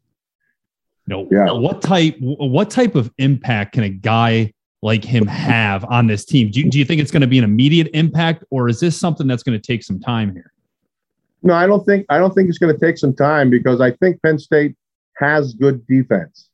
You 1.07 1.15
know, 1.15 1.29
yeah. 1.31 1.53
what 1.53 1.83
type 1.83 2.17
what 2.19 2.69
type 2.69 2.97
of 2.97 3.13
impact 3.19 3.75
can 3.75 3.85
a 3.85 3.89
guy 3.89 4.53
like 4.83 5.05
him 5.05 5.27
have 5.27 5.85
on 5.85 6.09
this 6.09 6.25
team? 6.25 6.51
Do 6.51 6.61
you, 6.61 6.71
do 6.71 6.79
you 6.79 6.85
think 6.85 7.01
it's 7.01 7.11
going 7.13 7.21
to 7.21 7.29
be 7.29 7.39
an 7.39 7.45
immediate 7.45 7.91
impact, 7.95 8.45
or 8.51 8.69
is 8.69 8.81
this 8.81 8.99
something 8.99 9.27
that's 9.27 9.45
going 9.45 9.59
to 9.59 9.65
take 9.65 9.85
some 9.85 10.01
time 10.01 10.33
here? 10.33 10.53
No, 11.43 11.55
I 11.55 11.67
don't 11.67 11.85
think 11.87 12.07
I 12.09 12.19
don't 12.19 12.35
think 12.35 12.49
it's 12.49 12.59
going 12.59 12.77
to 12.77 12.81
take 12.87 12.99
some 12.99 13.15
time 13.15 13.51
because 13.51 13.81
I 13.81 13.93
think 13.93 14.21
Penn 14.23 14.39
State 14.39 14.75
has 15.19 15.55
good 15.55 15.87
defense. 15.87 16.50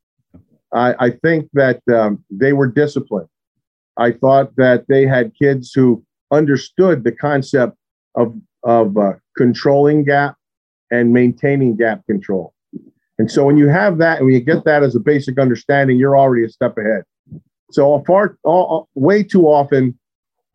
I, 0.72 0.94
I 0.98 1.10
think 1.10 1.48
that 1.54 1.80
um, 1.92 2.24
they 2.30 2.52
were 2.52 2.66
disciplined. 2.66 3.28
I 3.96 4.12
thought 4.12 4.54
that 4.56 4.86
they 4.88 5.06
had 5.06 5.32
kids 5.40 5.72
who 5.72 6.04
understood 6.30 7.04
the 7.04 7.12
concept 7.12 7.76
of 8.14 8.34
of 8.62 8.96
uh, 8.98 9.12
controlling 9.36 10.04
gap 10.04 10.36
and 10.90 11.12
maintaining 11.12 11.76
gap 11.76 12.04
control. 12.06 12.52
And 13.18 13.30
so 13.30 13.44
when 13.44 13.56
you 13.56 13.68
have 13.68 13.98
that 13.98 14.18
and 14.18 14.26
when 14.26 14.34
you 14.34 14.40
get 14.40 14.64
that 14.64 14.82
as 14.82 14.94
a 14.94 15.00
basic 15.00 15.38
understanding, 15.38 15.98
you're 15.98 16.18
already 16.18 16.44
a 16.44 16.48
step 16.48 16.76
ahead. 16.76 17.04
So 17.70 18.02
far, 18.06 18.36
all, 18.44 18.88
way 18.94 19.22
too 19.22 19.46
often, 19.46 19.98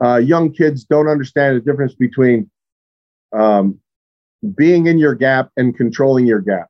uh, 0.04 0.18
young 0.18 0.52
kids 0.52 0.84
don't 0.84 1.08
understand 1.08 1.58
the 1.58 1.62
difference 1.62 1.96
between 1.96 2.50
um, 3.34 3.80
being 4.56 4.88
in 4.88 4.98
your 4.98 5.16
gap 5.16 5.50
and 5.58 5.76
controlling 5.76 6.28
your 6.28 6.42
gap. 6.42 6.68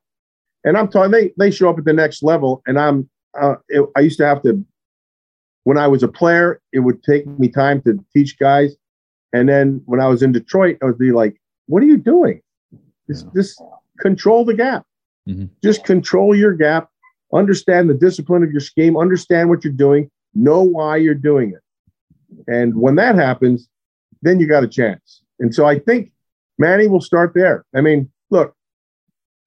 And 0.64 0.76
I'm 0.76 0.88
talking, 0.88 1.10
they, 1.10 1.32
they 1.38 1.50
show 1.50 1.68
up 1.70 1.78
at 1.78 1.84
the 1.84 1.92
next 1.92 2.22
level. 2.22 2.62
And 2.66 2.78
I'm, 2.78 3.08
uh, 3.40 3.56
it, 3.68 3.88
I 3.96 4.00
used 4.00 4.18
to 4.18 4.26
have 4.26 4.42
to, 4.42 4.64
when 5.64 5.78
I 5.78 5.86
was 5.86 6.02
a 6.02 6.08
player, 6.08 6.60
it 6.72 6.80
would 6.80 7.02
take 7.02 7.26
me 7.26 7.48
time 7.48 7.82
to 7.82 8.04
teach 8.12 8.38
guys. 8.38 8.74
And 9.32 9.48
then 9.48 9.82
when 9.86 10.00
I 10.00 10.08
was 10.08 10.22
in 10.22 10.32
Detroit, 10.32 10.78
I 10.82 10.86
would 10.86 10.98
be 10.98 11.12
like, 11.12 11.40
what 11.66 11.82
are 11.82 11.86
you 11.86 11.96
doing? 11.96 12.42
Just, 13.08 13.26
yeah. 13.26 13.30
just 13.34 13.62
control 14.00 14.44
the 14.44 14.54
gap. 14.54 14.84
Mm-hmm. 15.28 15.46
Just 15.62 15.84
control 15.84 16.34
your 16.34 16.52
gap, 16.52 16.88
understand 17.32 17.88
the 17.88 17.94
discipline 17.94 18.42
of 18.42 18.50
your 18.50 18.60
scheme, 18.60 18.96
understand 18.96 19.48
what 19.48 19.64
you're 19.64 19.72
doing, 19.72 20.10
know 20.34 20.62
why 20.62 20.96
you're 20.96 21.14
doing 21.14 21.52
it. 21.52 21.62
And 22.48 22.74
when 22.74 22.96
that 22.96 23.14
happens, 23.14 23.68
then 24.22 24.40
you 24.40 24.46
got 24.46 24.64
a 24.64 24.68
chance. 24.68 25.22
And 25.38 25.54
so 25.54 25.64
I 25.64 25.78
think 25.78 26.12
Manny 26.58 26.88
will 26.88 27.00
start 27.00 27.34
there. 27.34 27.64
I 27.74 27.80
mean, 27.80 28.10
look, 28.30 28.54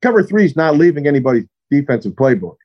cover 0.01 0.23
three 0.23 0.45
is 0.45 0.55
not 0.55 0.77
leaving 0.77 1.07
anybody's 1.07 1.45
defensive 1.69 2.13
playbook. 2.13 2.55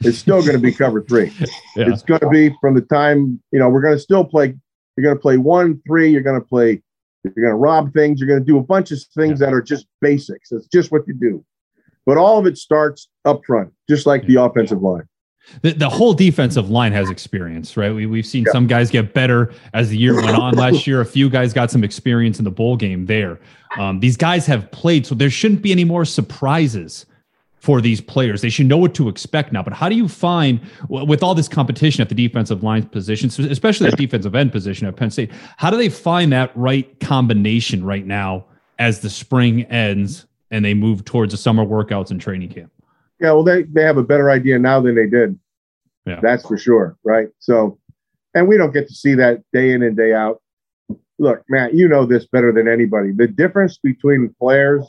It's 0.00 0.18
still 0.18 0.40
going 0.40 0.54
to 0.54 0.58
be 0.58 0.72
cover 0.72 1.02
three. 1.02 1.32
yeah. 1.76 1.88
It's 1.88 2.02
going 2.02 2.20
to 2.20 2.28
be 2.28 2.54
from 2.60 2.74
the 2.74 2.82
time, 2.82 3.40
you 3.52 3.58
know, 3.58 3.68
we're 3.68 3.80
going 3.80 3.94
to 3.94 4.00
still 4.00 4.24
play. 4.24 4.54
You're 4.96 5.04
going 5.04 5.16
to 5.16 5.20
play 5.20 5.38
one, 5.38 5.80
three. 5.86 6.10
You're 6.10 6.22
going 6.22 6.40
to 6.40 6.46
play, 6.46 6.82
you're 7.24 7.32
going 7.34 7.48
to 7.48 7.54
rob 7.54 7.92
things. 7.92 8.20
You're 8.20 8.28
going 8.28 8.40
to 8.40 8.44
do 8.44 8.58
a 8.58 8.62
bunch 8.62 8.90
of 8.92 9.00
things 9.14 9.40
yeah. 9.40 9.46
that 9.46 9.54
are 9.54 9.62
just 9.62 9.86
basics. 10.00 10.50
That's 10.50 10.66
just 10.66 10.92
what 10.92 11.06
you 11.06 11.14
do. 11.14 11.44
But 12.06 12.18
all 12.18 12.38
of 12.38 12.46
it 12.46 12.58
starts 12.58 13.08
up 13.24 13.44
front, 13.46 13.72
just 13.88 14.06
like 14.06 14.26
the 14.26 14.36
offensive 14.36 14.82
line. 14.82 15.08
The, 15.62 15.72
the 15.72 15.88
whole 15.88 16.14
defensive 16.14 16.70
line 16.70 16.92
has 16.92 17.10
experience, 17.10 17.76
right? 17.76 17.94
We, 17.94 18.06
we've 18.06 18.26
seen 18.26 18.44
yeah. 18.44 18.52
some 18.52 18.66
guys 18.66 18.90
get 18.90 19.14
better 19.14 19.52
as 19.74 19.90
the 19.90 19.98
year 19.98 20.14
went 20.14 20.36
on 20.36 20.54
last 20.54 20.86
year. 20.86 21.00
A 21.00 21.06
few 21.06 21.28
guys 21.28 21.52
got 21.52 21.70
some 21.70 21.84
experience 21.84 22.38
in 22.38 22.44
the 22.44 22.50
bowl 22.50 22.76
game 22.76 23.06
there. 23.06 23.38
Um, 23.78 24.00
these 24.00 24.16
guys 24.16 24.46
have 24.46 24.70
played, 24.70 25.06
so 25.06 25.14
there 25.14 25.30
shouldn't 25.30 25.62
be 25.62 25.72
any 25.72 25.84
more 25.84 26.04
surprises 26.04 27.06
for 27.64 27.80
these 27.80 27.98
players. 27.98 28.42
They 28.42 28.50
should 28.50 28.66
know 28.66 28.76
what 28.76 28.94
to 28.96 29.08
expect 29.08 29.50
now. 29.50 29.62
But 29.62 29.72
how 29.72 29.88
do 29.88 29.94
you 29.94 30.06
find, 30.06 30.60
with 30.90 31.22
all 31.22 31.34
this 31.34 31.48
competition 31.48 32.02
at 32.02 32.10
the 32.10 32.14
defensive 32.14 32.62
line 32.62 32.82
position, 32.82 33.30
especially 33.50 33.88
the 33.88 33.96
defensive 33.96 34.34
end 34.34 34.52
position 34.52 34.86
at 34.86 34.96
Penn 34.96 35.10
State, 35.10 35.32
how 35.56 35.70
do 35.70 35.78
they 35.78 35.88
find 35.88 36.30
that 36.30 36.54
right 36.54 37.00
combination 37.00 37.82
right 37.82 38.04
now 38.04 38.44
as 38.78 39.00
the 39.00 39.08
spring 39.08 39.62
ends 39.64 40.26
and 40.50 40.62
they 40.62 40.74
move 40.74 41.06
towards 41.06 41.32
the 41.32 41.38
summer 41.38 41.64
workouts 41.64 42.10
and 42.10 42.20
training 42.20 42.50
camp? 42.50 42.70
Yeah, 43.18 43.32
well, 43.32 43.44
they, 43.44 43.62
they 43.62 43.82
have 43.82 43.96
a 43.96 44.02
better 44.02 44.30
idea 44.30 44.58
now 44.58 44.82
than 44.82 44.94
they 44.94 45.06
did. 45.06 45.38
Yeah. 46.04 46.20
That's 46.20 46.46
for 46.46 46.58
sure. 46.58 46.98
Right. 47.02 47.28
So, 47.38 47.78
and 48.34 48.46
we 48.46 48.58
don't 48.58 48.74
get 48.74 48.88
to 48.88 48.94
see 48.94 49.14
that 49.14 49.42
day 49.54 49.72
in 49.72 49.82
and 49.82 49.96
day 49.96 50.12
out. 50.12 50.42
Look, 51.18 51.44
Matt, 51.48 51.72
you 51.72 51.88
know 51.88 52.04
this 52.04 52.26
better 52.26 52.52
than 52.52 52.68
anybody. 52.68 53.12
The 53.12 53.26
difference 53.26 53.78
between 53.78 54.34
players 54.38 54.84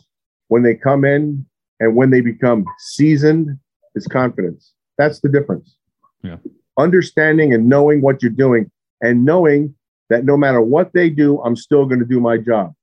when 0.50 0.62
they 0.62 0.76
come 0.76 1.06
in 1.06 1.46
and 1.86 1.96
when 1.96 2.10
they 2.10 2.22
become 2.22 2.66
seasoned 2.80 3.60
is 3.94 4.08
confidence. 4.08 4.74
That's 4.98 5.20
the 5.20 5.30
difference. 5.30 5.78
Yeah. 6.24 6.38
Understanding 6.80 7.54
and 7.54 7.70
knowing 7.70 8.02
what 8.02 8.24
you're 8.24 8.32
doing 8.32 8.72
and 9.02 9.24
knowing 9.24 9.76
that 10.10 10.26
no 10.26 10.36
matter 10.36 10.62
what 10.62 10.94
they 10.94 11.12
do, 11.12 11.40
I'm 11.44 11.56
still 11.56 11.86
going 11.86 12.00
to 12.00 12.06
do 12.06 12.20
my 12.20 12.38
job. 12.38 12.74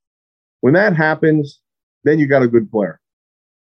When 0.61 0.75
that 0.75 0.95
happens, 0.95 1.61
then 2.05 2.21
you 2.21 2.27
got 2.27 2.43
a 2.43 2.49
good 2.49 2.71
player. 2.71 3.01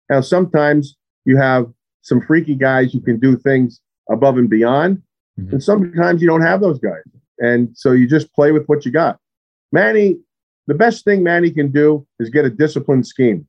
Now, 0.09 0.21
sometimes 0.21 0.95
you 1.25 1.37
have 1.37 1.71
some 2.01 2.21
freaky 2.21 2.55
guys 2.55 2.91
who 2.91 2.99
can 2.99 3.19
do 3.19 3.37
things 3.37 3.79
above 4.09 4.37
and 4.37 4.49
beyond, 4.49 5.03
mm-hmm. 5.39 5.51
and 5.53 5.63
sometimes 5.63 6.21
you 6.21 6.27
don't 6.27 6.41
have 6.41 6.61
those 6.61 6.79
guys. 6.79 7.03
And 7.39 7.69
so 7.77 7.91
you 7.91 8.07
just 8.07 8.33
play 8.33 8.51
with 8.51 8.65
what 8.65 8.85
you 8.85 8.91
got. 8.91 9.19
Manny, 9.71 10.17
the 10.65 10.73
best 10.73 11.03
thing 11.03 11.21
Manny 11.21 11.51
can 11.51 11.71
do 11.71 12.07
is 12.19 12.29
get 12.29 12.45
a 12.45 12.49
disciplined 12.49 13.05
scheme. 13.05 13.47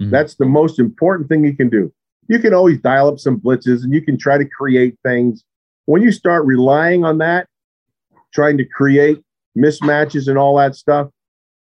Mm-hmm. 0.00 0.10
That's 0.10 0.34
the 0.34 0.44
most 0.44 0.78
important 0.78 1.28
thing 1.28 1.44
you 1.44 1.56
can 1.56 1.68
do. 1.68 1.92
You 2.28 2.38
can 2.38 2.52
always 2.52 2.78
dial 2.78 3.08
up 3.08 3.18
some 3.18 3.40
blitzes 3.40 3.84
and 3.84 3.92
you 3.92 4.02
can 4.02 4.18
try 4.18 4.38
to 4.38 4.44
create 4.44 4.96
things. 5.04 5.44
When 5.86 6.02
you 6.02 6.10
start 6.12 6.44
relying 6.44 7.04
on 7.04 7.18
that, 7.18 7.46
trying 8.34 8.58
to 8.58 8.64
create 8.64 9.22
mismatches 9.56 10.28
and 10.28 10.36
all 10.36 10.56
that 10.56 10.74
stuff, 10.74 11.08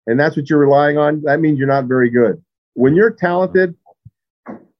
and 0.06 0.18
that's 0.18 0.36
what 0.36 0.48
you're 0.48 0.58
relying 0.58 0.98
on, 0.98 1.22
that 1.22 1.40
means 1.40 1.58
you're 1.58 1.68
not 1.68 1.84
very 1.84 2.10
good. 2.10 2.42
When 2.74 2.94
you're 2.94 3.10
talented, 3.10 3.74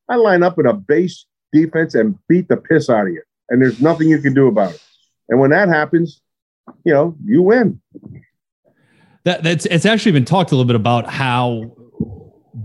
I 0.08 0.16
line 0.16 0.42
up 0.42 0.58
in 0.58 0.66
a 0.66 0.72
base 0.72 1.26
defense 1.52 1.94
and 1.94 2.18
beat 2.28 2.48
the 2.48 2.56
piss 2.56 2.88
out 2.88 3.06
of 3.06 3.12
you, 3.12 3.22
and 3.48 3.60
there's 3.60 3.80
nothing 3.80 4.08
you 4.08 4.18
can 4.18 4.34
do 4.34 4.46
about 4.46 4.74
it. 4.74 4.82
And 5.28 5.40
when 5.40 5.50
that 5.50 5.68
happens, 5.68 6.20
you 6.84 6.92
know, 6.92 7.16
you 7.24 7.42
win. 7.42 7.80
That, 9.24 9.42
that's 9.42 9.66
it's 9.66 9.86
actually 9.86 10.12
been 10.12 10.24
talked 10.24 10.52
a 10.52 10.54
little 10.54 10.66
bit 10.66 10.76
about 10.76 11.08
how 11.08 11.76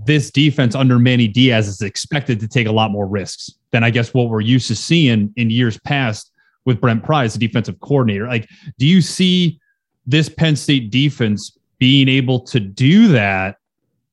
this 0.05 0.31
defense 0.31 0.73
under 0.73 0.97
Manny 0.97 1.27
Diaz 1.27 1.67
is 1.67 1.81
expected 1.81 2.39
to 2.39 2.47
take 2.47 2.67
a 2.67 2.71
lot 2.71 2.91
more 2.91 3.05
risks 3.05 3.51
than 3.71 3.83
I 3.83 3.89
guess 3.89 4.13
what 4.13 4.29
we're 4.29 4.41
used 4.41 4.67
to 4.67 4.75
seeing 4.75 5.33
in 5.35 5.49
years 5.49 5.77
past 5.79 6.31
with 6.65 6.79
Brent 6.79 7.03
Pry, 7.03 7.27
the 7.27 7.37
defensive 7.37 7.79
coordinator. 7.79 8.27
Like, 8.27 8.47
do 8.77 8.85
you 8.85 9.01
see 9.01 9.59
this 10.05 10.29
Penn 10.29 10.55
State 10.55 10.91
defense 10.91 11.57
being 11.79 12.07
able 12.07 12.39
to 12.39 12.59
do 12.59 13.07
that, 13.07 13.57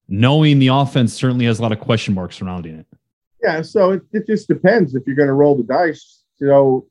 knowing 0.09 0.59
the 0.59 0.69
offense 0.69 1.13
certainly 1.13 1.45
has 1.45 1.59
a 1.59 1.63
lot 1.63 1.73
of 1.73 1.81
question 1.81 2.15
marks 2.15 2.37
surrounding 2.37 2.79
it. 2.79 2.87
Yeah, 3.43 3.63
so 3.63 3.93
it, 3.93 4.03
it 4.13 4.27
just 4.27 4.49
depends 4.49 4.95
if 4.95 5.07
you're 5.07 5.15
going 5.15 5.29
to 5.29 5.35
roll 5.35 5.55
the 5.55 5.63
dice. 5.63 6.23
So 6.37 6.87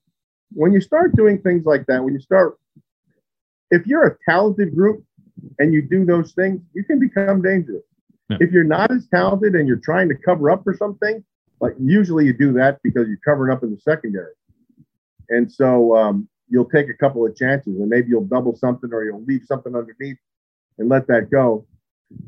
when 0.54 0.72
you 0.72 0.82
start 0.82 1.16
doing 1.16 1.42
things 1.42 1.66
like 1.66 1.86
that, 1.88 2.04
when 2.04 2.14
you 2.14 2.20
start, 2.20 2.58
if 3.72 3.86
you're 3.88 4.06
a 4.06 4.18
talented 4.30 4.76
group 4.76 5.04
and 5.58 5.74
you 5.74 5.82
do 5.82 6.06
those 6.06 6.34
things, 6.34 6.62
you 6.74 6.84
can 6.84 7.00
become 7.00 7.42
dangerous. 7.42 7.84
Yeah. 8.30 8.38
If 8.42 8.52
you're 8.52 8.64
not 8.64 8.92
as 8.92 9.08
talented 9.08 9.56
and 9.56 9.68
you're 9.68 9.78
trying 9.78 10.10
to 10.10 10.16
cover 10.16 10.52
up 10.52 10.64
for 10.64 10.76
something, 10.76 11.24
like 11.62 11.74
usually 11.80 12.26
you 12.26 12.34
do 12.34 12.54
that 12.54 12.80
because 12.84 13.08
you're 13.08 13.18
covering 13.24 13.52
up 13.52 13.64
in 13.64 13.72
the 13.72 13.80
secondary. 13.80 14.34
And 15.30 15.52
so 15.52 15.96
um, 15.96 16.28
you'll 16.50 16.70
take 16.70 16.90
a 16.90 16.94
couple 16.94 17.26
of 17.26 17.36
chances 17.36 17.80
and 17.80 17.90
maybe 17.90 18.10
you'll 18.10 18.26
double 18.26 18.56
something 18.56 18.90
or 18.92 19.04
you'll 19.04 19.24
leave 19.26 19.44
something 19.46 19.76
underneath 19.76 20.18
and 20.78 20.90
let 20.90 21.08
that 21.08 21.30
go. 21.32 21.66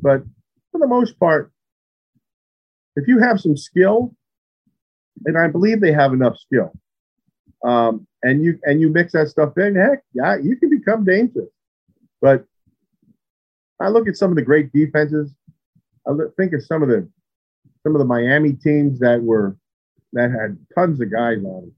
But 0.02 0.22
for 0.72 0.78
the 0.78 0.86
most 0.86 1.18
part, 1.18 1.52
if 2.96 3.06
you 3.06 3.18
have 3.18 3.40
some 3.40 3.56
skill, 3.56 4.14
and 5.24 5.38
I 5.38 5.48
believe 5.48 5.80
they 5.80 5.92
have 5.92 6.12
enough 6.12 6.36
skill, 6.36 6.72
um, 7.64 8.06
and 8.22 8.42
you 8.42 8.58
and 8.64 8.80
you 8.80 8.88
mix 8.88 9.12
that 9.12 9.28
stuff 9.28 9.56
in, 9.58 9.74
heck, 9.74 10.02
yeah, 10.12 10.36
you 10.36 10.56
can 10.56 10.70
become 10.70 11.04
dangerous. 11.04 11.48
But 12.20 12.44
I 13.80 13.88
look 13.88 14.08
at 14.08 14.16
some 14.16 14.30
of 14.30 14.36
the 14.36 14.42
great 14.42 14.72
defenses. 14.72 15.32
I 16.10 16.14
think 16.36 16.52
of 16.52 16.62
some 16.62 16.82
of 16.82 16.88
the 16.88 17.08
some 17.82 17.94
of 17.94 17.98
the 17.98 18.04
Miami 18.04 18.52
teams 18.52 18.98
that 19.00 19.22
were 19.22 19.56
that 20.12 20.30
had 20.30 20.58
tons 20.74 21.00
of 21.00 21.10
guys 21.10 21.38
on 21.38 21.62
them, 21.62 21.74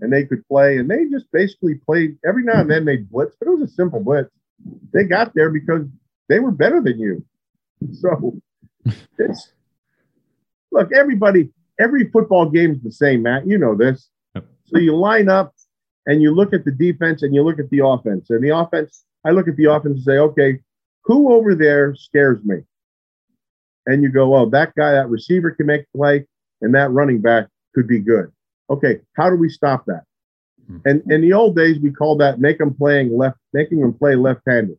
and 0.00 0.12
they 0.12 0.24
could 0.24 0.46
play, 0.48 0.78
and 0.78 0.90
they 0.90 1.06
just 1.10 1.30
basically 1.32 1.74
played 1.74 2.16
every 2.26 2.44
now 2.44 2.60
and 2.60 2.70
then 2.70 2.84
they'd 2.84 3.10
blitz, 3.10 3.36
but 3.38 3.48
it 3.48 3.58
was 3.58 3.70
a 3.70 3.72
simple 3.72 4.00
blitz. 4.00 4.30
They 4.92 5.04
got 5.04 5.34
there 5.34 5.50
because 5.50 5.86
they 6.28 6.38
were 6.38 6.52
better 6.52 6.80
than 6.80 6.98
you. 6.98 7.24
So 8.00 8.40
it's 9.18 9.52
look, 10.70 10.92
everybody, 10.92 11.50
every 11.78 12.10
football 12.10 12.48
game 12.48 12.72
is 12.72 12.82
the 12.82 12.92
same, 12.92 13.22
Matt. 13.22 13.46
You 13.46 13.58
know 13.58 13.74
this. 13.74 14.08
So 14.66 14.78
you 14.78 14.96
line 14.96 15.28
up 15.28 15.54
and 16.06 16.22
you 16.22 16.34
look 16.34 16.52
at 16.52 16.64
the 16.64 16.72
defense 16.72 17.22
and 17.22 17.34
you 17.34 17.42
look 17.42 17.58
at 17.58 17.70
the 17.70 17.84
offense. 17.84 18.30
And 18.30 18.42
the 18.42 18.56
offense, 18.56 19.04
I 19.24 19.30
look 19.30 19.48
at 19.48 19.56
the 19.56 19.70
offense 19.70 19.96
and 19.96 20.02
say, 20.02 20.18
okay, 20.18 20.58
who 21.04 21.32
over 21.32 21.54
there 21.54 21.94
scares 21.94 22.42
me? 22.44 22.56
And 23.86 24.02
you 24.02 24.10
go, 24.10 24.34
oh, 24.34 24.48
that 24.50 24.74
guy, 24.76 24.92
that 24.92 25.08
receiver 25.10 25.50
can 25.50 25.66
make 25.66 25.84
play, 25.94 26.26
and 26.62 26.74
that 26.74 26.90
running 26.90 27.20
back 27.20 27.48
could 27.74 27.86
be 27.86 27.98
good. 27.98 28.30
Okay, 28.70 29.00
how 29.16 29.28
do 29.28 29.36
we 29.36 29.48
stop 29.48 29.84
that? 29.86 30.04
Hmm. 30.66 30.78
And 30.86 31.02
in 31.10 31.20
the 31.20 31.32
old 31.32 31.56
days, 31.56 31.78
we 31.78 31.90
called 31.90 32.20
that 32.20 32.40
make 32.40 32.58
them 32.58 32.74
playing 32.74 33.16
left, 33.16 33.36
making 33.52 33.80
them 33.80 33.92
play 33.92 34.14
left-handed, 34.14 34.78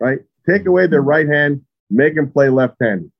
right? 0.00 0.18
Take 0.48 0.66
away 0.66 0.86
their 0.86 1.02
right 1.02 1.26
hand, 1.26 1.62
make 1.90 2.14
them 2.14 2.30
play 2.30 2.50
left-handed. 2.50 3.10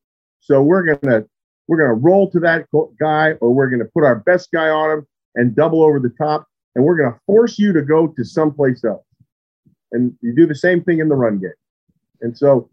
So 0.40 0.62
we're 0.62 0.94
gonna 0.94 1.24
we're 1.68 1.78
gonna 1.78 1.94
roll 1.94 2.30
to 2.32 2.40
that 2.40 2.66
guy, 3.00 3.32
or 3.40 3.54
we're 3.54 3.70
gonna 3.70 3.88
put 3.94 4.04
our 4.04 4.16
best 4.16 4.50
guy 4.52 4.68
on 4.68 4.98
him 4.98 5.06
and 5.34 5.56
double 5.56 5.82
over 5.82 5.98
the 5.98 6.10
top, 6.10 6.46
and 6.74 6.84
we're 6.84 6.96
gonna 6.96 7.18
force 7.26 7.58
you 7.58 7.72
to 7.72 7.82
go 7.82 8.08
to 8.08 8.24
someplace 8.24 8.84
else. 8.84 9.04
And 9.92 10.14
you 10.20 10.34
do 10.34 10.46
the 10.46 10.54
same 10.54 10.82
thing 10.82 10.98
in 10.98 11.08
the 11.08 11.14
run 11.14 11.38
game. 11.38 11.52
And 12.20 12.36
so 12.36 12.70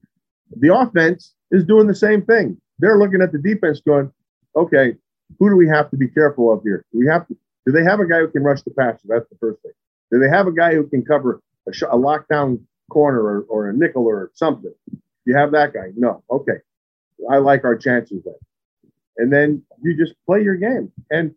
the 0.56 0.74
offense 0.74 1.34
is 1.52 1.64
doing 1.66 1.88
the 1.88 1.96
same 1.96 2.24
thing. 2.24 2.60
They're 2.80 2.98
looking 2.98 3.22
at 3.22 3.32
the 3.32 3.40
defense 3.40 3.82
going, 3.82 4.12
okay, 4.56 4.96
who 5.40 5.50
do 5.50 5.56
we 5.56 5.68
have 5.68 5.90
to 5.92 5.98
be 5.98 6.08
careful 6.08 6.52
of 6.52 6.64
here? 6.64 6.84
Do 6.92 7.00
we 7.00 7.08
have 7.08 7.28
to, 7.28 7.38
do 7.66 7.72
they 7.72 7.84
have 7.84 8.00
a 8.00 8.08
guy 8.08 8.20
who 8.20 8.30
can 8.30 8.44
rush 8.44 8.62
the 8.64 8.72
passer? 8.72 9.02
That's 9.06 9.30
the 9.30 9.38
first 9.40 9.62
thing. 9.62 9.72
Do 10.12 10.20
they 10.20 10.30
have 10.30 10.48
a 10.48 10.52
guy 10.52 10.74
who 10.74 10.88
can 10.88 11.06
cover 11.06 11.42
a, 11.68 11.74
sh- 11.74 11.84
a 11.84 11.98
lockdown 11.98 12.62
corner 12.90 13.22
or, 13.22 13.42
or 13.50 13.70
a 13.70 13.74
nickel 13.74 14.06
or 14.06 14.32
something? 14.34 14.74
You 15.26 15.36
have 15.36 15.52
that 15.52 15.74
guy? 15.74 15.92
No. 15.96 16.24
Okay. 16.32 16.58
I 17.30 17.38
like 17.38 17.64
our 17.64 17.78
chances 17.78 18.24
then. 18.24 18.36
And 19.18 19.32
then 19.32 19.64
you 19.84 19.98
just 19.98 20.14
play 20.26 20.42
your 20.42 20.56
game. 20.56 20.92
And 21.12 21.36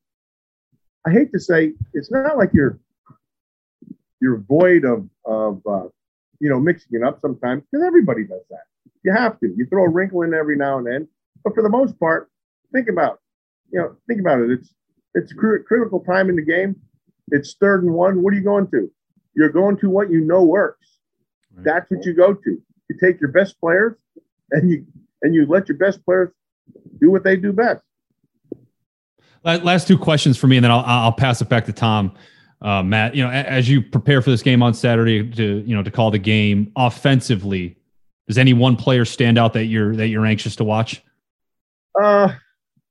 I 1.06 1.10
hate 1.10 1.32
to 1.32 1.40
say, 1.40 1.72
it's 1.92 2.10
not 2.10 2.36
like 2.36 2.50
you're 2.54 2.78
you're 4.20 4.38
void 4.38 4.84
of 4.84 5.08
of 5.26 5.60
uh, 5.66 5.88
you 6.38 6.48
know, 6.48 6.60
mixing 6.60 7.00
it 7.00 7.02
up 7.02 7.20
sometimes 7.20 7.62
because 7.70 7.84
everybody 7.84 8.24
does 8.24 8.42
that. 8.50 8.64
You 9.04 9.12
have 9.12 9.38
to. 9.40 9.52
You 9.56 9.66
throw 9.66 9.84
a 9.84 9.88
wrinkle 9.88 10.22
in 10.22 10.34
every 10.34 10.56
now 10.56 10.78
and 10.78 10.86
then, 10.86 11.08
but 11.44 11.54
for 11.54 11.62
the 11.62 11.68
most 11.68 11.98
part, 11.98 12.30
think 12.72 12.88
about, 12.88 13.20
you 13.72 13.80
know, 13.80 13.96
think 14.06 14.20
about 14.20 14.40
it. 14.40 14.50
It's 14.50 14.74
it's 15.14 15.32
cr- 15.32 15.58
critical 15.66 16.00
time 16.00 16.30
in 16.30 16.36
the 16.36 16.44
game. 16.44 16.76
It's 17.28 17.54
third 17.60 17.82
and 17.82 17.92
one. 17.92 18.22
What 18.22 18.32
are 18.32 18.36
you 18.36 18.44
going 18.44 18.68
to? 18.68 18.90
You're 19.34 19.50
going 19.50 19.76
to 19.78 19.90
what 19.90 20.10
you 20.10 20.20
know 20.20 20.42
works. 20.42 20.98
Right. 21.54 21.64
That's 21.64 21.90
what 21.90 22.04
you 22.04 22.14
go 22.14 22.34
to. 22.34 22.50
You 22.88 22.96
take 23.00 23.20
your 23.20 23.30
best 23.30 23.58
players 23.60 23.96
and 24.50 24.70
you 24.70 24.86
and 25.22 25.34
you 25.34 25.46
let 25.46 25.68
your 25.68 25.78
best 25.78 26.04
players 26.04 26.30
do 27.00 27.10
what 27.10 27.24
they 27.24 27.36
do 27.36 27.52
best. 27.52 27.82
Last 29.44 29.88
two 29.88 29.98
questions 29.98 30.38
for 30.38 30.46
me, 30.46 30.56
and 30.56 30.64
then 30.64 30.70
I'll 30.70 30.84
I'll 30.86 31.12
pass 31.12 31.42
it 31.42 31.48
back 31.48 31.64
to 31.66 31.72
Tom 31.72 32.14
uh, 32.62 32.82
Matt, 32.82 33.14
you 33.14 33.24
know, 33.24 33.30
as 33.30 33.68
you 33.68 33.82
prepare 33.82 34.22
for 34.22 34.30
this 34.30 34.42
game 34.42 34.62
on 34.62 34.72
Saturday 34.72 35.28
to, 35.28 35.64
you 35.66 35.74
know, 35.74 35.82
to 35.82 35.90
call 35.90 36.10
the 36.10 36.18
game 36.18 36.70
offensively, 36.76 37.76
does 38.28 38.38
any 38.38 38.52
one 38.52 38.76
player 38.76 39.04
stand 39.04 39.38
out 39.38 39.52
that 39.54 39.66
you're 39.66 39.94
that 39.96 40.08
you're 40.08 40.26
anxious 40.26 40.56
to 40.56 40.64
watch? 40.64 41.02
Uh, 42.00 42.32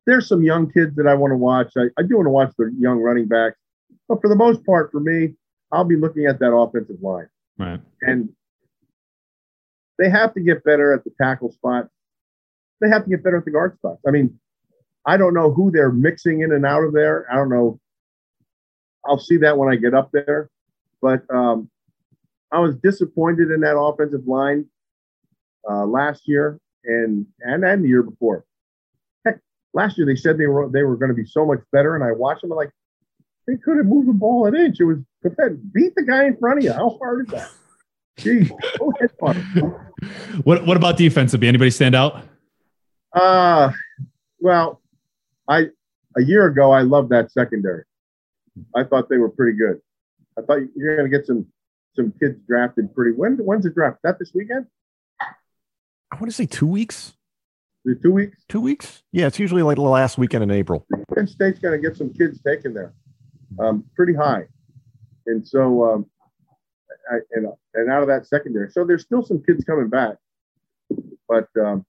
there's 0.06 0.28
some 0.28 0.44
young 0.44 0.72
kids 0.72 0.96
that 0.96 1.08
I 1.08 1.14
want 1.14 1.32
to 1.32 1.38
watch. 1.38 1.74
I, 1.78 1.86
I 1.98 2.04
do 2.04 2.18
want 2.18 2.28
to 2.28 2.32
watch 2.32 2.52
the 2.58 2.74
young 2.78 3.00
running 3.00 3.28
backs, 3.28 3.58
but 4.08 4.22
for 4.22 4.30
the 4.30 4.36
most 4.36 4.66
part, 4.66 4.92
for 4.92 5.00
me, 5.00 5.34
I'll 5.72 5.86
be 5.86 5.96
looking 5.96 6.26
at 6.26 6.40
that 6.40 6.54
offensive 6.54 7.02
line. 7.02 7.28
Right. 7.58 7.80
And 8.02 8.30
they 9.98 10.10
have 10.10 10.34
to 10.34 10.42
get 10.42 10.64
better 10.64 10.94
at 10.94 11.04
the 11.04 11.12
tackle 11.22 11.52
spot. 11.52 11.88
They 12.80 12.90
have 12.90 13.04
to 13.04 13.10
get 13.10 13.24
better 13.24 13.38
at 13.38 13.46
the 13.46 13.52
guard 13.52 13.76
spots. 13.76 14.02
I 14.08 14.12
mean, 14.12 14.40
I 15.06 15.18
don't 15.18 15.34
know 15.34 15.52
who 15.52 15.72
they're 15.72 15.92
mixing 15.92 16.42
in 16.42 16.52
and 16.52 16.66
out 16.66 16.84
of 16.84 16.94
there. 16.94 17.32
I 17.32 17.36
don't 17.36 17.50
know 17.50 17.80
I'll 19.06 19.20
see 19.20 19.38
that 19.38 19.58
when 19.58 19.72
I 19.72 19.76
get 19.76 19.94
up 19.94 20.12
there. 20.12 20.50
But 21.02 21.24
um, 21.34 21.70
I 22.52 22.60
was 22.60 22.76
disappointed 22.78 23.52
in 23.52 23.62
that 23.62 23.78
offensive 23.78 24.28
line 24.28 24.66
uh, 25.70 25.86
last 25.86 26.28
year 26.28 26.60
and 26.84 27.26
and 27.42 27.64
and 27.64 27.84
the 27.84 27.88
year 27.88 28.04
before. 28.04 28.46
Heck, 29.26 29.40
last 29.74 29.98
year 29.98 30.06
they 30.06 30.16
said 30.16 30.38
they 30.38 30.48
were 30.48 30.70
they 30.70 30.84
were 30.84 30.98
going 30.98 31.10
to 31.10 31.16
be 31.16 31.26
so 31.26 31.46
much 31.46 31.60
better, 31.72 31.96
and 31.96 32.04
I 32.04 32.12
watched 32.12 32.42
them. 32.42 32.52
I'm 32.52 32.58
like, 32.58 32.72
they 33.48 33.58
could 33.58 33.78
have 33.78 33.86
moved 33.86 34.10
the 34.10 34.14
ball 34.14 34.46
an 34.46 34.56
inch. 34.56 34.80
It 34.80 34.86
was 34.86 34.98
pathetic. 35.22 35.58
Beat 35.74 35.96
the 35.96 36.04
guy 36.04 36.26
in 36.26 36.38
front 36.38 36.60
of 36.60 36.64
you. 36.64 36.74
How 36.74 36.98
hard 37.02 37.28
is 37.28 37.34
that? 37.34 37.52
Jeez, 38.18 38.52
what 40.44 40.66
what 40.66 40.78
about 40.78 40.98
defensively? 40.98 41.48
Anybody 41.48 41.72
stand 41.72 41.96
out? 41.96 42.24
Uh 43.14 43.72
well, 44.40 44.82
I 45.48 45.68
a 46.18 46.22
year 46.22 46.48
ago 46.48 46.72
I 46.72 46.82
loved 46.82 47.10
that 47.10 47.32
secondary. 47.32 47.84
I 48.76 48.84
thought 48.84 49.10
they 49.10 49.18
were 49.18 49.30
pretty 49.30 49.58
good. 49.58 49.80
I 50.38 50.42
thought 50.42 50.60
you're 50.76 50.98
going 50.98 51.10
to 51.10 51.18
get 51.18 51.26
some 51.26 51.48
some 51.96 52.14
kids 52.20 52.38
drafted 52.48 52.94
pretty. 52.94 53.12
When 53.12 53.38
when's 53.38 53.64
the 53.64 53.70
draft? 53.70 54.00
That 54.04 54.20
this 54.20 54.32
weekend? 54.34 54.66
I 56.12 56.16
want 56.16 56.28
to 56.28 56.32
say 56.32 56.46
two 56.46 56.68
weeks. 56.68 57.14
Two 58.04 58.12
weeks? 58.12 58.38
Two 58.48 58.62
weeks? 58.62 59.02
Yeah, 59.12 59.28
it's 59.28 59.40
usually 59.40 59.64
like 59.64 59.78
the 59.78 59.82
last 59.82 60.18
weekend 60.18 60.44
in 60.44 60.52
April. 60.52 60.86
Penn 61.16 61.26
State's 61.26 61.60
going 61.60 61.80
to 61.82 61.88
get 61.88 61.98
some 61.98 62.14
kids 62.14 62.40
taken 62.42 62.74
there, 62.74 62.94
um, 63.60 63.84
pretty 63.96 64.14
high, 64.14 64.44
and 65.26 65.48
so 65.48 65.84
um, 65.92 66.06
I, 67.12 67.18
and 67.32 67.48
and 67.74 67.90
out 67.90 68.04
of 68.04 68.08
that 68.10 68.28
secondary, 68.28 68.70
so 68.70 68.84
there's 68.86 69.02
still 69.02 69.24
some 69.24 69.42
kids 69.44 69.64
coming 69.64 69.90
back, 69.90 70.18
but 71.28 71.48
um, 71.60 71.84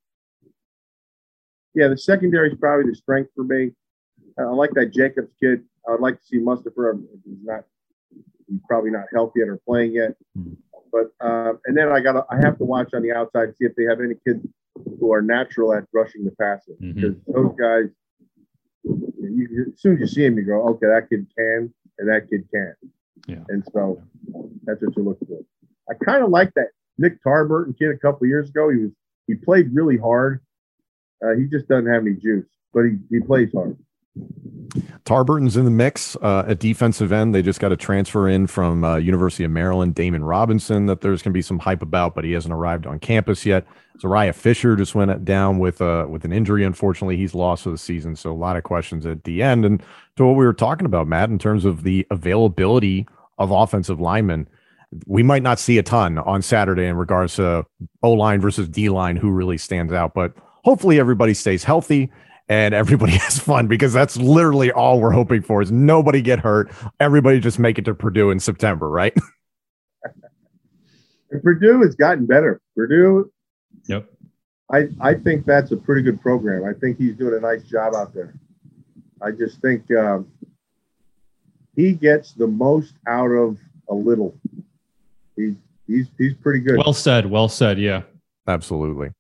yeah, 1.74 1.88
the 1.88 1.98
secondary 1.98 2.50
is 2.50 2.58
probably 2.58 2.90
the 2.90 2.96
strength 2.96 3.30
for 3.36 3.44
me. 3.44 3.72
I 4.38 4.44
like 4.44 4.70
that 4.74 4.94
Jacobs 4.94 5.32
kid. 5.42 5.62
I 5.86 5.92
would 5.92 6.00
like 6.00 6.18
to 6.18 6.24
see 6.24 6.38
Mustafa. 6.38 6.94
He's 7.24 7.36
not, 7.44 7.64
he's 8.48 8.60
probably 8.66 8.90
not 8.90 9.04
healthy 9.12 9.40
yet 9.40 9.48
or 9.48 9.60
playing 9.66 9.92
yet. 9.92 10.12
But 10.92 11.10
uh, 11.20 11.54
and 11.66 11.76
then 11.76 11.90
I 11.90 12.00
got 12.00 12.26
I 12.30 12.36
have 12.36 12.58
to 12.58 12.64
watch 12.64 12.90
on 12.94 13.02
the 13.02 13.12
outside 13.12 13.46
to 13.46 13.52
see 13.52 13.64
if 13.64 13.74
they 13.76 13.84
have 13.84 14.00
any 14.00 14.14
kids 14.26 14.46
who 15.00 15.12
are 15.12 15.22
natural 15.22 15.72
at 15.74 15.84
rushing 15.92 16.24
the 16.24 16.32
passer 16.32 16.72
mm-hmm. 16.80 16.92
because 16.92 17.16
those 17.26 17.54
guys. 17.58 17.90
You, 18.84 19.66
as 19.72 19.80
soon 19.80 19.94
as 19.94 20.00
you 20.00 20.06
see 20.08 20.24
him, 20.24 20.36
you 20.36 20.42
go, 20.42 20.68
okay, 20.70 20.86
that 20.86 21.08
kid 21.08 21.28
can, 21.38 21.72
and 21.98 22.08
that 22.08 22.28
kid 22.28 22.48
can. 22.52 22.74
Yeah. 23.28 23.44
And 23.48 23.64
so 23.72 24.02
that's 24.64 24.82
what 24.82 24.96
you 24.96 25.04
look 25.04 25.18
for. 25.20 25.38
I 25.88 25.94
kind 26.04 26.24
of 26.24 26.30
like 26.30 26.52
that 26.54 26.68
Nick 26.98 27.22
Tarburton 27.24 27.78
kid 27.78 27.90
a 27.90 27.98
couple 27.98 28.26
years 28.26 28.48
ago. 28.48 28.70
He 28.70 28.78
was 28.78 28.90
he 29.26 29.34
played 29.34 29.72
really 29.72 29.96
hard. 29.96 30.40
Uh, 31.24 31.36
he 31.36 31.44
just 31.46 31.68
doesn't 31.68 31.86
have 31.86 32.02
any 32.02 32.14
juice, 32.14 32.48
but 32.74 32.82
he, 32.82 32.98
he 33.10 33.20
plays 33.20 33.50
hard. 33.54 33.76
Tarburton's 35.12 35.58
in 35.58 35.66
the 35.66 35.70
mix 35.70 36.16
uh, 36.22 36.42
at 36.48 36.58
defensive 36.58 37.12
end. 37.12 37.34
They 37.34 37.42
just 37.42 37.60
got 37.60 37.70
a 37.70 37.76
transfer 37.76 38.30
in 38.30 38.46
from 38.46 38.82
uh, 38.82 38.96
University 38.96 39.44
of 39.44 39.50
Maryland, 39.50 39.94
Damon 39.94 40.24
Robinson, 40.24 40.86
that 40.86 41.02
there's 41.02 41.20
going 41.20 41.32
to 41.32 41.36
be 41.36 41.42
some 41.42 41.58
hype 41.58 41.82
about, 41.82 42.14
but 42.14 42.24
he 42.24 42.32
hasn't 42.32 42.54
arrived 42.54 42.86
on 42.86 42.98
campus 42.98 43.44
yet. 43.44 43.66
Zuriah 43.98 44.34
Fisher 44.34 44.74
just 44.74 44.94
went 44.94 45.22
down 45.22 45.58
with 45.58 45.82
uh, 45.82 46.06
with 46.08 46.24
an 46.24 46.32
injury. 46.32 46.64
Unfortunately, 46.64 47.18
he's 47.18 47.34
lost 47.34 47.64
for 47.64 47.70
the 47.70 47.76
season. 47.76 48.16
So 48.16 48.32
a 48.32 48.34
lot 48.34 48.56
of 48.56 48.62
questions 48.62 49.04
at 49.04 49.24
the 49.24 49.42
end. 49.42 49.66
And 49.66 49.82
to 50.16 50.24
what 50.24 50.32
we 50.34 50.46
were 50.46 50.54
talking 50.54 50.86
about, 50.86 51.06
Matt, 51.06 51.28
in 51.28 51.38
terms 51.38 51.66
of 51.66 51.82
the 51.82 52.06
availability 52.10 53.06
of 53.36 53.50
offensive 53.50 54.00
linemen, 54.00 54.48
we 55.06 55.22
might 55.22 55.42
not 55.42 55.58
see 55.58 55.76
a 55.76 55.82
ton 55.82 56.16
on 56.16 56.40
Saturday 56.40 56.86
in 56.86 56.96
regards 56.96 57.36
to 57.36 57.66
O 58.02 58.12
line 58.12 58.40
versus 58.40 58.66
D 58.66 58.88
line, 58.88 59.16
who 59.16 59.30
really 59.30 59.58
stands 59.58 59.92
out. 59.92 60.14
But 60.14 60.32
hopefully 60.64 60.98
everybody 60.98 61.34
stays 61.34 61.64
healthy 61.64 62.10
and 62.52 62.74
everybody 62.74 63.12
has 63.26 63.38
fun 63.38 63.66
because 63.66 63.94
that's 63.94 64.18
literally 64.18 64.70
all 64.70 65.00
we're 65.00 65.10
hoping 65.10 65.40
for 65.40 65.62
is 65.62 65.72
nobody 65.72 66.20
get 66.20 66.38
hurt. 66.38 66.70
Everybody 67.00 67.40
just 67.40 67.58
make 67.58 67.78
it 67.78 67.86
to 67.86 67.94
Purdue 67.94 68.30
in 68.30 68.38
September, 68.38 68.90
right? 68.90 69.16
Purdue 71.42 71.80
has 71.80 71.94
gotten 71.94 72.26
better. 72.26 72.60
Purdue. 72.76 73.32
Yep. 73.88 74.06
I, 74.70 74.88
I 75.00 75.14
think 75.14 75.46
that's 75.46 75.72
a 75.72 75.78
pretty 75.78 76.02
good 76.02 76.20
program. 76.20 76.64
I 76.64 76.78
think 76.78 76.98
he's 76.98 77.16
doing 77.16 77.34
a 77.34 77.40
nice 77.40 77.64
job 77.64 77.94
out 77.94 78.12
there. 78.12 78.34
I 79.22 79.30
just 79.30 79.62
think 79.62 79.90
um, 79.92 80.30
he 81.74 81.92
gets 81.92 82.32
the 82.32 82.46
most 82.46 82.94
out 83.08 83.30
of 83.30 83.56
a 83.88 83.94
little. 83.94 84.36
He, 85.36 85.54
he's 85.86 86.08
he's 86.18 86.34
pretty 86.34 86.60
good. 86.60 86.76
Well 86.76 86.92
said. 86.92 87.24
Well 87.26 87.48
said. 87.48 87.78
Yeah. 87.78 88.02
Absolutely. 88.46 89.10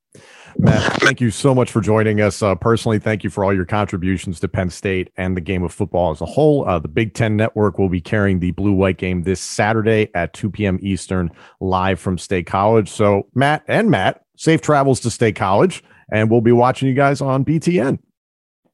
Matt, 0.58 1.00
thank 1.00 1.20
you 1.20 1.30
so 1.30 1.54
much 1.54 1.70
for 1.70 1.80
joining 1.80 2.20
us. 2.20 2.42
Uh, 2.42 2.54
personally, 2.54 2.98
thank 2.98 3.24
you 3.24 3.30
for 3.30 3.44
all 3.44 3.54
your 3.54 3.64
contributions 3.64 4.40
to 4.40 4.48
Penn 4.48 4.70
State 4.70 5.10
and 5.16 5.36
the 5.36 5.40
game 5.40 5.62
of 5.62 5.72
football 5.72 6.10
as 6.10 6.20
a 6.20 6.26
whole. 6.26 6.68
Uh, 6.68 6.78
the 6.78 6.88
Big 6.88 7.14
Ten 7.14 7.36
Network 7.36 7.78
will 7.78 7.88
be 7.88 8.00
carrying 8.00 8.40
the 8.40 8.50
blue 8.52 8.72
white 8.72 8.98
game 8.98 9.22
this 9.22 9.40
Saturday 9.40 10.10
at 10.14 10.32
2 10.34 10.50
p.m. 10.50 10.78
Eastern, 10.82 11.30
live 11.60 11.98
from 11.98 12.18
State 12.18 12.46
College. 12.46 12.88
So, 12.88 13.28
Matt 13.34 13.64
and 13.66 13.90
Matt, 13.90 14.24
safe 14.36 14.60
travels 14.60 15.00
to 15.00 15.10
State 15.10 15.36
College, 15.36 15.82
and 16.12 16.30
we'll 16.30 16.40
be 16.40 16.52
watching 16.52 16.88
you 16.88 16.94
guys 16.94 17.20
on 17.20 17.44
BTN. 17.44 17.98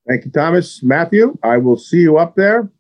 Thank 0.09 0.25
you, 0.25 0.31
Thomas. 0.31 0.83
Matthew, 0.83 1.39
I 1.43 1.59
will 1.59 1.77
see 1.77 2.01
you 2.01 2.19
up 2.19 2.35
there. 2.35 2.71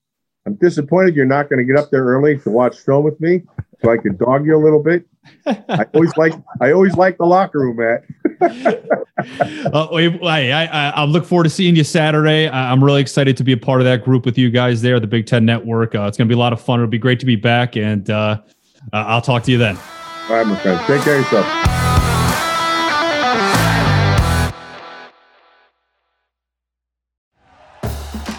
I'm 0.47 0.55
disappointed 0.55 1.15
you're 1.15 1.27
not 1.27 1.51
going 1.51 1.59
to 1.59 1.65
get 1.65 1.79
up 1.79 1.91
there 1.91 2.05
early 2.05 2.39
to 2.39 2.51
watch 2.51 2.79
film 2.79 3.05
with 3.05 3.21
me, 3.21 3.43
so 3.83 3.93
I 3.93 3.99
can 3.99 4.17
dog 4.17 4.47
you 4.47 4.57
a 4.57 4.63
little 4.63 4.83
bit. 4.83 5.05
I 5.47 5.87
always 5.95 6.17
like 6.17 6.33
I 6.61 6.73
always 6.73 6.95
like 6.95 7.19
the 7.19 7.27
locker 7.27 7.61
room, 7.61 7.77
Matt. 7.77 8.05
uh, 9.73 9.89
I, 9.93 10.51
I, 10.53 10.93
I 10.95 11.05
look 11.05 11.25
forward 11.25 11.45
to 11.45 11.51
seeing 11.51 11.77
you 11.77 11.85
Saturday. 11.85 12.49
I'm 12.49 12.83
really 12.83 13.01
excited 13.01 13.37
to 13.39 13.45
be 13.45 13.53
a 13.53 13.57
part 13.57 13.81
of 13.81 13.85
that 13.85 14.05
group 14.05 14.25
with 14.25 14.39
you 14.39 14.51
guys 14.51 14.83
there, 14.83 15.01
the 15.01 15.07
Big 15.07 15.27
Ten 15.27 15.45
Network. 15.45 15.95
Uh, 15.95 16.03
it's 16.03 16.17
going 16.17 16.29
to 16.29 16.33
be 16.33 16.37
a 16.37 16.41
lot 16.41 16.53
of 16.53 16.61
fun. 16.61 16.81
It'll 16.81 16.91
be 16.91 16.99
great 16.99 17.21
to 17.21 17.27
be 17.27 17.37
back, 17.37 17.77
and 17.77 18.09
uh, 18.11 18.41
I'll 18.93 19.23
talk 19.23 19.43
to 19.45 19.51
you 19.51 19.59
then. 19.59 19.77
All 20.29 20.37
right, 20.37 20.47
my 20.47 20.59
friend. 20.61 20.79
Take 20.87 21.03
care 21.03 21.17
of 21.17 21.23
yourself. 21.23 21.88